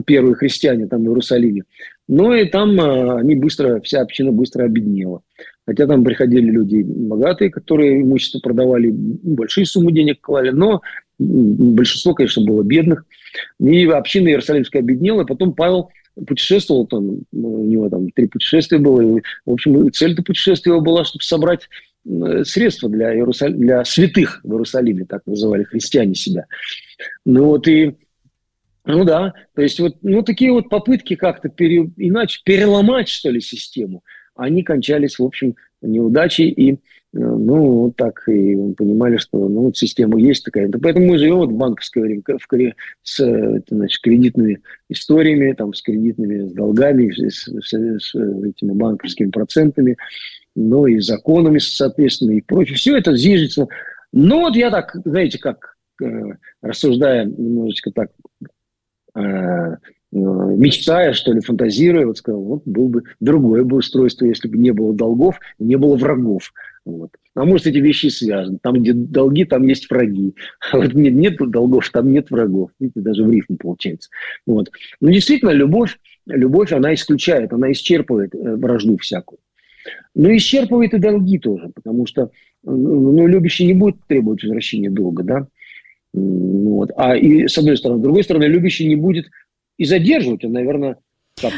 первые 0.06 0.36
христиане 0.36 0.88
там 0.88 1.04
в 1.04 1.08
Иерусалиме. 1.08 1.64
Ну 2.10 2.34
и 2.34 2.50
там 2.50 2.80
а, 2.82 3.20
они 3.20 3.36
быстро, 3.36 3.80
вся 3.80 4.02
община 4.02 4.34
быстро 4.34 4.66
обеднела. 4.66 5.22
Хотя 5.66 5.88
там 5.88 6.04
приходили 6.04 6.52
люди 6.52 6.84
богатые, 6.84 7.50
которые 7.50 8.02
имущество 8.02 8.40
продавали, 8.40 8.90
большие 8.92 9.66
суммы 9.66 9.94
денег 9.94 10.20
клали, 10.20 10.50
но 10.50 10.82
большинство, 11.18 12.14
конечно, 12.14 12.44
было 12.44 12.64
бедных. 12.64 13.06
И 13.60 13.86
община 13.86 14.28
Иерусалимская 14.28 14.82
обеднела, 14.82 15.24
потом 15.24 15.54
Павел 15.54 15.90
путешествовал, 16.28 16.88
там, 16.88 17.22
ну, 17.32 17.62
у 17.62 17.66
него 17.66 17.90
там 17.90 18.10
три 18.12 18.28
путешествия 18.28 18.78
было. 18.78 19.02
И, 19.02 19.22
в 19.46 19.52
общем, 19.52 19.92
цель-то 19.92 20.24
путешествия 20.24 20.80
была, 20.80 21.06
чтобы 21.06 21.24
собрать 21.24 21.70
средства 22.44 22.90
для, 22.90 23.16
Иерусалим, 23.16 23.60
для 23.60 23.86
святых 23.86 24.42
в 24.44 24.52
Иерусалиме, 24.52 25.06
так 25.06 25.26
называли 25.26 25.64
христиане 25.64 26.16
себя. 26.16 26.46
Ну 27.26 27.46
вот 27.46 27.68
и, 27.68 27.96
ну 28.86 29.06
да, 29.06 29.34
то 29.56 29.62
есть 29.62 29.80
вот 29.80 29.96
ну, 30.02 30.22
такие 30.22 30.52
вот 30.52 30.70
попытки 30.70 31.16
как-то 31.16 31.50
пере, 31.50 31.90
иначе 31.98 32.42
переломать, 32.44 33.08
что 33.08 33.30
ли, 33.30 33.40
систему, 33.40 34.04
они 34.36 34.64
кончались, 34.64 35.18
в 35.18 35.24
общем, 35.24 35.56
неудачей 35.82 36.50
и 36.50 36.80
ну, 37.14 37.84
вот 37.84 37.96
так 37.96 38.28
и 38.28 38.56
понимали, 38.74 39.18
что 39.18 39.48
ну, 39.48 39.62
вот 39.62 39.78
система 39.78 40.20
есть 40.20 40.44
такая. 40.44 40.70
Поэтому 40.70 41.08
мы 41.08 41.20
живем 41.20 41.36
вот 41.38 41.52
в 41.52 41.56
банковское 41.56 42.04
время 42.04 42.24
в, 42.26 42.74
с 43.04 43.64
значит, 43.70 44.02
кредитными 44.02 44.62
историями, 44.90 45.54
там, 45.54 45.74
с 45.76 45.84
кредитными 45.84 46.48
с 46.48 46.54
долгами, 46.54 47.12
с, 47.12 47.48
с, 47.48 47.70
с 47.70 48.16
этими 48.16 48.72
банковскими 48.72 49.30
процентами, 49.30 49.96
ну 50.56 50.88
и 50.88 51.00
законами, 51.00 51.60
соответственно, 51.60 52.32
и 52.32 52.42
прочее. 52.42 52.78
Все 52.78 52.98
это 52.98 53.16
зиждется. 53.16 53.68
Ну, 54.12 54.42
вот 54.42 54.56
я 54.56 54.72
так, 54.72 54.96
знаете, 55.06 55.38
как 55.38 55.76
э, 56.04 56.08
рассуждая 56.62 57.26
немножечко 57.26 57.92
так, 57.92 58.10
э, 59.16 59.78
мечтая, 60.14 61.14
что 61.14 61.34
ли, 61.34 61.42
фантазируя, 61.42 62.06
вот 62.06 62.18
сказал, 62.18 62.42
вот 62.42 62.62
был 62.66 62.90
бы 62.90 63.04
другое 63.20 63.64
бы 63.64 63.78
устройство, 63.78 64.26
если 64.26 64.48
бы 64.48 64.58
не 64.58 64.72
было 64.72 64.94
долгов, 64.94 65.40
не 65.60 65.76
было 65.76 65.96
врагов. 65.96 66.54
Вот. 66.86 67.12
А 67.36 67.46
может, 67.46 67.68
эти 67.68 67.78
вещи 67.78 68.08
связаны. 68.08 68.60
Там, 68.62 68.82
где 68.82 68.94
долги, 68.94 69.46
там 69.46 69.64
есть 69.64 69.90
враги. 69.90 70.36
А 70.72 70.78
вот 70.78 70.94
нет, 70.94 71.14
нет 71.14 71.38
долгов, 71.38 71.90
там 71.90 72.12
нет 72.12 72.30
врагов. 72.30 72.72
Видите, 72.80 73.00
даже 73.02 73.24
в 73.24 73.32
рифме 73.32 73.58
получается. 73.58 74.10
Вот. 74.46 74.70
Но 75.00 75.10
действительно, 75.10 75.52
любовь, 75.52 75.98
любовь, 76.28 76.72
она 76.74 76.94
исключает, 76.94 77.54
она 77.54 77.72
исчерпывает 77.72 78.36
э, 78.36 78.56
вражду 78.56 78.98
всякую. 78.98 79.40
Но 80.14 80.30
исчерпывает 80.36 80.94
и 80.94 81.00
долги 81.00 81.40
тоже, 81.40 81.70
потому 81.74 82.06
что 82.06 82.32
ну, 82.64 83.28
любящий 83.28 83.66
не 83.66 83.74
будет 83.74 83.96
требовать 84.08 84.44
возвращения 84.44 84.90
долга, 84.90 85.24
да. 85.24 85.48
Вот. 86.14 86.92
А 86.96 87.16
и 87.16 87.48
с 87.48 87.58
одной 87.58 87.78
стороны. 87.78 88.00
С 88.00 88.04
другой 88.04 88.24
стороны, 88.24 88.44
любящий 88.44 88.88
не 88.88 88.96
будет 88.96 89.26
и 89.78 89.86
задерживать, 89.86 90.46
он, 90.46 90.54
наверное, 90.54 90.98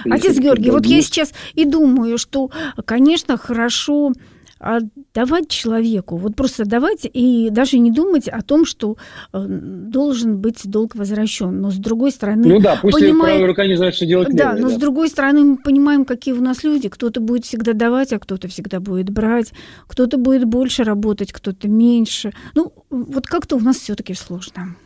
Отец 0.10 0.38
Георгий, 0.38 0.72
вот 0.72 0.86
я 0.86 1.02
сейчас 1.02 1.34
и 1.54 1.66
думаю, 1.66 2.18
что, 2.18 2.50
конечно, 2.86 3.38
хорошо 3.38 4.14
отдавать 4.58 5.50
человеку, 5.50 6.16
вот 6.16 6.36
просто 6.36 6.66
давать 6.66 7.06
и 7.12 7.50
даже 7.52 7.78
не 7.78 7.92
думать 7.92 8.30
о 8.30 8.42
том, 8.42 8.66
что 8.66 8.96
э, 9.34 9.46
должен 9.48 10.38
быть 10.38 10.62
долг 10.66 10.96
возвращен. 10.96 11.60
Но 11.60 11.72
с 11.72 11.76
другой 11.76 12.12
стороны... 12.12 12.48
Ну 12.48 12.60
да, 12.62 12.80
пусть 12.82 12.98
понимаем... 12.98 13.20
правая 13.20 13.48
рука 13.48 13.68
не 13.68 13.76
знает, 13.76 13.96
что 13.96 14.06
делать 14.06 14.30
Да, 14.32 14.54
левой, 14.54 14.62
но 14.62 14.70
да. 14.70 14.76
с 14.76 14.80
другой 14.80 15.10
стороны 15.10 15.44
мы 15.44 15.58
понимаем, 15.58 16.06
какие 16.06 16.34
у 16.34 16.42
нас 16.42 16.64
люди. 16.64 16.88
Кто-то 16.88 17.20
будет 17.20 17.46
всегда 17.46 17.74
давать, 17.74 18.14
а 18.14 18.20
кто-то 18.20 18.48
всегда 18.48 18.80
будет 18.80 19.10
брать. 19.10 19.52
Кто-то 19.88 20.18
будет 20.18 20.46
больше 20.46 20.84
работать, 20.84 21.34
кто-то 21.34 21.68
меньше. 21.68 22.32
Ну, 22.56 22.74
вот 22.90 23.28
как-то 23.28 23.58
у 23.58 23.60
нас 23.60 23.76
все 23.76 23.94
таки 23.94 24.14
сложно. 24.14 24.78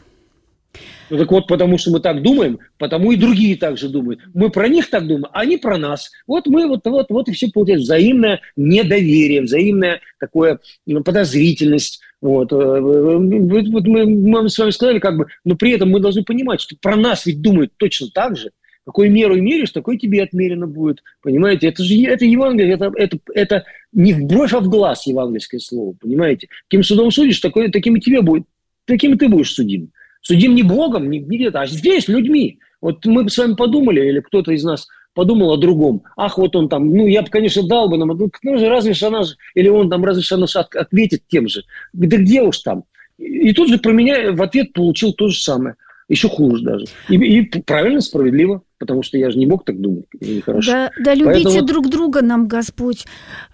Ну 1.09 1.17
так 1.17 1.31
вот, 1.31 1.47
потому 1.47 1.77
что 1.77 1.91
мы 1.91 1.99
так 1.99 2.21
думаем, 2.21 2.59
потому 2.77 3.11
и 3.11 3.15
другие 3.15 3.57
так 3.57 3.77
же 3.77 3.89
думают. 3.89 4.19
Мы 4.33 4.49
про 4.49 4.67
них 4.67 4.89
так 4.89 5.07
думаем, 5.07 5.25
а 5.31 5.41
они 5.41 5.57
про 5.57 5.77
нас. 5.77 6.11
Вот 6.27 6.45
мы 6.47 6.67
вот, 6.67 6.85
вот, 6.85 7.07
вот 7.09 7.27
и 7.29 7.31
все 7.31 7.49
получается. 7.51 7.83
Взаимное 7.83 8.41
недоверие, 8.55 9.41
взаимная 9.41 10.01
такое 10.19 10.59
ну, 10.85 11.03
подозрительность. 11.03 12.01
Вот. 12.21 12.51
Э, 12.51 12.55
вот 12.55 13.87
мы, 13.87 14.05
мы 14.05 14.49
с 14.49 14.57
вами 14.57 14.71
сказали, 14.71 14.99
как 14.99 15.17
бы, 15.17 15.27
но 15.45 15.55
при 15.55 15.71
этом 15.71 15.89
мы 15.89 15.99
должны 15.99 16.23
понимать, 16.23 16.61
что 16.61 16.75
про 16.79 16.95
нас 16.95 17.25
ведь 17.25 17.41
думают 17.41 17.71
точно 17.77 18.07
так 18.13 18.37
же. 18.37 18.51
Какую 18.85 19.11
меру 19.11 19.39
меришь, 19.39 19.71
такой 19.71 19.97
тебе 19.97 20.23
отмерено 20.23 20.65
будет. 20.65 21.03
Понимаете? 21.21 21.67
Это 21.67 21.83
же 21.83 21.95
это 22.03 22.25
Евангелие, 22.25 22.73
это, 22.73 22.91
это, 22.95 23.19
это 23.33 23.63
не 23.93 24.13
в 24.13 24.25
бровь, 24.25 24.53
а 24.53 24.59
в 24.59 24.69
глаз 24.69 25.05
евангельское 25.05 25.59
слово. 25.59 25.93
Понимаете? 25.99 26.47
Каким 26.67 26.83
судом 26.83 27.11
судишь, 27.11 27.39
такой, 27.39 27.69
таким 27.69 27.97
и 27.97 27.99
тебе 28.01 28.21
будет, 28.21 28.45
таким 28.85 29.13
и 29.13 29.17
ты 29.17 29.27
будешь 29.27 29.53
судим. 29.53 29.91
Судим 30.21 30.55
не 30.55 30.63
Богом, 30.63 31.09
не, 31.09 31.19
не 31.19 31.37
где-то, 31.37 31.61
а 31.61 31.67
здесь, 31.67 32.07
людьми. 32.07 32.59
Вот 32.81 33.05
мы 33.05 33.23
бы 33.23 33.29
с 33.29 33.37
вами 33.37 33.55
подумали, 33.55 34.07
или 34.07 34.19
кто-то 34.19 34.51
из 34.51 34.63
нас 34.63 34.87
подумал 35.13 35.51
о 35.51 35.57
другом. 35.57 36.03
Ах, 36.15 36.37
вот 36.37 36.55
он 36.55 36.69
там, 36.69 36.89
ну, 36.89 37.07
я 37.07 37.21
бы, 37.21 37.29
конечно, 37.29 37.67
дал 37.67 37.89
бы 37.89 37.97
нам, 37.97 38.09
ну, 38.09 38.29
ну 38.43 38.57
же, 38.57 38.69
разве 38.69 38.93
же 38.93 39.07
она 39.07 39.23
или 39.55 39.67
он 39.67 39.89
там, 39.89 40.03
разве 40.05 40.23
же 40.23 40.35
она 40.35 40.45
ответит 40.75 41.23
тем 41.27 41.47
же. 41.47 41.63
Да 41.93 42.17
где 42.17 42.41
уж 42.41 42.59
там. 42.59 42.83
И 43.17 43.51
тут 43.53 43.69
же 43.69 43.79
про 43.79 43.91
меня 43.91 44.31
в 44.31 44.41
ответ 44.41 44.71
получил 44.73 45.13
то 45.13 45.27
же 45.27 45.39
самое. 45.39 45.75
Еще 46.07 46.27
хуже 46.27 46.63
даже. 46.63 46.85
И, 47.09 47.15
и 47.15 47.41
правильно, 47.61 48.01
справедливо, 48.01 48.63
потому 48.79 49.03
что 49.03 49.17
я 49.17 49.29
же 49.29 49.37
не 49.37 49.45
мог 49.45 49.63
так 49.63 49.79
думать. 49.79 50.05
Нехорошо. 50.19 50.71
Да, 50.71 50.91
да 51.03 51.13
любите 51.13 51.43
Поэтому... 51.43 51.67
друг 51.67 51.89
друга, 51.89 52.21
нам 52.23 52.47
Господь 52.47 53.05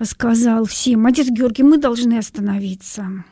сказал 0.01 0.63
всем. 0.66 1.05
Отец 1.05 1.30
Георгий, 1.30 1.63
мы 1.63 1.78
должны 1.78 2.18
остановиться. 2.18 3.26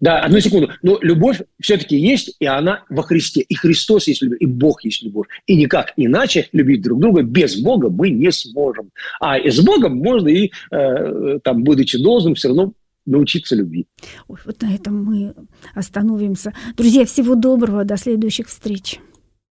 Да, 0.00 0.20
одну 0.20 0.40
секунду. 0.40 0.70
Но 0.82 0.98
любовь 1.00 1.40
все-таки 1.60 1.96
есть, 1.96 2.36
и 2.38 2.46
она 2.46 2.84
во 2.88 3.02
Христе. 3.02 3.40
И 3.40 3.54
Христос 3.54 4.06
есть 4.06 4.22
любовь, 4.22 4.38
и 4.40 4.46
Бог 4.46 4.84
есть 4.84 5.02
любовь. 5.02 5.26
И 5.46 5.56
никак 5.56 5.92
иначе 5.96 6.48
любить 6.52 6.82
друг 6.82 7.00
друга 7.00 7.22
без 7.22 7.60
Бога 7.60 7.88
мы 7.88 8.10
не 8.10 8.30
сможем. 8.30 8.90
А 9.20 9.38
и 9.38 9.50
с 9.50 9.60
Богом 9.60 9.96
можно 9.96 10.28
и, 10.28 10.50
э, 10.70 11.38
там, 11.42 11.64
будучи 11.64 11.98
должным, 11.98 12.34
все 12.34 12.48
равно 12.48 12.72
научиться 13.06 13.56
любви. 13.56 13.86
Вот 14.28 14.62
на 14.62 14.74
этом 14.74 15.02
мы 15.02 15.34
остановимся. 15.74 16.52
Друзья, 16.76 17.04
всего 17.04 17.34
доброго, 17.34 17.84
до 17.84 17.96
следующих 17.96 18.48
встреч. 18.48 19.00